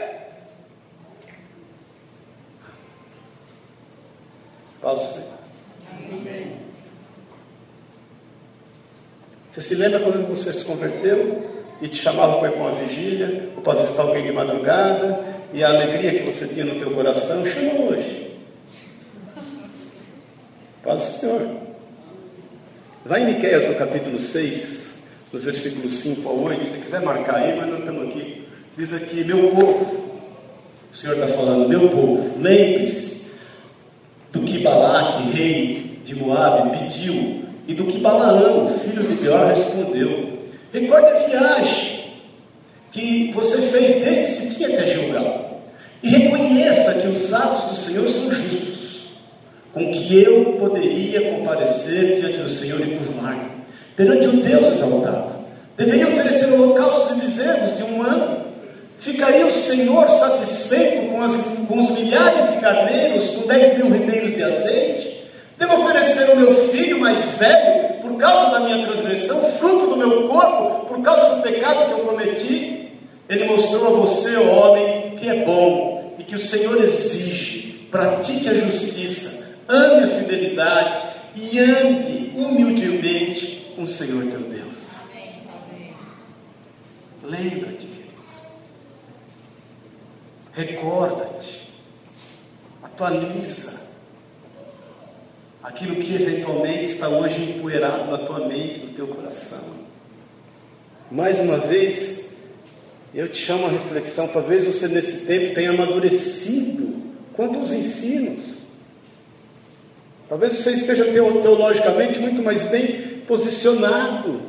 Pausa. 4.91 5.31
Você 9.53 9.61
se 9.61 9.75
lembra 9.75 9.99
quando 9.99 10.27
você 10.27 10.51
se 10.53 10.63
converteu? 10.63 11.51
e 11.81 11.87
te 11.87 11.97
chamava 11.97 12.37
para 12.37 12.49
ir 12.49 12.51
para 12.51 12.61
uma 12.61 12.75
vigília, 12.75 13.49
ou 13.55 13.63
para 13.63 13.81
visitar 13.81 14.03
alguém 14.03 14.23
de 14.23 14.31
madrugada, 14.31 15.19
e 15.51 15.63
a 15.63 15.69
alegria 15.69 16.11
que 16.11 16.31
você 16.31 16.45
tinha 16.45 16.63
no 16.63 16.79
teu 16.79 16.91
coração 16.91 17.43
chegou 17.43 17.89
hoje. 17.89 18.37
Paz 20.83 21.01
o 21.01 21.19
Senhor. 21.19 21.49
Vai 23.03 23.23
em 23.23 23.33
Miqueias 23.33 23.67
no 23.67 23.73
capítulo 23.73 24.19
6, 24.19 24.91
no 25.33 25.39
versículo 25.39 25.89
5 25.89 26.29
a 26.29 26.31
8, 26.31 26.65
se 26.67 26.77
quiser 26.77 27.01
marcar 27.01 27.37
aí, 27.37 27.57
mas 27.57 27.67
nós 27.67 27.79
estamos 27.79 28.09
aqui. 28.09 28.47
Diz 28.77 28.93
aqui, 28.93 29.23
meu 29.23 29.49
povo, 29.49 30.21
o 30.93 30.95
Senhor 30.95 31.15
está 31.15 31.27
falando, 31.29 31.67
meu 31.67 31.89
povo, 31.89 32.39
lembre-se 32.39 33.10
do 34.41 34.45
que 34.45 34.59
Balaque, 34.59 35.31
rei 35.31 36.01
de 36.03 36.15
Moabe, 36.15 36.77
pediu, 36.77 37.43
e 37.67 37.73
do 37.73 37.85
que 37.85 37.99
Balaão, 37.99 38.73
filho 38.79 39.03
de 39.03 39.15
Beor, 39.15 39.47
respondeu. 39.47 40.39
Recorde 40.73 41.07
a 41.07 41.27
viagem 41.27 42.01
que 42.91 43.31
você 43.33 43.57
fez 43.57 44.03
desde 44.03 44.55
tinha 44.55 44.69
até 44.69 44.87
Gilgal. 44.87 45.61
E 46.03 46.09
reconheça 46.09 46.95
que 46.95 47.07
os 47.07 47.31
atos 47.31 47.69
do 47.69 47.75
Senhor 47.75 48.07
são 48.07 48.31
justos, 48.31 49.03
com 49.73 49.91
que 49.91 50.23
eu 50.23 50.57
poderia 50.59 51.31
comparecer 51.31 52.19
diante 52.19 52.39
do 52.39 52.49
Senhor 52.49 52.81
e 52.81 52.95
curvar 52.95 53.37
perante 53.95 54.27
o 54.27 54.41
Deus 54.41 54.67
exaltado. 54.67 55.35
Deveria 55.77 56.07
oferecer 56.07 56.51
holocaustos 56.53 57.15
de 57.15 57.21
bezerros 57.21 57.77
de 57.77 57.83
um 57.83 58.01
ano. 58.01 58.40
Ficaria 59.01 59.47
o 59.47 59.51
Senhor 59.51 60.07
satisfeito 60.07 61.09
com, 61.09 61.23
as, 61.23 61.35
com 61.67 61.79
os 61.79 61.89
milhares 61.89 62.51
de 62.51 62.61
carneiros, 62.61 63.31
com 63.31 63.47
dez 63.47 63.75
mil 63.77 63.89
ribeiros 63.89 64.35
de 64.35 64.43
azeite? 64.43 65.23
Devo 65.57 65.81
oferecer 65.81 66.31
o 66.31 66.35
meu 66.35 66.69
filho 66.69 66.99
mais 66.99 67.17
velho 67.37 67.95
por 68.01 68.15
causa 68.17 68.51
da 68.51 68.59
minha 68.59 68.85
transgressão, 68.85 69.53
fruto 69.53 69.87
do 69.87 69.97
meu 69.97 70.27
corpo, 70.27 70.85
por 70.85 71.01
causa 71.01 71.35
do 71.35 71.41
pecado 71.41 71.85
que 71.85 71.91
eu 71.99 72.05
cometi, 72.05 72.91
ele 73.27 73.45
mostrou 73.45 73.87
a 73.87 73.89
você, 74.01 74.37
homem, 74.37 75.15
que 75.17 75.27
é 75.27 75.45
bom 75.45 76.13
e 76.19 76.23
que 76.23 76.35
o 76.35 76.39
Senhor 76.39 76.79
exige. 76.83 77.87
Pratique 77.89 78.47
a 78.49 78.53
justiça, 78.53 79.55
ame 79.67 80.03
a 80.03 80.07
fidelidade 80.19 81.01
e 81.35 81.57
ande 81.57 82.33
humildemente 82.35 83.73
com 83.75 83.83
o 83.83 83.87
Senhor 83.87 84.25
teu 84.25 84.41
Deus. 84.41 84.61
Lembra-te. 87.23 87.90
Recorda-te. 90.61 91.67
Atualiza 92.83 93.81
aquilo 95.63 95.95
que 95.95 96.15
eventualmente 96.15 96.85
está 96.85 97.09
hoje 97.09 97.41
empoeirado 97.41 98.11
na 98.11 98.17
tua 98.19 98.47
mente, 98.47 98.79
no 98.79 98.93
teu 98.93 99.07
coração. 99.07 99.63
Mais 101.09 101.39
uma 101.39 101.57
vez, 101.57 102.33
eu 103.13 103.27
te 103.27 103.37
chamo 103.37 103.65
a 103.65 103.69
reflexão, 103.69 104.27
talvez 104.27 104.65
você 104.65 104.87
nesse 104.87 105.25
tempo 105.25 105.55
tenha 105.55 105.71
amadurecido 105.71 106.95
quanto 107.33 107.59
aos 107.59 107.71
ensinos. 107.71 108.51
Talvez 110.29 110.53
você 110.53 110.71
esteja 110.71 111.05
teologicamente 111.05 112.19
muito 112.19 112.41
mais 112.41 112.61
bem 112.69 113.21
posicionado. 113.27 114.41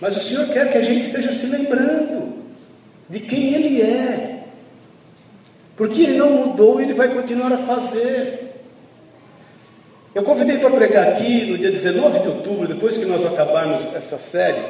Mas 0.00 0.16
o 0.16 0.20
Senhor 0.20 0.48
quer 0.48 0.72
que 0.72 0.78
a 0.78 0.82
gente 0.82 1.06
esteja 1.06 1.32
se 1.32 1.46
lembrando 1.46 2.36
de 3.08 3.20
quem 3.20 3.54
Ele 3.54 3.82
é. 3.82 4.35
Porque 5.76 6.02
Ele 6.02 6.18
não 6.18 6.30
mudou, 6.30 6.80
Ele 6.80 6.94
vai 6.94 7.08
continuar 7.08 7.52
a 7.52 7.58
fazer. 7.58 8.46
Eu 10.14 10.22
convidei 10.22 10.56
para 10.56 10.70
pregar 10.70 11.08
aqui 11.08 11.44
no 11.44 11.58
dia 11.58 11.70
19 11.70 12.20
de 12.20 12.28
outubro, 12.28 12.66
depois 12.66 12.96
que 12.96 13.04
nós 13.04 13.26
acabarmos 13.26 13.94
essa 13.94 14.16
série, 14.16 14.62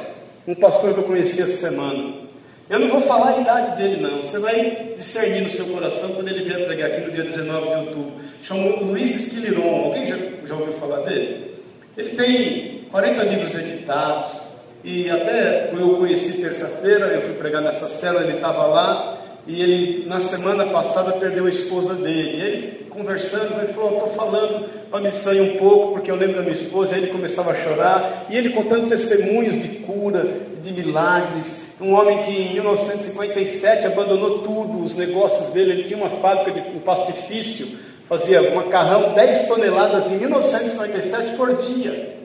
um 0.45 0.53
pastor 0.53 0.93
que 0.93 0.99
eu 0.99 1.05
conheci 1.05 1.41
essa 1.41 1.55
semana. 1.55 2.27
Eu 2.69 2.79
não 2.79 2.89
vou 2.89 3.01
falar 3.01 3.37
a 3.37 3.39
idade 3.39 3.77
dele, 3.77 4.01
não. 4.01 4.17
Você 4.17 4.39
vai 4.39 4.93
discernir 4.97 5.41
no 5.41 5.49
seu 5.49 5.67
coração 5.67 6.09
quando 6.09 6.27
ele 6.27 6.43
vier 6.43 6.65
pregar 6.65 6.91
aqui 6.91 6.99
no 6.99 7.11
dia 7.13 7.23
19 7.23 7.65
de 7.65 7.75
outubro. 7.75 8.13
Chamou 8.43 8.83
Luiz 8.83 9.15
Esquiliron. 9.15 9.85
Alguém 9.85 10.05
já, 10.05 10.17
já 10.45 10.53
ouviu 10.53 10.73
falar 10.73 10.99
dele? 11.03 11.55
Ele 11.97 12.09
tem 12.09 12.81
40 12.91 13.23
livros 13.23 13.55
editados. 13.55 14.41
E 14.83 15.09
até 15.09 15.69
eu 15.73 15.95
conheci 15.95 16.41
terça-feira, 16.41 17.07
eu 17.07 17.21
fui 17.21 17.33
pregar 17.35 17.61
nessa 17.61 17.87
cela, 17.87 18.21
ele 18.21 18.33
estava 18.33 18.65
lá. 18.65 19.16
E 19.47 19.61
ele, 19.61 20.05
na 20.07 20.19
semana 20.19 20.65
passada, 20.65 21.13
perdeu 21.13 21.45
a 21.45 21.49
esposa 21.49 21.93
dele. 21.93 22.37
E 22.37 22.41
ele, 22.41 22.85
conversando, 22.89 23.61
ele 23.63 23.73
falou: 23.73 23.93
Estou 23.93 24.09
falando 24.09 24.69
para 24.91 24.99
me 24.99 25.11
sair 25.11 25.39
um 25.39 25.57
pouco, 25.57 25.93
porque 25.93 26.11
eu 26.11 26.17
lembro 26.17 26.35
da 26.35 26.41
minha 26.41 26.53
esposa. 26.53 26.95
E 26.95 26.99
ele 26.99 27.07
começava 27.07 27.51
a 27.51 27.55
chorar. 27.55 28.25
E 28.29 28.35
ele 28.35 28.49
contando 28.49 28.89
testemunhos 28.89 29.61
de 29.61 29.69
cura, 29.79 30.25
de 30.61 30.73
milagres. 30.73 31.67
Um 31.79 31.93
homem 31.93 32.23
que 32.23 32.31
em 32.31 32.53
1957 32.55 33.87
abandonou 33.87 34.39
tudo, 34.39 34.83
os 34.83 34.95
negócios 34.95 35.49
dele. 35.51 35.71
Ele 35.71 35.83
tinha 35.83 35.97
uma 35.97 36.09
fábrica 36.09 36.51
de 36.59 36.75
um 36.75 36.79
pastifício, 36.79 37.79
fazia 38.09 38.53
macarrão 38.53 39.13
10 39.13 39.47
toneladas 39.47 40.11
em 40.11 40.17
1957 40.17 41.37
por 41.37 41.55
dia. 41.55 42.16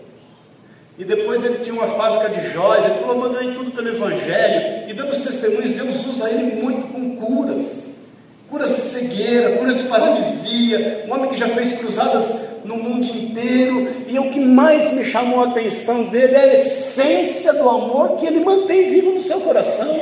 E 0.99 1.05
depois 1.05 1.43
ele 1.43 1.65
tinha 1.65 1.75
uma 1.75 1.89
fábrica 1.89 2.29
de 2.29 2.53
joias, 2.53 2.85
ele 2.85 2.95
falou, 2.95 3.17
mandei 3.17 3.53
tudo 3.55 3.71
pelo 3.71 3.89
Evangelho, 3.89 4.91
e 4.91 4.93
dando 4.93 5.11
os 5.11 5.21
testemunhos, 5.21 5.73
Deus 5.73 6.07
usa 6.07 6.31
ele 6.31 6.63
muito 6.63 6.93
com 6.93 7.17
curas. 7.17 7.83
Curas 8.51 8.77
de 8.77 8.83
cegueira, 8.83 9.57
curas 9.57 9.79
de 9.79 9.85
paralisia, 9.85 11.05
um 11.09 11.13
homem 11.15 11.31
que 11.31 11.39
já 11.39 11.49
fez 11.49 11.79
cruzadas 11.79 12.43
no 12.65 12.77
mundo 12.77 13.07
inteiro, 13.07 13.91
e 14.07 14.19
o 14.19 14.31
que 14.31 14.41
mais 14.41 14.93
me 14.93 15.05
chamou 15.07 15.41
a 15.41 15.49
atenção 15.49 16.05
dele 16.05 16.35
é 16.35 16.41
a 16.41 16.61
essência 16.61 17.55
do 17.55 17.69
amor 17.69 18.19
que 18.19 18.27
ele 18.27 18.41
mantém 18.41 18.91
vivo 18.91 19.13
no 19.13 19.23
seu 19.23 19.41
coração. 19.41 19.99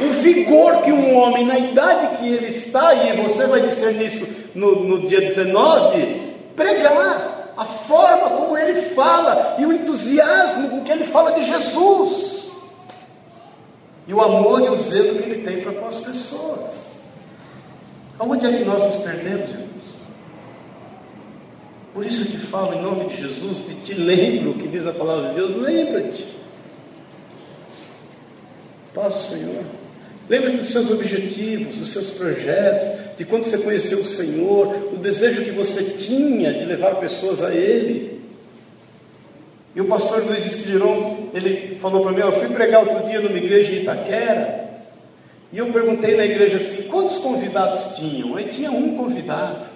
O 0.00 0.22
vigor 0.22 0.82
que 0.82 0.92
um 0.92 1.16
homem, 1.16 1.44
na 1.44 1.58
idade 1.58 2.18
que 2.18 2.28
ele 2.28 2.46
está, 2.46 2.94
e 2.94 3.12
você 3.22 3.46
vai 3.46 3.60
discernir 3.60 4.06
isso 4.06 4.26
no, 4.54 4.84
no 4.84 5.08
dia 5.08 5.20
19, 5.20 6.22
pregar 6.56 7.33
a 7.56 7.64
forma 7.64 8.30
como 8.30 8.56
ele 8.56 8.94
fala 8.94 9.56
e 9.58 9.66
o 9.66 9.72
entusiasmo 9.72 10.70
com 10.70 10.84
que 10.84 10.92
ele 10.92 11.06
fala 11.06 11.32
de 11.32 11.44
Jesus, 11.44 12.50
e 14.06 14.12
o 14.12 14.20
amor 14.20 14.60
e 14.62 14.68
o 14.68 14.78
zelo 14.78 15.22
que 15.22 15.30
ele 15.30 15.46
tem 15.46 15.62
para 15.62 15.72
com 15.72 15.86
as 15.86 16.00
pessoas. 16.00 16.94
Aonde 18.18 18.46
é 18.46 18.58
que 18.58 18.64
nós 18.64 18.82
nos 18.82 19.04
perdemos, 19.04 19.50
irmãos? 19.50 19.64
Por 21.92 22.04
isso 22.04 22.22
eu 22.22 22.26
te 22.26 22.46
falo 22.46 22.74
em 22.74 22.82
nome 22.82 23.06
de 23.06 23.16
Jesus 23.16 23.70
e 23.70 23.74
te 23.84 23.94
lembro 23.94 24.50
o 24.50 24.54
que 24.54 24.68
diz 24.68 24.86
a 24.86 24.92
palavra 24.92 25.28
de 25.28 25.36
Deus, 25.36 25.56
lembra-te. 25.56 26.36
Paz 28.92 29.16
o 29.16 29.20
Senhor. 29.20 29.64
Lembre-te 30.28 30.58
dos 30.58 30.70
seus 30.70 30.90
objetivos, 30.90 31.78
dos 31.78 31.92
seus 31.92 32.12
projetos, 32.12 33.16
de 33.18 33.24
quando 33.24 33.44
você 33.44 33.58
conheceu 33.58 33.98
o 33.98 34.04
Senhor, 34.04 34.92
o 34.92 34.96
desejo 34.96 35.44
que 35.44 35.50
você 35.50 35.82
tinha 35.98 36.52
de 36.52 36.64
levar 36.64 36.96
pessoas 36.96 37.42
a 37.42 37.54
Ele. 37.54 38.20
E 39.74 39.80
o 39.80 39.86
pastor 39.86 40.24
Luiz 40.24 40.46
Esquiliron, 40.46 41.30
ele 41.34 41.76
falou 41.80 42.02
para 42.02 42.12
mim, 42.12 42.20
eu 42.20 42.32
fui 42.32 42.48
pregar 42.48 42.86
outro 42.86 43.08
dia 43.08 43.20
numa 43.20 43.36
igreja 43.36 43.72
em 43.72 43.82
Itaquera, 43.82 44.64
e 45.52 45.58
eu 45.58 45.66
perguntei 45.72 46.16
na 46.16 46.24
igreja 46.24 46.56
assim, 46.56 46.84
quantos 46.84 47.18
convidados 47.18 47.96
tinham? 47.96 48.36
Aí 48.36 48.48
tinha 48.48 48.70
um 48.70 48.96
convidado. 48.96 49.66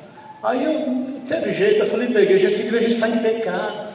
Aí 0.42 0.64
eu, 0.64 0.72
não 0.88 1.20
teve 1.20 1.52
jeito, 1.52 1.80
eu 1.80 1.90
falei 1.90 2.08
para 2.08 2.20
a 2.20 2.22
igreja, 2.22 2.46
essa 2.46 2.62
igreja 2.62 2.88
está 2.88 3.08
em 3.08 3.18
pecado. 3.18 3.88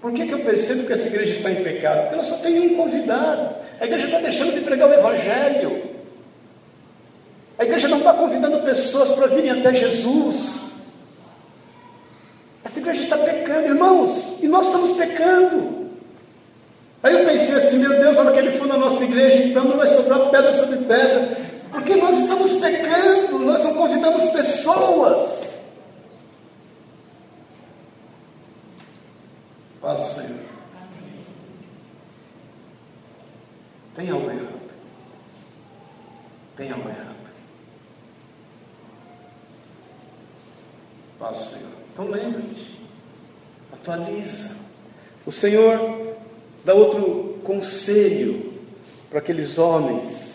Por 0.00 0.12
que, 0.12 0.26
que 0.26 0.32
eu 0.32 0.40
percebo 0.40 0.86
que 0.86 0.92
essa 0.92 1.08
igreja 1.08 1.32
está 1.32 1.50
em 1.50 1.62
pecado? 1.62 2.02
Porque 2.02 2.14
ela 2.14 2.24
só 2.24 2.36
tem 2.36 2.60
um 2.60 2.76
convidado. 2.76 3.65
A 3.80 3.84
igreja 3.84 4.06
está 4.06 4.18
deixando 4.20 4.54
de 4.54 4.60
pregar 4.60 4.88
o 4.88 4.94
Evangelho. 4.94 5.82
A 7.58 7.64
igreja 7.64 7.88
não 7.88 7.98
está 7.98 8.12
convidando 8.12 8.60
pessoas 8.60 9.12
para 9.12 9.28
virem 9.28 9.50
até 9.50 9.72
Jesus. 9.72 10.56
Essa 12.64 12.78
igreja 12.78 13.02
está 13.02 13.16
pecando, 13.16 13.68
irmãos, 13.68 14.42
e 14.42 14.48
nós 14.48 14.66
estamos 14.66 14.96
pecando. 14.96 15.86
Aí 17.02 17.14
eu 17.14 17.24
pensei 17.24 17.54
assim, 17.54 17.78
meu 17.78 17.90
Deus, 17.90 18.16
olha 18.16 18.32
que 18.32 18.38
ele 18.38 18.58
for 18.58 18.66
na 18.66 18.76
nossa 18.76 19.04
igreja, 19.04 19.44
então 19.44 19.64
não 19.64 19.76
vai 19.76 19.86
sobrar 19.86 20.30
pedra 20.30 20.52
sobre 20.52 20.78
pedra, 20.86 21.38
porque 21.70 21.94
nós 21.96 22.18
estamos 22.18 22.52
pecando, 22.54 23.38
nós 23.40 23.62
não 23.62 23.74
convidamos 23.74 24.32
pessoas. 24.32 25.46
Paz 29.80 30.00
o 30.00 30.14
Senhor. 30.14 30.46
Tem 33.96 34.10
algo 34.10 34.30
errado. 34.30 34.60
Tem 36.56 36.70
algo 36.70 36.88
errado. 36.88 37.16
Paz 41.18 41.38
Senhor. 41.38 41.70
Então 41.92 42.08
lembra-te. 42.08 42.78
Atualiza. 43.72 44.56
O 45.24 45.32
Senhor 45.32 46.14
dá 46.64 46.74
outro 46.74 47.38
conselho 47.42 48.52
para 49.08 49.20
aqueles 49.20 49.58
homens. 49.58 50.26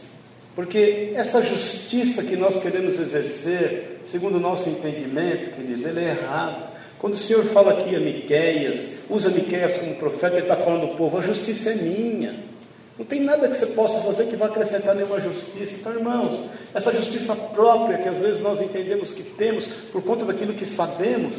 Porque 0.55 1.14
essa 1.16 1.41
justiça 1.41 2.24
que 2.24 2.36
nós 2.36 2.62
queremos 2.62 2.99
exercer, 2.99 4.01
segundo 4.05 4.36
o 4.36 4.39
nosso 4.39 4.70
entendimento, 4.70 5.55
querido, 5.55 5.88
ele 5.88 5.99
é 5.99 6.09
errado. 6.09 6.72
Quando 6.99 7.14
o 7.14 7.18
Senhor 7.18 7.43
fala 7.45 7.72
aqui 7.72 7.95
a 7.95 7.99
Miqueias, 7.99 9.01
usa 9.09 9.30
Miqueias 9.30 9.78
como 9.78 9.95
profeta, 9.95 10.36
ele 10.36 10.45
está 10.45 10.55
falando 10.55 10.84
ao 10.84 10.95
povo, 10.95 11.18
a 11.18 11.22
justiça 11.22 11.72
é 11.72 11.76
minha. 11.76 12.51
Não 12.98 13.06
tem 13.06 13.22
nada 13.22 13.48
que 13.48 13.56
você 13.56 13.68
possa 13.68 14.02
fazer 14.02 14.26
que 14.28 14.36
vá 14.36 14.48
acrescentar 14.48 14.94
nenhuma 14.94 15.20
justiça. 15.20 15.74
Então, 15.80 15.94
irmãos, 15.94 16.50
essa 16.74 16.92
justiça 16.92 17.36
própria 17.36 17.98
que 17.98 18.10
às 18.10 18.18
vezes 18.18 18.42
nós 18.42 18.62
entendemos 18.62 19.14
que 19.14 19.24
temos 19.24 19.66
por 19.92 20.04
conta 20.04 20.26
daquilo 20.26 20.54
que 20.54 20.66
sabemos, 20.66 21.36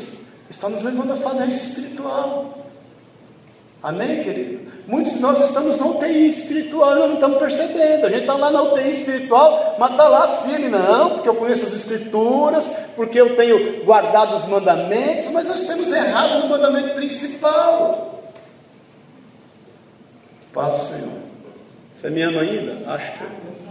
está 0.50 0.68
nos 0.68 0.82
levando 0.82 1.12
à 1.12 1.16
falência 1.16 1.68
espiritual. 1.68 2.58
Amém, 3.82 4.22
querido? 4.22 4.72
Muitos 4.86 5.14
de 5.14 5.20
nós 5.20 5.40
estamos 5.40 5.76
na 5.76 5.86
UTI 5.86 6.28
espiritual 6.28 6.94
nós 6.94 7.08
não 7.08 7.14
estamos 7.14 7.38
percebendo. 7.38 8.06
A 8.06 8.10
gente 8.10 8.22
está 8.22 8.34
lá 8.34 8.50
na 8.50 8.62
UTI 8.62 9.00
espiritual, 9.00 9.76
mas 9.78 9.90
está 9.90 10.08
lá 10.08 10.42
firme, 10.42 10.68
não, 10.68 11.10
porque 11.10 11.28
eu 11.28 11.34
conheço 11.34 11.66
as 11.66 11.72
escrituras, 11.72 12.64
porque 12.94 13.20
eu 13.20 13.36
tenho 13.36 13.84
guardado 13.84 14.36
os 14.36 14.46
mandamentos, 14.46 15.32
mas 15.32 15.48
nós 15.48 15.62
temos 15.62 15.90
errado 15.90 16.42
no 16.42 16.48
mandamento 16.48 16.94
principal. 16.94 18.22
Paz 20.52 20.74
o 20.74 20.86
Senhor. 20.92 21.31
Você 22.02 22.10
me 22.10 22.20
ama 22.20 22.40
ainda? 22.40 22.78
Acho 22.92 23.12
que, 23.12 23.24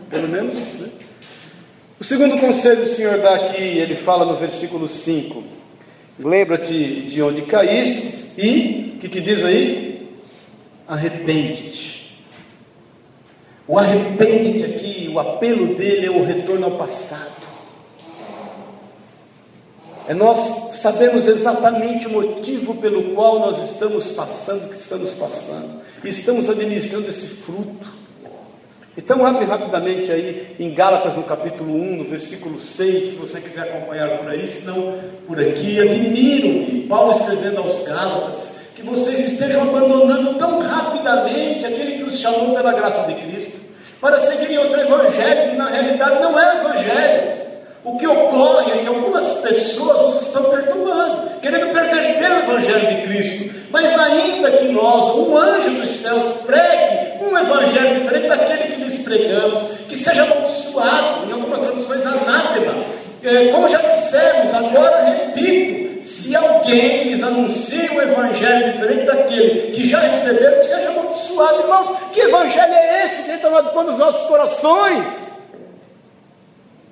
pelo 0.10 0.30
menos. 0.30 0.56
Né? 0.56 0.88
O 2.00 2.04
segundo 2.06 2.40
conselho 2.40 2.84
o 2.84 2.88
Senhor 2.88 3.18
dá 3.18 3.36
aqui, 3.36 3.62
ele 3.62 3.96
fala 3.96 4.24
no 4.24 4.38
versículo 4.38 4.88
5: 4.88 5.44
Lembra-te 6.18 7.02
de 7.02 7.22
onde 7.22 7.42
caíste 7.42 8.40
e, 8.42 8.94
o 8.96 9.00
que, 9.00 9.10
que 9.10 9.20
diz 9.20 9.44
aí? 9.44 10.08
Arrepende-te. 10.88 12.22
O 13.68 13.78
arrepende-te 13.78 14.64
aqui, 14.64 15.12
o 15.14 15.20
apelo 15.20 15.76
dele 15.76 16.06
é 16.06 16.10
o 16.10 16.24
retorno 16.24 16.68
ao 16.68 16.78
passado. 16.78 17.34
É 20.08 20.14
nós 20.14 20.78
sabemos 20.78 21.28
exatamente 21.28 22.08
o 22.08 22.12
motivo 22.12 22.76
pelo 22.76 23.14
qual 23.14 23.40
nós 23.40 23.74
estamos 23.74 24.08
passando 24.14 24.68
o 24.68 24.70
que 24.70 24.78
estamos 24.78 25.12
passando. 25.16 25.82
Estamos 26.06 26.50
administrando 26.50 27.10
esse 27.10 27.28
fruto. 27.28 28.01
Então, 28.98 29.26
abre 29.26 29.46
rapidamente 29.46 30.12
aí 30.12 30.56
em 30.60 30.74
Gálatas, 30.74 31.16
no 31.16 31.24
capítulo 31.24 31.74
1, 31.74 31.96
no 31.96 32.04
versículo 32.04 32.60
6, 32.60 33.12
se 33.12 33.16
você 33.16 33.39
quiser 33.39 33.62
acompanhar 33.62 34.10
por 34.18 34.30
aí, 34.30 34.46
se 34.46 34.66
não 34.68 35.00
por 35.26 35.39
aqui. 35.39 35.80
Admiro, 35.80 36.88
Paulo 36.89 37.14
escrevendo 37.14 37.60
aos 37.60 37.88
Gálatas, 37.88 38.60
que 38.76 38.82
vocês 38.82 39.32
estejam 39.32 39.62
abandonando 39.62 40.34
tão 40.36 40.60
rapidamente 40.60 41.66
aquele 41.66 42.00
que 42.00 42.04
os 42.04 42.20
chamou 42.20 42.54
pela 42.54 42.74
graça 42.74 43.08
de 43.08 43.16
Cristo, 43.16 43.62
para 44.02 44.20
seguirem 44.20 44.58
outro 44.58 44.82
evangelho, 44.82 45.52
que 45.52 45.56
na 45.56 45.70
realidade 45.70 46.22
não 46.22 46.38
é 46.38 46.58
evangelho. 46.58 47.42
O 47.86 47.98
que 47.98 48.06
ocorre 48.06 48.74
é 48.74 48.78
que 48.80 48.88
algumas 48.88 49.26
pessoas 49.39 50.16
os 50.16 50.28
estão 50.28 50.44
perturbando, 50.44 51.39
querendo 51.42 51.74
perverter 51.74 52.32
o 52.32 52.52
Evangelho 52.52 52.88
de 52.89 53.02
Cristo. 53.08 53.56
Mas 53.72 54.00
ainda 54.00 54.52
que 54.52 54.68
nós, 54.68 55.16
um 55.16 55.36
anjo 55.36 55.82
dos 55.82 55.89
céus, 55.89 56.44
pregue 56.46 57.11
um 57.32 57.40
Evangelho 57.40 58.02
diferente 58.02 58.28
daquele 58.28 58.64
que 58.76 58.82
lhes 58.82 59.04
pregamos, 59.04 59.78
que 59.88 59.96
seja 59.96 60.24
amaldiçoado, 60.24 61.28
em 61.28 61.32
algumas 61.32 61.60
traduções 61.60 62.06
anátema. 62.06 62.76
É, 63.24 63.48
como 63.52 63.70
já 63.70 63.78
dissemos, 63.78 64.54
agora 64.54 65.04
repito, 65.04 66.06
se 66.06 66.36
alguém 66.36 67.04
lhes 67.04 67.24
anuncia 67.24 67.92
um 67.94 68.02
Evangelho 68.02 68.74
diferente 68.74 69.06
daquele 69.06 69.72
que 69.72 69.88
já 69.88 70.00
receberam, 70.00 70.60
que 70.60 70.68
seja 70.68 70.90
amaldiçoado. 70.90 71.62
Irmãos, 71.62 71.98
que 72.12 72.22
Evangelho 72.22 72.74
é 72.74 73.06
esse 73.06 73.16
que 73.18 73.30
tem 73.30 73.38
tomado 73.40 73.86
dos 73.86 73.98
nossos 73.98 74.28
corações? 74.28 75.20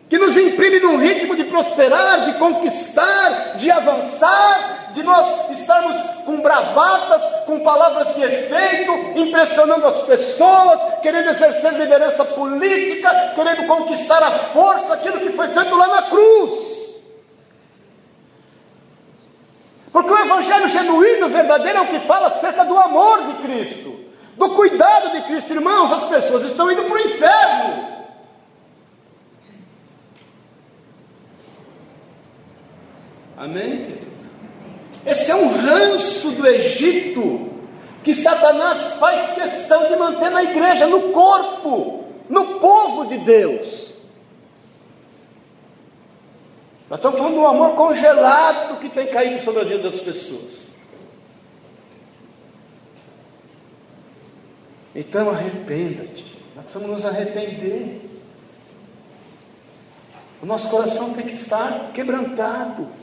Que 0.10 0.18
nos 0.18 0.36
imprime 0.36 0.80
num 0.80 0.98
ritmo 0.98 1.36
de 1.36 1.44
prosperar, 1.44 2.26
de 2.26 2.34
conquistar, 2.40 3.58
de 3.58 3.70
avançar, 3.70 4.90
de 4.92 5.04
nós 5.04 5.52
estarmos 5.52 5.96
com 6.26 6.42
bravatas, 6.42 7.22
com 7.46 7.60
palavras 7.60 8.16
de 8.16 8.24
efeito, 8.24 8.92
impressionando 9.16 9.86
as 9.86 10.02
pessoas, 10.02 10.80
querendo 11.04 11.30
exercer 11.30 11.74
liderança 11.74 12.26
política, 12.26 13.34
querendo 13.36 13.68
conquistar 13.68 14.24
a 14.24 14.32
força, 14.32 14.96
aquilo 14.96 15.20
que 15.20 15.30
foi 15.30 15.48
feito 15.50 15.76
lá 15.76 15.88
na 15.88 16.02
cruz. 16.02 16.70
Porque 19.92 20.12
o 20.12 20.20
Evangelho 20.20 20.70
genuíno, 20.70 21.30
verdadeiro, 21.30 21.78
é 21.78 21.82
o 21.82 21.88
que 21.88 22.00
fala 22.00 22.28
acerca 22.30 22.66
do 22.66 22.76
amor 22.76 23.28
de 23.28 23.34
Cristo, 23.44 23.96
do 24.36 24.50
cuidado 24.50 25.12
de 25.12 25.22
Cristo. 25.22 25.54
Irmãos, 25.54 25.94
as 25.94 26.06
pessoas 26.06 26.44
estão 26.44 26.72
indo 26.72 26.84
para 26.84 26.96
o 26.96 27.00
inferno 27.00 27.99
Amém? 33.40 33.98
Esse 35.06 35.32
é 35.32 35.36
um 35.36 35.48
ranço 35.48 36.32
do 36.32 36.46
Egito 36.46 37.50
que 38.04 38.14
Satanás 38.14 38.96
faz 39.00 39.34
questão 39.34 39.88
de 39.88 39.96
manter 39.96 40.30
na 40.30 40.44
igreja, 40.44 40.88
no 40.88 41.14
corpo, 41.14 42.04
no 42.28 42.60
povo 42.60 43.06
de 43.06 43.18
Deus. 43.20 43.94
Nós 46.90 47.00
estamos 47.00 47.18
falando 47.18 47.36
do 47.36 47.46
amor 47.46 47.76
congelado 47.76 48.78
que 48.82 48.90
tem 48.90 49.08
caído 49.08 49.42
sobre 49.42 49.62
a 49.62 49.64
vida 49.64 49.90
das 49.90 50.02
pessoas. 50.02 50.70
Então 54.94 55.30
arrependa-te. 55.30 56.26
Nós 56.58 56.66
precisamos 56.66 56.90
nos 56.90 57.06
arrepender. 57.06 58.02
O 60.42 60.46
nosso 60.46 60.68
coração 60.70 61.14
tem 61.14 61.26
que 61.26 61.36
estar 61.36 61.92
quebrantado. 61.94 62.99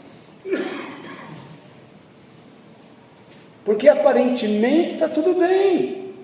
Porque 3.64 3.88
aparentemente 3.88 4.94
está 4.94 5.09
tudo 5.09 5.34
bem. 5.34 6.14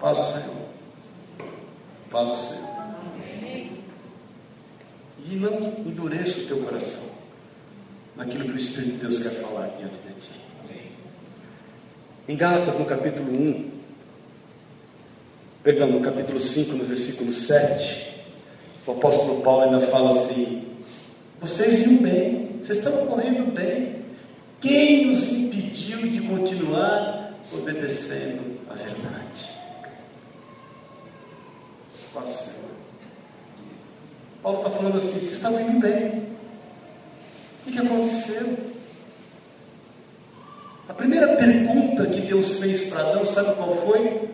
Paz 0.00 0.18
o 0.18 0.24
Senhor. 0.32 0.56
Paz 2.10 2.30
o 2.30 2.36
Senhor. 2.38 2.70
E 5.26 5.36
não 5.36 5.52
endureça 5.86 6.40
o 6.40 6.46
teu 6.46 6.56
coração 6.64 7.10
naquilo 8.16 8.44
que 8.44 8.52
o 8.52 8.56
Espírito 8.56 8.92
de 8.92 8.96
Deus 8.98 9.18
quer 9.18 9.30
falar 9.42 9.68
diante 9.78 9.94
de 9.94 10.14
ti. 10.14 10.30
Em 12.26 12.36
Gálatas, 12.36 12.78
no 12.78 12.84
capítulo 12.86 13.30
1, 13.32 13.70
perdão, 15.62 15.88
no 15.88 16.00
capítulo 16.00 16.40
5, 16.40 16.76
no 16.76 16.84
versículo 16.84 17.32
7, 17.32 18.24
o 18.86 18.92
apóstolo 18.92 19.42
Paulo 19.42 19.64
ainda 19.64 19.86
fala 19.88 20.10
assim: 20.10 20.69
vocês 21.40 21.86
iam 21.86 22.02
bem, 22.02 22.60
vocês 22.62 22.78
estão 22.78 23.06
correndo 23.06 23.52
bem. 23.52 24.04
Quem 24.60 25.06
nos 25.06 25.32
impediu 25.32 25.98
de 26.02 26.20
continuar 26.20 27.34
obedecendo 27.52 28.60
a 28.68 28.74
verdade? 28.74 29.48
Paz 32.12 32.28
Senhor. 32.28 32.70
Paulo 34.42 34.58
está 34.58 34.70
falando 34.70 34.96
assim: 34.96 35.18
vocês 35.18 35.32
estavam 35.32 35.60
indo 35.60 35.80
bem. 35.80 36.28
O 37.66 37.70
que 37.70 37.78
aconteceu? 37.78 38.70
A 40.88 40.92
primeira 40.92 41.36
pergunta 41.36 42.06
que 42.06 42.20
Deus 42.22 42.58
fez 42.58 42.90
para 42.90 43.00
Adão, 43.00 43.24
sabe 43.24 43.54
qual 43.54 43.76
foi? 43.86 44.28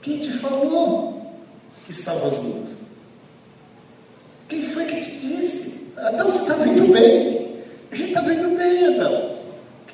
Quem 0.00 0.20
te 0.20 0.30
falou 0.32 1.36
que 1.84 1.92
estavas 1.92 2.42
nudo? 2.42 2.76
Quem 4.48 4.70
foi 4.70 4.86
que 4.86 5.02
te 5.02 5.18
disse? 5.20 5.67
Adão, 6.02 6.30
você 6.30 6.42
estava 6.42 6.66
indo 6.66 6.92
bem. 6.92 7.56
A 7.90 7.94
gente 7.94 8.08
estava 8.10 8.32
indo 8.32 8.56
bem, 8.56 8.86
Adão. 8.86 9.30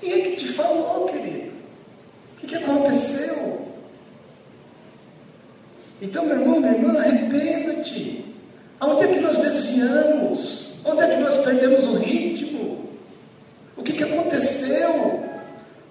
Quem 0.00 0.12
é 0.12 0.18
que 0.20 0.36
te 0.36 0.48
falou, 0.48 1.08
querido? 1.08 1.52
O 2.34 2.40
que, 2.40 2.46
que 2.46 2.56
aconteceu? 2.56 3.68
Então, 6.02 6.26
meu 6.26 6.40
irmão, 6.40 6.60
minha 6.60 6.72
irmã, 6.72 6.98
arrependa-te. 6.98 8.24
Aonde 8.80 9.04
é 9.04 9.08
que 9.08 9.20
nós 9.20 9.38
desviamos? 9.38 10.74
Onde 10.84 11.00
é 11.00 11.16
que 11.16 11.22
nós 11.22 11.36
perdemos 11.38 11.84
o 11.86 11.96
ritmo? 11.96 12.90
O 13.76 13.82
que, 13.82 13.92
que 13.92 14.04
aconteceu? 14.04 15.24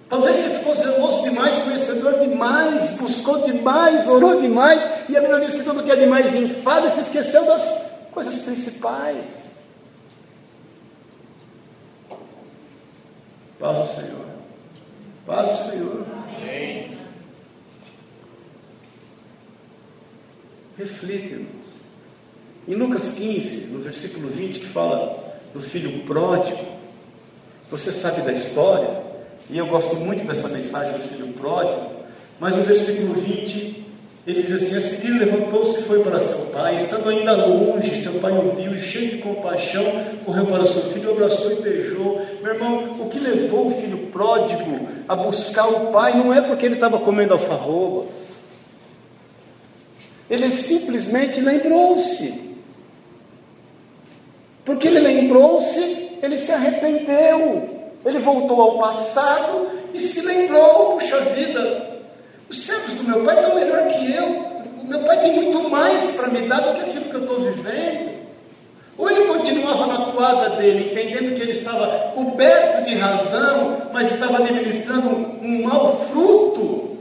Talvez 0.08 0.36
você 0.36 0.58
ficou 0.58 0.74
zeloso 0.76 1.22
demais, 1.24 1.58
conhecedor 1.58 2.20
demais, 2.20 2.92
buscou 2.92 3.42
demais, 3.42 4.06
orou 4.08 4.40
demais, 4.40 4.80
e 5.08 5.16
a 5.16 5.20
Bíblia 5.20 5.40
diz 5.40 5.54
que 5.54 5.64
tudo 5.64 5.82
que 5.82 5.90
é 5.90 5.96
demais 5.96 6.26
e 6.32 6.90
se 6.94 7.00
esqueceu 7.00 7.44
das 7.46 7.90
coisas 8.12 8.36
principais. 8.36 9.43
Paz 13.58 13.78
do 13.78 13.86
Senhor. 13.86 14.26
Paz 15.26 15.48
do 15.48 15.70
Senhor. 15.70 16.06
Amém. 16.36 16.98
Reflita, 20.76 21.34
irmãos. 21.34 21.64
Em 22.66 22.74
Lucas 22.74 23.14
15, 23.16 23.66
no 23.66 23.80
versículo 23.80 24.28
20, 24.28 24.60
que 24.60 24.66
fala 24.66 25.38
do 25.52 25.60
filho 25.60 26.04
pródigo, 26.04 26.64
você 27.70 27.92
sabe 27.92 28.22
da 28.22 28.32
história, 28.32 29.02
e 29.50 29.58
eu 29.58 29.66
gosto 29.66 29.96
muito 29.96 30.26
dessa 30.26 30.48
mensagem 30.48 30.92
do 30.98 31.08
filho 31.08 31.32
pródigo, 31.34 31.90
mas 32.40 32.56
no 32.56 32.62
versículo 32.62 33.14
20 33.14 33.83
ele 34.26 34.42
diz 34.42 34.52
assim: 34.52 34.76
A 34.76 34.80
seguir 34.80 35.18
levantou-se 35.18 35.80
e 35.80 35.82
foi 35.84 36.02
para 36.02 36.18
seu 36.18 36.46
pai. 36.46 36.76
Estando 36.76 37.10
ainda 37.10 37.32
longe, 37.32 37.96
seu 37.96 38.20
pai 38.20 38.32
o 38.32 38.52
viu 38.56 38.74
e, 38.74 38.80
cheio 38.80 39.10
de 39.10 39.18
compaixão, 39.18 39.84
correu 40.24 40.46
para 40.46 40.64
seu 40.66 40.82
filho, 40.92 41.10
abraçou 41.10 41.52
e 41.52 41.56
beijou. 41.56 42.22
Meu 42.42 42.54
irmão, 42.54 42.96
o 43.00 43.08
que 43.08 43.18
levou 43.18 43.68
o 43.68 43.80
filho 43.80 43.98
pródigo 44.12 44.88
a 45.06 45.14
buscar 45.14 45.68
o 45.68 45.92
pai 45.92 46.16
não 46.16 46.32
é 46.32 46.40
porque 46.40 46.64
ele 46.64 46.76
estava 46.76 46.98
comendo 46.98 47.34
alfarrobas. 47.34 48.08
Ele 50.30 50.50
simplesmente 50.50 51.40
lembrou-se. 51.40 52.42
Porque 54.64 54.88
ele 54.88 55.00
lembrou-se, 55.00 56.18
ele 56.22 56.38
se 56.38 56.50
arrependeu. 56.50 57.90
Ele 58.06 58.18
voltou 58.20 58.58
ao 58.60 58.78
passado 58.78 59.68
e 59.92 60.00
se 60.00 60.22
lembrou: 60.22 60.96
puxa 60.98 61.20
vida, 61.20 61.93
os 62.54 62.62
servos 62.62 62.94
do 62.94 63.04
meu 63.04 63.24
pai 63.24 63.36
estão 63.36 63.54
melhor 63.56 63.88
que 63.88 64.14
eu. 64.14 64.26
O 64.80 64.86
meu 64.86 65.00
pai 65.00 65.18
tem 65.18 65.34
muito 65.34 65.68
mais 65.68 66.12
para 66.12 66.28
me 66.28 66.42
dar 66.42 66.60
do 66.60 66.74
que 66.74 66.88
aquilo 66.88 67.04
que 67.06 67.14
eu 67.14 67.22
estou 67.22 67.40
vivendo. 67.40 68.14
Ou 68.96 69.10
ele 69.10 69.26
continuava 69.26 69.86
na 69.86 70.12
toada 70.12 70.50
dele, 70.50 70.92
entendendo 70.92 71.34
que 71.34 71.42
ele 71.42 71.50
estava 71.50 72.12
coberto 72.14 72.84
de 72.88 72.94
razão, 72.94 73.88
mas 73.92 74.12
estava 74.12 74.38
administrando 74.38 75.08
um, 75.08 75.40
um 75.42 75.62
mau 75.64 76.06
fruto, 76.12 76.98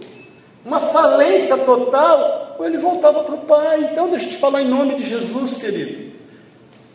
uma 0.65 0.79
falência 0.79 1.55
total, 1.59 2.55
ou 2.57 2.65
ele 2.65 2.79
voltava 2.79 3.23
para 3.23 3.35
o 3.35 3.45
Pai. 3.45 3.89
Então, 3.91 4.09
deixa 4.09 4.25
eu 4.25 4.29
te 4.31 4.37
falar 4.37 4.63
em 4.63 4.67
nome 4.67 4.95
de 4.95 5.07
Jesus, 5.07 5.61
querido. 5.61 6.13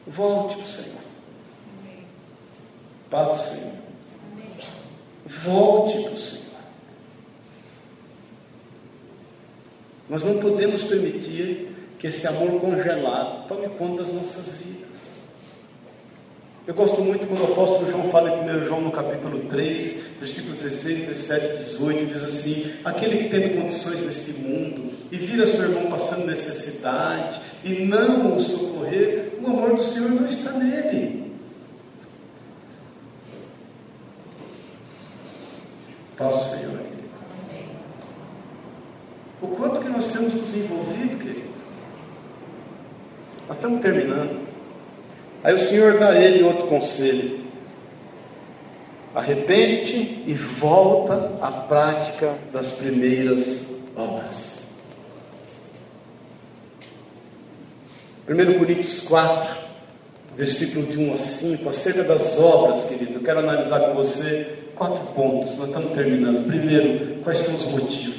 Volte 0.04 0.56
para 0.56 0.64
o 0.64 0.68
Senhor. 0.68 0.98
Paz 3.08 3.28
do 3.28 3.38
Senhor. 3.38 3.72
Volte 5.44 6.02
para 6.02 6.12
o 6.12 6.18
Senhor. 6.18 6.37
Nós 10.08 10.24
não 10.24 10.38
podemos 10.38 10.82
permitir 10.84 11.68
que 11.98 12.06
esse 12.06 12.26
amor 12.26 12.60
congelado 12.60 13.46
tome 13.48 13.68
conta 13.70 14.02
das 14.02 14.12
nossas 14.12 14.62
vidas. 14.62 14.78
Eu 16.66 16.74
gosto 16.74 17.00
muito 17.02 17.26
quando 17.26 17.40
o 17.40 17.52
apóstolo 17.52 17.90
João 17.90 18.10
fala 18.10 18.30
em 18.30 18.62
1 18.62 18.66
João 18.66 18.80
no 18.82 18.92
capítulo 18.92 19.40
3, 19.40 20.02
versículos 20.20 20.60
16, 20.60 21.08
17 21.08 21.64
18, 21.64 22.06
diz 22.06 22.22
assim: 22.22 22.74
Aquele 22.84 23.24
que 23.24 23.30
tem 23.30 23.60
condições 23.60 24.02
neste 24.02 24.32
mundo 24.32 24.92
e 25.10 25.16
vira 25.16 25.46
seu 25.46 25.62
irmão 25.62 25.90
passando 25.90 26.26
necessidade 26.26 27.40
e 27.64 27.86
não 27.86 28.36
o 28.36 28.40
socorrer, 28.40 29.32
o 29.42 29.46
amor 29.46 29.76
do 29.76 29.82
Senhor 29.82 30.10
não 30.10 30.26
está 30.26 30.52
nele. 30.52 31.32
Paz 36.16 36.34
o 36.34 36.56
Senhor. 36.56 36.97
O 39.40 39.48
quanto 39.48 39.80
que 39.80 39.88
nós 39.88 40.06
temos 40.08 40.34
nos 40.34 40.54
envolvido, 40.54 41.18
querido? 41.18 41.48
Nós 43.46 43.56
estamos 43.56 43.80
terminando. 43.80 44.40
Aí 45.44 45.54
o 45.54 45.58
Senhor 45.58 45.98
dá 45.98 46.10
a 46.10 46.20
ele 46.20 46.42
outro 46.42 46.66
conselho. 46.66 47.38
Arrepende-te 49.14 50.24
e 50.26 50.34
volta 50.34 51.38
à 51.40 51.50
prática 51.50 52.34
das 52.52 52.72
primeiras 52.72 53.68
obras. 53.96 54.58
1 58.28 58.58
Coríntios 58.58 59.00
4, 59.00 59.56
versículo 60.36 60.86
de 60.86 60.98
1 60.98 61.14
a 61.14 61.16
5, 61.16 61.68
acerca 61.70 62.04
das 62.04 62.38
obras, 62.38 62.84
querido, 62.84 63.14
eu 63.14 63.22
quero 63.22 63.38
analisar 63.38 63.80
com 63.80 63.94
você 63.94 64.58
quatro 64.74 65.00
pontos, 65.14 65.56
nós 65.56 65.68
estamos 65.68 65.92
terminando. 65.94 66.46
Primeiro, 66.46 67.22
quais 67.22 67.38
são 67.38 67.54
os 67.54 67.66
motivos? 67.72 68.17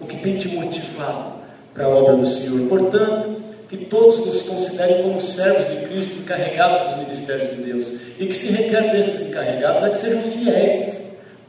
O 0.00 0.06
que 0.06 0.16
tem 0.18 0.38
te 0.38 0.48
motivado 0.48 1.38
para 1.74 1.84
a 1.84 1.88
obra 1.88 2.16
do 2.16 2.26
Senhor. 2.26 2.68
Portanto, 2.68 3.38
que 3.68 3.76
todos 3.76 4.24
nos 4.26 4.42
considerem 4.42 5.02
como 5.02 5.20
servos 5.20 5.68
de 5.70 5.86
Cristo 5.86 6.20
encarregados 6.20 6.88
dos 6.88 6.98
ministérios 7.04 7.56
de 7.56 7.62
Deus. 7.62 7.86
E 8.18 8.26
que 8.26 8.34
se 8.34 8.52
requer 8.52 8.90
desses 8.92 9.28
encarregados 9.28 9.84
é 9.84 9.90
que 9.90 9.98
sejam 9.98 10.22
fiéis. 10.22 10.98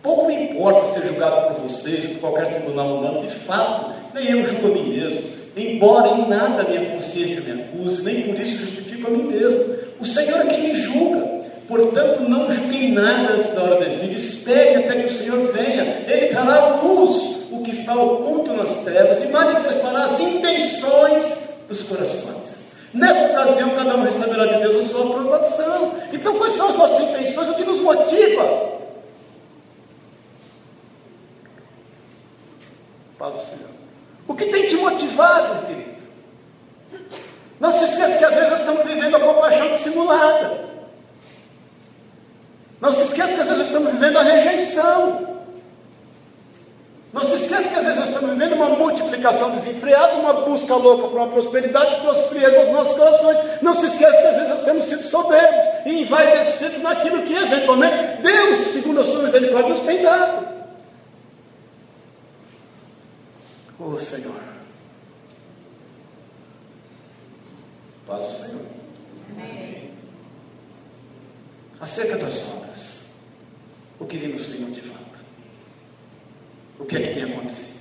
Pouco 0.03 0.27
me 0.27 0.35
importa 0.35 0.85
ser 0.85 1.07
julgado 1.07 1.55
por 1.55 1.63
vocês 1.63 2.05
ou 2.05 2.09
por 2.11 2.19
qualquer 2.19 2.53
tribunal 2.53 2.97
humano, 2.97 3.21
de 3.21 3.33
fato, 3.33 3.93
nem 4.13 4.31
eu 4.31 4.45
julgo 4.45 4.67
a 4.67 4.71
mim 4.71 4.97
mesmo. 4.97 5.21
Embora 5.55 6.09
em 6.09 6.29
nada 6.29 6.61
a 6.61 6.69
minha 6.69 6.85
consciência 6.91 7.41
me 7.41 7.61
acuse, 7.61 8.03
nem 8.03 8.23
por 8.23 8.39
isso 8.39 8.65
justifico 8.65 9.07
a 9.07 9.09
mim 9.11 9.23
mesmo. 9.23 9.75
O 9.99 10.05
Senhor 10.05 10.39
é 10.41 10.45
quem 10.45 10.69
me 10.69 10.75
julga. 10.75 11.39
Portanto, 11.67 12.21
não 12.27 12.51
julguem 12.51 12.93
nada 12.93 13.33
antes 13.33 13.53
da 13.53 13.63
hora 13.63 13.79
devida. 13.79 14.13
Espere 14.13 14.75
até 14.75 15.01
que 15.01 15.07
o 15.07 15.13
Senhor 15.13 15.53
venha. 15.53 16.03
Ele 16.07 16.27
trará 16.27 16.81
luz 16.81 17.38
o 17.51 17.63
que 17.63 17.71
está 17.71 17.95
oculto 17.95 18.53
nas 18.53 18.83
trevas 18.83 19.23
e 19.23 19.27
manifestará 19.27 20.05
as 20.05 20.19
intenções 20.19 21.49
dos 21.67 21.83
corações. 21.83 22.59
Nessa 22.93 23.31
ocasião, 23.31 23.69
cada 23.71 23.95
um 23.95 24.03
receberá 24.03 24.45
de 24.45 24.57
Deus 24.57 24.85
a 24.85 24.89
sua 24.89 25.05
aprovação. 25.05 25.93
Então, 26.11 26.37
quais 26.37 26.53
são 26.53 26.69
as 26.69 26.75
nossas 26.75 27.09
intenções? 27.09 27.49
O 27.49 27.53
que 27.55 27.63
nos 27.63 27.79
motiva? 27.81 28.79
Paz 33.17 33.33
do 33.33 33.41
Senhor. 33.41 33.69
O 34.27 34.35
que 34.35 34.45
tem 34.45 34.67
te 34.67 34.75
motivado, 34.77 35.67
querido? 35.67 35.89
Não 37.59 37.71
se 37.71 37.83
esqueça 37.83 38.17
que 38.17 38.25
às 38.25 38.33
vezes 38.33 38.49
nós 38.49 38.59
estamos 38.61 38.85
vivendo 38.85 39.15
a 39.15 39.19
compaixão 39.19 39.71
dissimulada. 39.71 40.69
Não 42.79 42.91
se 42.91 43.01
esqueça 43.01 43.33
que 43.33 43.41
às 43.41 43.47
vezes 43.47 43.57
nós 43.57 43.67
estamos 43.67 43.91
vivendo 43.91 44.17
a 44.17 44.23
rejeição. 44.23 45.29
Não 47.11 47.23
se 47.23 47.33
esqueça 47.33 47.69
que 47.69 47.75
às 47.75 47.83
vezes 47.83 47.99
nós 47.99 48.09
estamos 48.09 48.29
vivendo 48.31 48.53
uma 48.53 48.75
multiplicação 49.29 49.51
desenfreada, 49.51 50.15
uma 50.15 50.33
busca 50.45 50.75
louca 50.75 51.07
por 51.07 51.17
uma 51.17 51.27
prosperidade 51.27 52.01
trouxe 52.01 52.29
frieza 52.29 52.59
aos 52.59 52.69
nossos 52.69 52.97
corações. 52.97 53.61
Não 53.61 53.75
se 53.75 53.85
esqueça 53.85 54.21
que 54.21 54.27
às 54.27 54.35
vezes 54.35 54.49
nós 54.49 54.63
temos 54.63 54.85
sido 54.85 55.03
soberbos 55.09 55.85
e 55.85 56.01
envaidecidos 56.01 56.81
naquilo 56.81 57.23
que 57.23 57.33
eventualmente 57.33 58.21
Deus, 58.21 58.59
segundo 58.73 59.01
a 59.01 59.03
sua 59.03 59.23
misericórdia, 59.23 59.69
nos 59.69 59.81
tem 59.81 60.01
dado. 60.01 60.47
Oh 63.79 63.97
Senhor. 63.97 64.35
Paz 68.07 68.23
do 68.23 68.31
Senhor. 68.31 68.65
Amém. 69.31 69.91
Acerca 71.79 72.17
das 72.17 72.49
obras, 72.49 73.05
o 73.99 74.05
que 74.05 74.17
nos 74.27 74.47
tem 74.47 74.61
motivado? 74.61 74.99
O 76.77 76.85
que 76.85 76.95
é 76.95 77.01
que 77.01 77.13
tem 77.13 77.23
acontecido? 77.23 77.79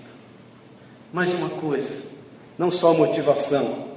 Mais 1.12 1.32
uma 1.32 1.48
coisa, 1.48 2.02
não 2.68 2.70
só 2.70 2.92
motivação. 2.92 3.88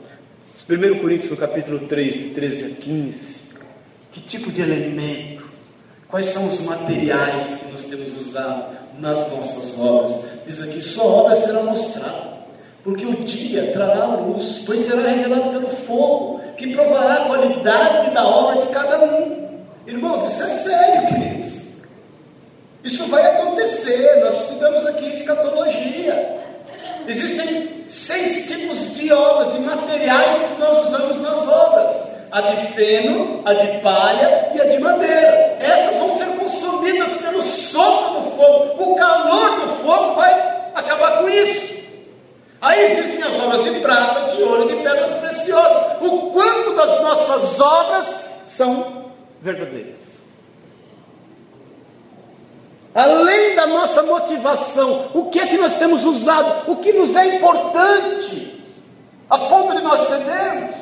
1 0.69 0.99
Coríntios, 0.99 1.31
no 1.31 1.35
capítulo 1.35 1.79
3, 1.79 2.13
de 2.13 2.29
13 2.29 2.65
a 2.65 2.81
15. 2.81 3.41
Que 4.13 4.21
tipo 4.21 4.49
de 4.49 4.61
elemento? 4.61 5.43
Quais 6.07 6.27
são 6.27 6.47
os 6.47 6.61
materiais 6.61 7.55
que 7.55 7.71
nós 7.71 7.83
temos 7.83 8.17
usado 8.17 8.77
nas 8.97 9.29
nossas 9.29 9.77
obras? 9.77 10.21
Diz 10.47 10.61
aqui: 10.61 10.81
só 10.81 11.05
obra 11.05 11.35
será 11.35 11.63
mostrada, 11.63 12.37
porque 12.81 13.05
o 13.05 13.13
dia 13.25 13.73
trará 13.73 14.03
a 14.03 14.15
luz, 14.15 14.63
pois 14.65 14.79
será 14.79 15.01
revelado 15.09 15.49
pelo 15.49 15.69
fogo, 15.69 16.39
que 16.57 16.73
provará 16.73 17.15
a 17.15 17.25
qualidade 17.25 18.11
da 18.11 18.25
obra 18.25 18.65
de 18.65 18.71
cada 18.71 19.03
um. 19.03 19.59
Irmãos, 19.85 20.31
isso 20.31 20.43
é 20.43 20.47
sério, 20.47 21.07
queridos. 21.07 21.51
Isso 22.85 23.05
vai 23.07 23.25
acontecer. 23.35 24.23
Nós 24.23 24.43
estudamos 24.43 24.85
aqui 24.85 25.09
escatologia. 25.09 26.39
Existem 27.07 27.70
seis 27.91 28.47
tipos 28.47 28.95
de 28.95 29.11
obras, 29.11 29.53
de 29.53 29.59
materiais 29.59 30.53
que 30.53 30.59
nós 30.59 30.87
usamos 30.87 31.21
nas 31.21 31.47
obras: 31.47 31.95
a 32.31 32.41
de 32.41 32.67
feno, 32.73 33.41
a 33.45 33.53
de 33.53 33.77
palha 33.79 34.51
e 34.55 34.61
a 34.61 34.65
de 34.65 34.79
madeira. 34.79 35.57
Essas 35.59 35.97
vão 35.97 36.17
ser 36.17 36.27
consumidas 36.37 37.11
pelo 37.21 37.43
sopro 37.43 38.21
do 38.21 38.31
fogo. 38.37 38.91
O 38.91 38.95
calor 38.95 39.49
do 39.59 39.83
fogo 39.83 40.15
vai 40.15 40.31
acabar 40.73 41.19
com 41.19 41.29
isso. 41.29 41.81
Aí 42.61 42.91
existem 42.91 43.23
as 43.23 43.43
obras 43.43 43.63
de 43.63 43.79
prata, 43.81 44.35
de 44.35 44.43
ouro 44.43 44.69
e 44.69 44.75
de 44.75 44.83
pedras 44.83 45.11
preciosas. 45.19 45.97
O 46.01 46.31
quanto 46.31 46.75
das 46.75 47.01
nossas 47.01 47.59
obras 47.59 48.07
são 48.47 49.11
verdadeiras? 49.41 50.00
Além 52.93 53.55
da 53.55 53.67
nossa 53.67 54.03
motivação, 54.03 55.05
o 55.13 55.25
que 55.25 55.39
é 55.39 55.47
que 55.47 55.57
nós 55.57 55.75
temos 55.75 56.03
usado? 56.03 56.71
O 56.71 56.75
que 56.75 56.91
nos 56.91 57.15
é 57.15 57.37
importante? 57.37 58.61
A 59.29 59.37
ponto 59.37 59.75
de 59.75 59.81
nós 59.81 60.07
cedermos? 60.09 60.81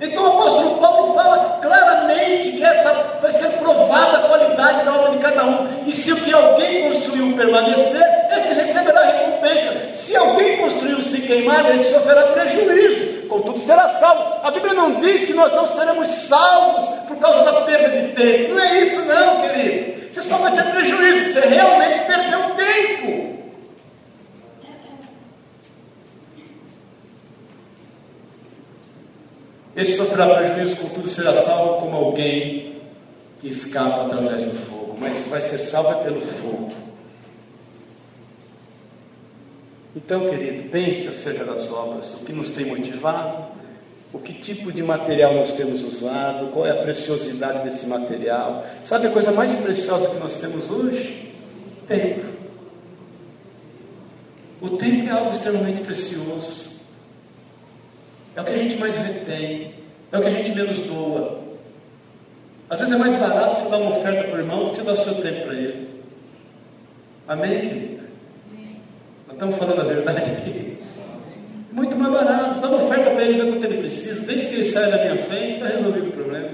Então 0.00 0.22
o 0.22 0.26
apóstolo 0.28 0.78
Paulo 0.78 1.14
fala 1.14 1.58
claramente 1.60 2.52
que 2.52 2.64
essa 2.64 3.18
vai 3.20 3.30
ser 3.30 3.50
provada 3.58 4.16
a 4.16 4.28
qualidade 4.28 4.82
da 4.82 4.94
obra 4.94 5.10
de 5.10 5.18
cada 5.18 5.44
um. 5.44 5.68
E 5.86 5.92
se 5.92 6.10
o 6.10 6.16
que 6.16 6.32
alguém 6.32 6.90
construiu 6.90 7.36
permanecer, 7.36 8.02
esse 8.34 8.54
receberá 8.54 9.02
recompensa. 9.02 9.94
Se 9.94 10.16
alguém 10.16 10.56
construiu 10.56 11.02
se 11.02 11.20
queimar, 11.20 11.70
esse 11.76 11.92
sofrerá 11.92 12.22
prejuízo. 12.28 13.28
Contudo, 13.28 13.60
será 13.60 13.90
salvo. 13.90 14.40
A 14.42 14.50
Bíblia 14.50 14.72
não 14.72 14.94
diz 15.00 15.26
que 15.26 15.34
nós 15.34 15.52
não 15.52 15.68
seremos 15.68 16.08
salvos 16.08 17.06
por 17.06 17.18
causa 17.18 17.44
da 17.44 17.60
perda 17.60 17.88
de 17.90 18.08
tempo. 18.12 18.54
Não 18.54 18.60
é 18.60 18.78
isso, 18.80 19.04
não, 19.04 19.42
querido. 19.42 20.00
Você 20.12 20.22
só 20.22 20.38
vai 20.38 20.52
ter 20.52 20.64
prejuízo, 20.64 21.32
você 21.32 21.40
realmente 21.40 22.06
perdeu 22.06 22.40
tempo. 22.56 23.30
Esse 29.80 29.96
sofrerá 29.96 30.34
prejuízo, 30.34 30.76
contudo, 30.76 31.08
será 31.08 31.32
salvo 31.32 31.80
como 31.80 31.96
alguém 31.96 32.82
que 33.40 33.48
escapa 33.48 34.04
através 34.04 34.44
do 34.44 34.60
fogo, 34.66 34.94
mas 35.00 35.26
vai 35.28 35.40
ser 35.40 35.56
salvo 35.56 36.04
pelo 36.04 36.20
fogo. 36.20 36.68
Então, 39.96 40.28
querido, 40.28 40.68
pense 40.68 41.08
acerca 41.08 41.44
das 41.44 41.72
obras, 41.72 42.12
o 42.20 42.26
que 42.26 42.32
nos 42.34 42.50
tem 42.50 42.66
motivado, 42.66 43.42
o 44.12 44.18
que 44.18 44.34
tipo 44.34 44.70
de 44.70 44.82
material 44.82 45.32
nós 45.32 45.52
temos 45.52 45.82
usado, 45.82 46.52
qual 46.52 46.66
é 46.66 46.72
a 46.72 46.82
preciosidade 46.82 47.64
desse 47.64 47.86
material. 47.86 48.66
Sabe 48.84 49.06
a 49.06 49.10
coisa 49.10 49.32
mais 49.32 49.62
preciosa 49.62 50.10
que 50.10 50.18
nós 50.18 50.36
temos 50.36 50.70
hoje? 50.70 51.34
Tempo. 51.88 52.26
O 54.60 54.68
tempo 54.76 55.08
é 55.08 55.10
algo 55.10 55.30
extremamente 55.30 55.80
precioso. 55.80 56.70
É 58.36 58.40
o 58.40 58.44
que 58.44 58.52
a 58.52 58.56
gente 58.56 58.76
mais 58.76 58.96
retém, 58.96 59.69
é 60.12 60.18
o 60.18 60.20
que 60.20 60.26
a 60.26 60.30
gente 60.30 60.54
menos 60.54 60.78
doa. 60.80 61.40
Às 62.68 62.80
vezes 62.80 62.94
é 62.94 62.98
mais 62.98 63.16
barato 63.16 63.60
você 63.60 63.70
dar 63.70 63.78
uma 63.78 63.98
oferta 63.98 64.24
para 64.24 64.36
o 64.36 64.38
irmão 64.38 64.64
do 64.64 64.70
que 64.70 64.76
você 64.76 64.82
dar 64.82 64.92
o 64.92 64.96
seu 64.96 65.14
tempo 65.16 65.46
para 65.46 65.54
ele. 65.54 65.88
Amém? 67.26 67.98
Nós 69.26 69.34
estamos 69.34 69.56
falando 69.56 69.80
a 69.80 69.84
verdade 69.84 70.18
aqui. 70.18 70.78
Muito 71.72 71.96
mais 71.96 72.12
barato. 72.12 72.60
Dá 72.60 72.68
uma 72.68 72.84
oferta 72.84 73.10
para 73.10 73.24
ele, 73.24 73.40
ver 73.40 73.52
quanto 73.52 73.64
ele 73.64 73.78
precisa. 73.78 74.26
Desde 74.26 74.48
que 74.48 74.54
ele 74.54 74.64
sai 74.64 74.90
na 74.90 74.98
minha 74.98 75.16
frente, 75.24 75.54
está 75.54 75.66
resolvido 75.66 76.08
o 76.08 76.12
problema. 76.12 76.48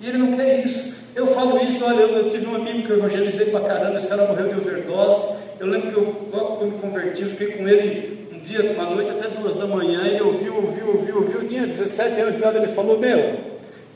E 0.00 0.08
ele 0.08 0.18
não 0.18 0.36
quer 0.36 0.64
isso. 0.64 0.96
Eu 1.14 1.26
falo 1.28 1.60
isso, 1.64 1.84
olha, 1.84 2.00
eu, 2.02 2.16
eu 2.16 2.30
tive 2.30 2.46
um 2.46 2.54
amigo 2.54 2.82
que 2.82 2.90
eu 2.90 2.98
evangelizei 2.98 3.46
para 3.46 3.60
caramba, 3.60 3.98
esse 3.98 4.06
cara 4.06 4.26
morreu 4.26 4.48
de 4.48 4.60
overdose. 4.60 5.36
Eu 5.58 5.66
lembro 5.66 5.90
que 5.90 5.96
eu, 5.96 6.28
logo 6.32 6.56
que 6.58 6.64
eu 6.64 6.70
me 6.70 6.78
converti, 6.78 7.22
eu 7.22 7.30
fiquei 7.30 7.52
com 7.52 7.68
ele 7.68 8.17
dia, 8.48 8.72
uma 8.72 8.84
noite, 8.84 9.10
até 9.10 9.28
duas 9.28 9.54
da 9.54 9.66
manhã, 9.66 10.06
e 10.06 10.20
ouviu, 10.22 10.56
ouviu, 10.56 10.88
ouviu, 10.88 11.16
ouviu. 11.16 11.48
Tinha 11.48 11.66
17 11.66 12.20
anos 12.20 12.34
de 12.34 12.40
idade, 12.40 12.56
ele 12.56 12.74
falou, 12.74 12.98
meu, 12.98 13.18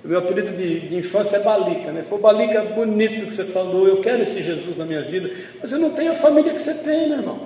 o 0.04 0.08
meu 0.08 0.18
apelido 0.18 0.56
de, 0.56 0.80
de, 0.80 0.96
infância 0.96 1.36
é 1.36 1.40
Balica, 1.40 1.90
né? 1.90 2.04
Foi 2.08 2.18
Balica 2.18 2.60
bonito 2.62 3.26
que 3.26 3.34
você 3.34 3.44
falou, 3.44 3.88
eu 3.88 4.00
quero 4.00 4.22
esse 4.22 4.42
Jesus 4.42 4.76
na 4.76 4.84
minha 4.84 5.02
vida, 5.02 5.30
mas 5.60 5.72
eu 5.72 5.78
não 5.78 5.90
tenho 5.90 6.12
a 6.12 6.16
família 6.16 6.52
que 6.52 6.60
você 6.60 6.74
tem, 6.74 7.08
meu 7.08 7.18
irmão. 7.18 7.38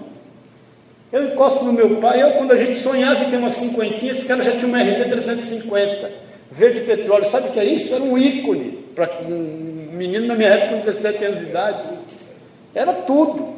Eu 1.13 1.25
encosto 1.25 1.65
no 1.65 1.73
meu 1.73 1.97
pai, 1.97 2.23
eu 2.23 2.33
quando 2.33 2.53
a 2.53 2.57
gente 2.57 2.79
sonhava 2.79 3.25
em 3.25 3.31
ter 3.31 3.37
uma 3.37 3.51
cinquentinha, 3.51 4.13
esse 4.13 4.27
cara 4.27 4.43
já 4.43 4.53
tinha 4.53 4.67
uma 4.67 4.83
RT 4.83 5.09
350, 5.09 6.11
verde 6.51 6.81
petróleo. 6.81 7.31
Sabe 7.31 7.49
o 7.49 7.53
que 7.53 7.61
é 7.61 7.65
isso? 7.65 7.95
Era 7.95 8.03
um 8.03 8.19
ícone 8.19 8.79
para 8.95 9.09
um 9.29 9.91
menino 9.93 10.27
na 10.27 10.35
minha 10.35 10.49
época 10.49 10.77
com 10.77 10.91
17 10.91 11.25
anos 11.25 11.41
de 11.41 11.47
idade. 11.47 11.83
Era 12.75 12.93
tudo. 12.93 13.57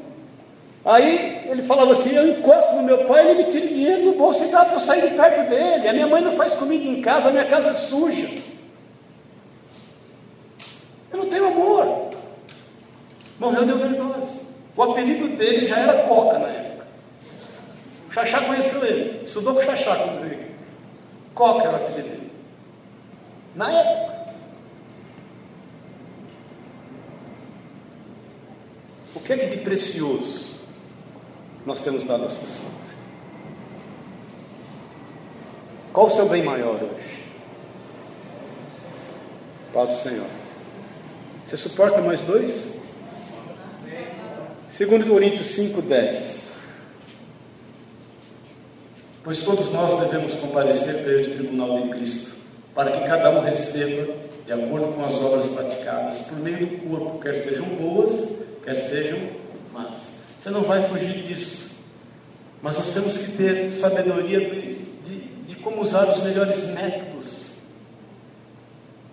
Aí 0.88 1.42
ele 1.46 1.64
falava 1.64 1.92
assim, 1.92 2.14
eu 2.14 2.26
encosto 2.30 2.76
no 2.76 2.82
meu 2.82 3.04
pai, 3.04 3.28
ele 3.28 3.44
me 3.44 3.52
tira 3.52 3.66
dinheiro 3.66 4.04
do 4.04 4.12
bolso 4.16 4.42
e 4.42 4.48
dá 4.48 4.64
para 4.64 4.76
eu 4.76 4.80
sair 4.80 5.06
de 5.06 5.14
perto 5.14 5.50
dele. 5.50 5.86
A 5.86 5.92
minha 5.92 6.06
mãe 6.06 6.22
não 6.22 6.34
faz 6.34 6.54
comida 6.54 6.82
em 6.82 7.02
casa, 7.02 7.28
a 7.28 7.30
minha 7.30 7.44
casa 7.44 7.72
é 7.72 7.74
suja. 7.74 8.26
Eu 11.12 11.18
não 11.18 11.26
tenho 11.26 11.46
amor. 11.46 12.10
Morreu 13.38 13.66
de 13.66 13.72
overdose. 13.72 14.46
O 14.74 14.82
apelido 14.82 15.28
dele 15.36 15.66
já 15.66 15.76
era 15.76 16.04
Coca 16.04 16.38
na 16.38 16.48
época. 16.48 16.86
Xaxá 18.10 18.40
conheceu 18.46 18.82
ele, 18.86 19.26
estudou 19.26 19.52
com 19.52 19.60
o 19.60 19.64
Xaxá 19.64 19.94
quando 19.94 20.22
veio. 20.22 20.48
Que 21.36 21.42
era 21.42 21.70
o 21.70 21.76
apelido 21.76 22.08
dele? 22.08 22.32
Na 23.54 23.70
época. 23.70 24.34
O 29.14 29.20
que 29.20 29.32
é 29.34 29.36
que 29.36 29.46
de 29.48 29.58
precioso 29.58 30.47
nós 31.66 31.80
temos 31.80 32.04
dado 32.04 32.24
às 32.24 32.34
pessoas? 32.34 32.78
Qual 35.92 36.06
o 36.06 36.10
seu 36.10 36.28
bem 36.28 36.42
maior 36.42 36.74
hoje? 36.74 37.24
Paz 39.72 39.90
do 39.90 39.96
Senhor. 39.96 40.26
Você 41.44 41.56
suporta 41.56 42.00
mais 42.00 42.22
dois? 42.22 42.78
Segundo 44.70 45.06
Coríntios 45.08 45.46
5, 45.48 45.82
10. 45.82 46.48
Pois 49.24 49.42
todos 49.42 49.70
nós 49.72 49.98
devemos 50.00 50.34
comparecer 50.34 51.04
perante 51.04 51.30
o 51.30 51.34
tribunal 51.34 51.82
de 51.82 51.88
Cristo, 51.90 52.36
para 52.74 52.92
que 52.92 53.06
cada 53.06 53.30
um 53.30 53.40
receba 53.40 54.14
de 54.46 54.52
acordo 54.52 54.94
com 54.94 55.04
as 55.04 55.14
obras 55.16 55.48
praticadas 55.48 56.18
por 56.18 56.38
meio 56.38 56.66
do 56.66 56.88
corpo, 56.88 57.18
quer 57.20 57.34
sejam 57.34 57.66
boas, 57.66 58.36
quer 58.64 58.74
sejam. 58.74 59.18
Você 60.40 60.50
não 60.50 60.62
vai 60.62 60.88
fugir 60.88 61.22
disso. 61.22 61.78
Mas 62.62 62.76
nós 62.76 62.92
temos 62.92 63.16
que 63.16 63.32
ter 63.32 63.70
sabedoria 63.70 64.40
de, 64.40 64.74
de, 65.06 65.18
de 65.46 65.54
como 65.56 65.82
usar 65.82 66.08
os 66.08 66.22
melhores 66.22 66.70
métodos 66.74 67.18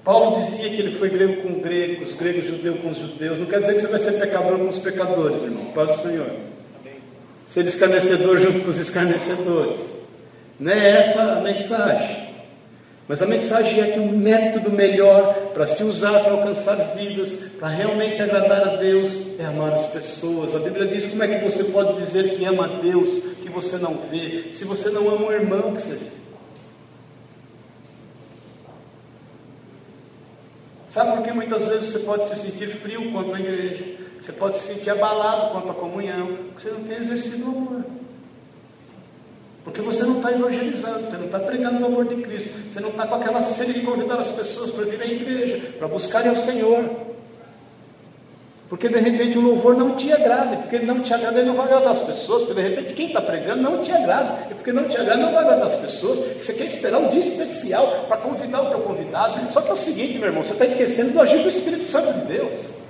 Paulo 0.05 0.39
dizia 0.39 0.69
que 0.69 0.81
ele 0.83 0.99
foi 0.99 1.09
grego 1.09 1.41
com 1.41 1.59
gregos, 1.59 2.13
grego 2.13 2.39
judeu 2.43 2.75
com 2.75 2.89
os 2.91 2.97
judeus. 2.99 3.39
Não 3.39 3.47
quer 3.47 3.59
dizer 3.61 3.73
que 3.73 3.81
você 3.81 3.87
vai 3.87 3.99
ser 3.99 4.11
pecador 4.11 4.59
com 4.59 4.69
os 4.69 4.77
pecadores, 4.77 5.41
irmão. 5.41 5.65
Paz 5.73 5.97
do 5.97 6.07
Senhor. 6.07 6.31
Ser 7.49 7.65
escarnecedor 7.65 8.39
junto 8.39 8.61
com 8.61 8.69
os 8.69 8.77
escarnecedores. 8.77 9.79
Não 10.59 10.71
é 10.71 11.01
essa 11.01 11.37
a 11.37 11.41
mensagem. 11.41 12.24
Mas 13.07 13.21
a 13.21 13.27
mensagem 13.27 13.79
é 13.81 13.91
que 13.91 13.99
o 13.99 14.07
método 14.07 14.71
melhor 14.71 15.51
para 15.53 15.67
se 15.67 15.83
usar 15.83 16.23
para 16.23 16.31
alcançar 16.31 16.75
vidas, 16.95 17.51
para 17.59 17.67
realmente 17.67 18.19
agradar 18.19 18.67
a 18.67 18.75
Deus, 18.77 19.39
é 19.39 19.45
amar 19.45 19.73
as 19.73 19.87
pessoas. 19.87 20.55
A 20.55 20.59
Bíblia 20.59 20.87
diz: 20.87 21.05
como 21.11 21.23
é 21.23 21.27
que 21.27 21.45
você 21.45 21.65
pode 21.65 21.93
dizer 22.01 22.35
que 22.35 22.43
ama 22.45 22.65
a 22.65 22.67
Deus 22.67 23.23
que 23.43 23.49
você 23.49 23.77
não 23.77 23.95
vê, 24.09 24.51
se 24.53 24.65
você 24.65 24.89
não 24.89 25.07
ama 25.07 25.27
o 25.27 25.31
irmão 25.31 25.75
que 25.75 25.83
você 25.83 25.95
vê? 25.95 26.15
Sabe 30.89 31.11
por 31.11 31.23
que 31.23 31.31
muitas 31.31 31.67
vezes 31.67 31.91
você 31.91 31.99
pode 31.99 32.27
se 32.29 32.35
sentir 32.35 32.67
frio 32.67 33.11
quanto 33.11 33.35
à 33.35 33.39
igreja? 33.39 33.97
Você 34.19 34.31
pode 34.31 34.57
se 34.59 34.73
sentir 34.73 34.89
abalado 34.89 35.51
quanto 35.51 35.69
à 35.69 35.73
comunhão, 35.73 36.25
porque 36.53 36.69
você 36.69 36.71
não 36.71 36.83
tem 36.85 36.97
exercido 36.97 37.45
o 37.45 37.57
amor. 37.57 38.04
Porque 39.65 39.81
você 39.81 40.03
não 40.03 40.17
está 40.17 40.31
evangelizando, 40.31 41.09
você 41.09 41.17
não 41.17 41.25
está 41.25 41.39
pregando 41.39 41.81
o 41.81 41.85
amor 41.87 42.05
de 42.05 42.17
Cristo, 42.21 42.71
você 42.71 42.79
não 42.79 42.89
está 42.89 43.07
com 43.07 43.15
aquela 43.15 43.41
sede 43.41 43.73
de 43.73 43.81
convidar 43.81 44.19
as 44.19 44.27
pessoas 44.27 44.69
para 44.69 44.85
vir 44.85 45.01
à 45.01 45.05
igreja, 45.07 45.73
para 45.79 45.87
buscarem 45.87 46.31
o 46.31 46.35
Senhor. 46.35 46.85
Porque 48.69 48.87
de 48.87 48.99
repente 48.99 49.37
o 49.39 49.41
louvor 49.41 49.75
não 49.75 49.95
te 49.95 50.13
agrada, 50.13 50.57
porque 50.57 50.75
ele 50.75 50.85
não 50.85 50.99
te 50.99 51.11
agrada, 51.11 51.39
ele 51.39 51.47
não 51.47 51.55
vai 51.55 51.65
agradar 51.65 51.91
as 51.91 52.01
pessoas, 52.01 52.43
porque 52.43 52.61
de 52.61 52.69
repente 52.69 52.93
quem 52.93 53.07
está 53.07 53.21
pregando 53.21 53.63
não 53.63 53.79
te 53.79 53.91
agrada, 53.91 54.47
e 54.51 54.53
porque 54.53 54.71
não 54.71 54.83
te 54.83 54.97
agrada, 54.97 55.21
não 55.21 55.31
vai 55.33 55.43
agradar 55.43 55.65
as 55.65 55.75
pessoas, 55.77 56.19
você 56.39 56.53
quer 56.53 56.65
esperar 56.65 56.99
um 56.99 57.09
dia 57.09 57.21
especial 57.21 58.05
para 58.07 58.17
convidar 58.17 58.61
o 58.61 58.69
teu 58.69 58.79
convidado. 58.81 59.51
Só 59.51 59.61
que 59.61 59.69
é 59.69 59.73
o 59.73 59.77
seguinte, 59.77 60.19
meu 60.19 60.27
irmão, 60.27 60.43
você 60.43 60.53
está 60.53 60.65
esquecendo 60.65 61.13
do 61.13 61.21
agir 61.21 61.41
do 61.41 61.49
Espírito 61.49 61.85
Santo 61.85 62.13
de 62.13 62.21
Deus 62.21 62.84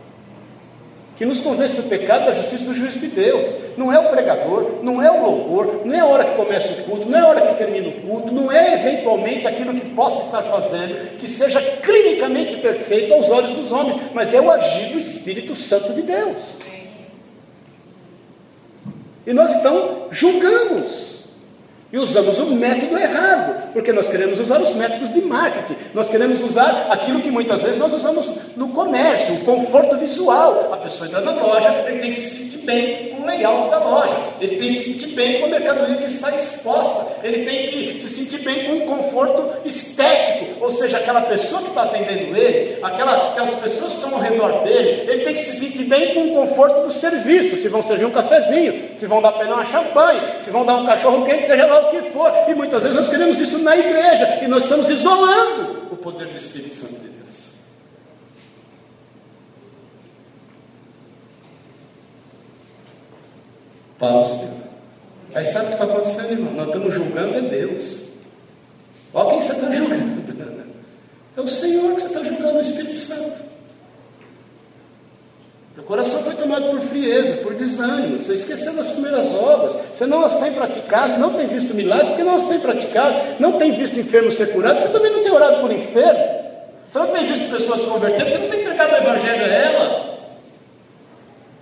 que 1.18 1.26
nos 1.26 1.42
convence 1.42 1.76
do 1.78 1.90
pecado, 1.90 2.26
da 2.26 2.34
justiça 2.34 2.64
e 2.64 2.68
do 2.68 2.76
juízo 2.76 3.00
de 3.00 3.08
Deus. 3.08 3.46
Não 3.78 3.92
é 3.92 4.00
o 4.00 4.10
pregador, 4.10 4.84
não 4.84 5.02
é 5.02 5.10
o 5.10 5.26
louvor, 5.26 5.82
não 5.86 5.96
é 5.96 6.00
a 6.00 6.06
hora 6.06 6.26
que 6.26 6.36
começa 6.36 6.82
o 6.82 6.86
culto, 6.86 7.10
não 7.10 7.18
é 7.18 7.22
a 7.22 7.28
hora 7.28 7.42
que 7.42 7.56
termina 7.56 7.88
o 7.88 8.02
culto, 8.02 8.34
não 8.34 8.52
é 8.52 8.74
eventualmente 8.74 9.48
aquilo 9.48 9.74
que 9.74 9.90
possa 9.94 10.26
estar 10.26 10.42
fazendo, 10.44 11.18
que 11.18 11.30
seja 11.30 11.62
clinicamente 11.62 12.58
perfeito 12.58 13.14
aos 13.14 13.30
olhos 13.30 13.52
dos 13.52 13.72
homens, 13.72 13.98
mas 14.14 14.34
é 14.34 14.42
o 14.42 14.52
agir 14.52 14.92
do 14.92 15.00
Espírito 15.00 15.56
Santo 15.56 15.94
de 15.94 16.02
Deus. 16.02 16.38
E 19.26 19.34
nós 19.34 19.52
então 19.56 20.08
julgamos 20.12 21.05
e 21.92 21.98
usamos 21.98 22.38
o 22.40 22.48
método 22.56 22.98
errado, 22.98 23.72
porque 23.74 23.92
nós 23.92 24.08
queremos 24.08 24.40
usar 24.40 24.60
os 24.62 24.74
métodos 24.76 25.14
de 25.14 25.22
marketing, 25.22 25.76
nós 25.94 26.10
queremos 26.10 26.42
usar 26.44 26.88
aquilo 26.90 27.22
que 27.22 27.32
muitas 27.32 27.62
vezes 27.62 27.78
nós 27.78 27.94
usamos 27.94 28.28
no 28.56 28.70
comércio, 28.70 29.36
o 29.36 29.46
conforto 29.46 29.98
visual. 29.98 30.74
A 30.74 30.78
pessoa 30.78 31.08
entra 31.08 31.22
na 31.22 31.32
loja, 31.32 31.70
ele 31.88 32.00
tem 32.00 32.12
que 32.12 32.20
se 32.20 32.50
sentir 32.50 32.66
bem 32.66 33.05
layout 33.36 33.70
da 33.70 33.80
loja, 33.80 34.16
ele 34.40 34.58
tem 34.58 34.68
que 34.70 34.80
se 34.80 34.94
sentir 34.94 35.16
bem 35.16 35.40
com 35.40 35.46
a 35.46 35.50
mercadoria 35.50 35.98
que 35.98 36.06
está 36.06 36.34
exposta, 36.34 37.08
ele 37.24 37.46
tem 37.46 37.68
que 37.68 38.00
se 38.02 38.10
sentir 38.10 38.40
bem 38.40 38.66
com 38.66 38.74
um 38.74 38.98
conforto 38.98 39.66
estético, 39.66 40.64
ou 40.64 40.72
seja, 40.72 40.98
aquela 40.98 41.22
pessoa 41.22 41.62
que 41.62 41.70
está 41.70 41.84
atendendo 41.84 42.36
ele, 42.36 42.78
aquela, 42.82 43.32
aquelas 43.32 43.56
pessoas 43.56 43.92
que 43.92 43.98
estão 43.98 44.16
ao 44.16 44.22
redor 44.22 44.64
dele, 44.64 45.10
ele 45.10 45.24
tem 45.24 45.34
que 45.34 45.42
se 45.42 45.60
sentir 45.60 45.86
bem 45.86 46.14
com 46.14 46.22
o 46.22 46.48
conforto 46.48 46.88
do 46.88 46.92
serviço, 46.92 47.62
se 47.62 47.68
vão 47.68 47.84
servir 47.84 48.06
um 48.06 48.12
cafezinho, 48.12 48.92
se 48.98 49.06
vão 49.06 49.22
dar 49.22 49.32
para 49.32 49.46
ele 49.46 49.54
uma 49.54 49.66
champanhe, 49.66 50.20
se 50.42 50.50
vão 50.50 50.66
dar 50.66 50.78
um 50.78 50.86
cachorro 50.86 51.26
quente, 51.26 51.48
seja 51.48 51.66
lá 51.66 51.88
o 51.88 51.92
que 51.92 52.12
for, 52.12 52.32
e 52.48 52.54
muitas 52.54 52.82
vezes 52.82 52.98
nós 52.98 53.10
queremos 53.10 53.40
isso 53.40 53.60
na 53.60 53.76
igreja, 53.76 54.40
e 54.42 54.48
nós 54.48 54.64
estamos 54.64 54.90
isolando 54.90 55.88
o 55.92 55.96
poder 55.96 56.28
do 56.28 56.36
Espírito 56.36 56.76
Santo 56.76 56.94
de 56.94 57.00
Deus. 57.00 57.15
Paz 64.00 64.30
do 64.30 64.40
Senhor. 64.40 64.66
Mas 65.34 65.48
sabe 65.48 65.66
o 65.66 65.68
que 65.68 65.74
está 65.74 65.86
acontecendo, 65.86 66.32
irmão? 66.32 66.54
Nós 66.54 66.68
estamos 66.68 66.94
julgando 66.94 67.38
é 67.38 67.42
Deus. 67.42 68.06
Olha 69.14 69.30
quem 69.32 69.42
você 69.42 69.52
está 69.52 69.72
julgando. 69.74 70.26
É 71.38 71.42
o 71.42 71.48
Senhor 71.50 71.96
que 71.96 72.00
você 72.00 72.08
está 72.08 72.24
julgando, 72.24 72.58
o 72.58 72.62
Espírito 72.62 72.96
Santo. 72.96 73.34
O 75.78 75.84
coração 75.84 76.22
foi 76.22 76.34
tomado 76.36 76.70
por 76.70 76.80
frieza, 76.80 77.44
por 77.44 77.54
desânimo. 77.54 78.18
Você 78.18 78.36
esqueceu 78.36 78.74
das 78.74 78.88
primeiras 78.88 79.28
obras. 79.36 79.76
Você 79.94 80.06
não 80.06 80.24
as 80.24 80.40
tem 80.40 80.54
praticado, 80.54 81.20
não 81.20 81.34
tem 81.34 81.48
visto 81.48 81.74
milagre, 81.74 82.08
porque 82.08 82.24
não 82.24 82.36
as 82.36 82.46
tem 82.46 82.60
praticado. 82.60 83.16
Não 83.40 83.54
tem 83.54 83.74
visto 83.74 84.00
enfermos 84.00 84.36
ser 84.36 84.54
curados, 84.54 84.84
você 84.84 84.90
também 84.90 85.12
não 85.12 85.24
tem 85.24 85.32
orado 85.32 85.60
por 85.60 85.72
enfermo. 85.72 86.20
Você 86.90 87.00
não 87.00 87.08
tem 87.08 87.26
visto 87.26 87.52
pessoas 87.52 87.82
se 87.82 87.88
converter, 87.88 88.24
você 88.24 88.38
não 88.38 88.50
tem 88.50 88.64
pregado 88.64 88.94
o 88.94 88.98
Evangelho 88.98 89.44
a 89.44 89.48
ela. 89.48 90.05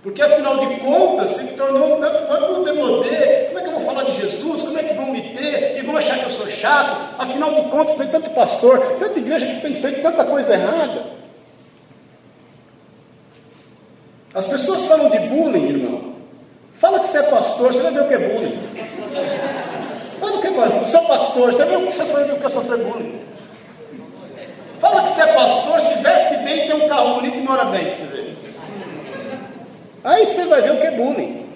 Porque 0.04 0.20
afinal 0.20 0.58
de 0.58 0.76
contas 0.80 1.30
se 1.30 1.46
tornou 1.54 1.98
tanto 1.98 2.62
demodê. 2.62 3.46
Como 3.46 3.58
é 3.58 3.62
que 3.62 3.68
eu 3.68 3.72
vou 3.72 3.86
falar 3.86 4.02
de 4.02 4.12
Jesus? 4.12 4.60
Como 4.60 4.78
é 4.78 4.82
que 4.82 4.92
vão 4.92 5.06
me 5.06 5.22
ter? 5.22 5.78
E 5.78 5.80
vão 5.80 5.96
achar 5.96 6.18
que 6.18 6.26
eu 6.26 6.30
sou 6.30 6.46
chato? 6.46 7.14
Afinal 7.18 7.54
de 7.54 7.62
contas, 7.70 7.96
tem 7.96 8.08
tanto 8.08 8.28
pastor, 8.30 8.80
tanta 8.98 9.18
igreja 9.18 9.46
que 9.46 9.62
tem 9.62 9.74
feito 9.80 10.02
tanta 10.02 10.26
coisa 10.26 10.52
errada. 10.52 11.06
As 14.34 14.46
pessoas 14.46 14.84
falam 14.84 15.08
de 15.08 15.20
bullying, 15.20 15.68
irmão. 15.68 16.14
Fala 16.78 17.00
que 17.00 17.08
você 17.08 17.18
é 17.18 17.22
pastor, 17.22 17.72
você 17.72 17.80
vai 17.80 17.92
ver 17.92 18.00
o 18.02 18.08
que 18.08 18.14
é 18.14 18.18
bullying. 18.18 18.58
Fala 20.20 20.40
que 20.42 20.46
é 20.46 20.80
eu 20.82 20.86
sou 20.86 21.00
pastor, 21.06 21.50
você 21.50 21.64
vai 21.64 21.68
ver 21.68 21.76
o 21.82 21.86
que, 21.86 21.92
você 21.94 22.12
vai 22.12 22.24
ver 22.24 22.32
o 22.34 22.36
que 22.40 22.46
é 22.46 22.48
sofrer 22.50 22.78
bullying. 22.78 23.20
Fala 24.80 25.02
que 25.02 25.08
você 25.08 25.22
é 25.22 25.26
pastor, 25.28 25.80
se 25.80 26.02
veste 26.02 26.36
bem, 26.44 26.66
tem 26.66 26.74
um 26.74 26.88
carro 26.88 27.14
bonito 27.14 27.38
e 27.38 27.40
mora 27.40 27.64
bem, 27.66 27.94
você 27.96 28.04
vê. 28.04 28.23
Aí 30.04 30.26
você 30.26 30.44
vai 30.44 30.60
ver 30.60 30.72
o 30.72 30.76
que 30.76 30.86
é 30.86 30.90
bullying. 30.90 31.46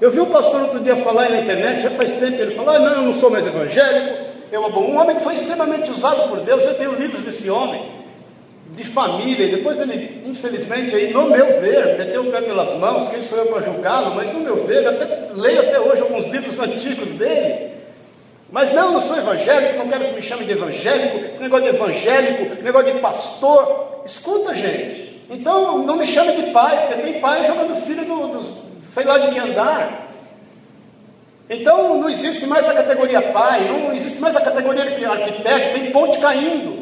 Eu 0.00 0.10
vi 0.10 0.18
um 0.18 0.26
pastor 0.26 0.62
outro 0.62 0.80
dia 0.80 0.96
falar 0.96 1.28
na 1.28 1.40
internet, 1.40 1.82
já 1.82 1.90
faz 1.90 2.12
tempo, 2.14 2.42
ele 2.42 2.56
falou: 2.56 2.74
ah, 2.74 2.78
não, 2.78 2.92
eu 2.94 3.02
não 3.02 3.14
sou 3.14 3.30
mais 3.30 3.46
evangélico. 3.46 4.30
Eu, 4.50 4.62
um 4.62 4.98
homem 4.98 5.16
que 5.16 5.22
foi 5.22 5.34
extremamente 5.34 5.90
usado 5.92 6.28
por 6.28 6.40
Deus, 6.40 6.64
eu 6.64 6.74
tenho 6.74 6.94
livros 6.94 7.22
desse 7.22 7.48
homem, 7.48 7.88
de 8.72 8.82
família, 8.82 9.46
e 9.46 9.54
depois 9.54 9.78
ele, 9.78 10.24
infelizmente, 10.26 10.96
aí, 10.96 11.12
no 11.12 11.28
meu 11.28 11.60
ver, 11.60 11.96
meteu 11.96 12.22
o 12.22 12.30
pé 12.32 12.40
pelas 12.40 12.76
mãos, 12.78 13.10
quem 13.10 13.22
sou 13.22 13.38
eu 13.38 13.46
para 13.46 13.62
julgá-lo, 13.62 14.16
mas 14.16 14.32
no 14.32 14.40
meu 14.40 14.66
ver, 14.66 14.88
até 14.88 15.28
leio 15.36 15.60
até 15.60 15.78
hoje 15.78 16.02
alguns 16.02 16.26
livros 16.26 16.58
antigos 16.58 17.10
dele. 17.10 17.79
Mas 18.52 18.72
não, 18.72 18.92
não 18.92 19.02
sou 19.02 19.16
evangélico, 19.16 19.78
não 19.78 19.88
quero 19.88 20.06
que 20.06 20.14
me 20.14 20.22
chame 20.22 20.44
de 20.44 20.52
evangélico, 20.52 21.18
esse 21.32 21.42
negócio 21.42 21.70
de 21.70 21.76
evangélico, 21.76 22.62
negócio 22.62 22.92
de 22.92 22.98
pastor. 22.98 24.02
Escuta, 24.04 24.54
gente. 24.54 25.22
Então 25.30 25.78
não 25.78 25.96
me 25.96 26.06
chame 26.06 26.32
de 26.32 26.50
pai, 26.50 26.86
porque 26.86 27.02
tem 27.02 27.20
pai 27.20 27.44
jogando 27.44 27.86
filho 27.86 28.04
do, 28.04 28.26
do 28.26 28.60
sei 28.92 29.04
lá 29.04 29.18
de 29.18 29.28
que 29.28 29.38
andar. 29.38 30.08
Então 31.48 31.98
não 31.98 32.08
existe 32.08 32.46
mais 32.46 32.68
a 32.68 32.74
categoria 32.74 33.22
pai, 33.22 33.60
não 33.68 33.92
existe 33.92 34.20
mais 34.20 34.34
a 34.34 34.40
categoria 34.40 34.90
de 34.90 35.04
arquiteto, 35.04 35.78
tem 35.78 35.90
ponte 35.92 36.18
caindo. 36.18 36.79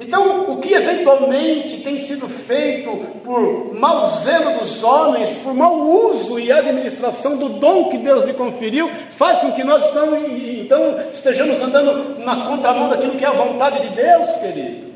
Então, 0.00 0.52
o 0.52 0.60
que 0.60 0.72
eventualmente 0.72 1.80
tem 1.82 1.98
sido 1.98 2.28
feito 2.28 2.88
por 3.24 3.74
mau 3.74 4.08
zelo 4.20 4.60
dos 4.60 4.82
homens, 4.84 5.30
por 5.42 5.52
mau 5.52 5.76
uso 5.76 6.38
e 6.38 6.52
administração 6.52 7.36
do 7.36 7.48
dom 7.48 7.88
que 7.90 7.98
Deus 7.98 8.24
lhe 8.24 8.32
conferiu, 8.32 8.88
faz 9.16 9.40
com 9.40 9.52
que 9.52 9.64
nós 9.64 9.84
estamos, 9.86 10.20
então 10.22 11.00
estejamos 11.12 11.60
andando 11.60 12.20
na 12.20 12.36
contramão 12.46 12.88
daquilo 12.88 13.16
que 13.16 13.24
é 13.24 13.28
a 13.28 13.32
vontade 13.32 13.88
de 13.88 13.96
Deus, 13.96 14.36
querido. 14.36 14.88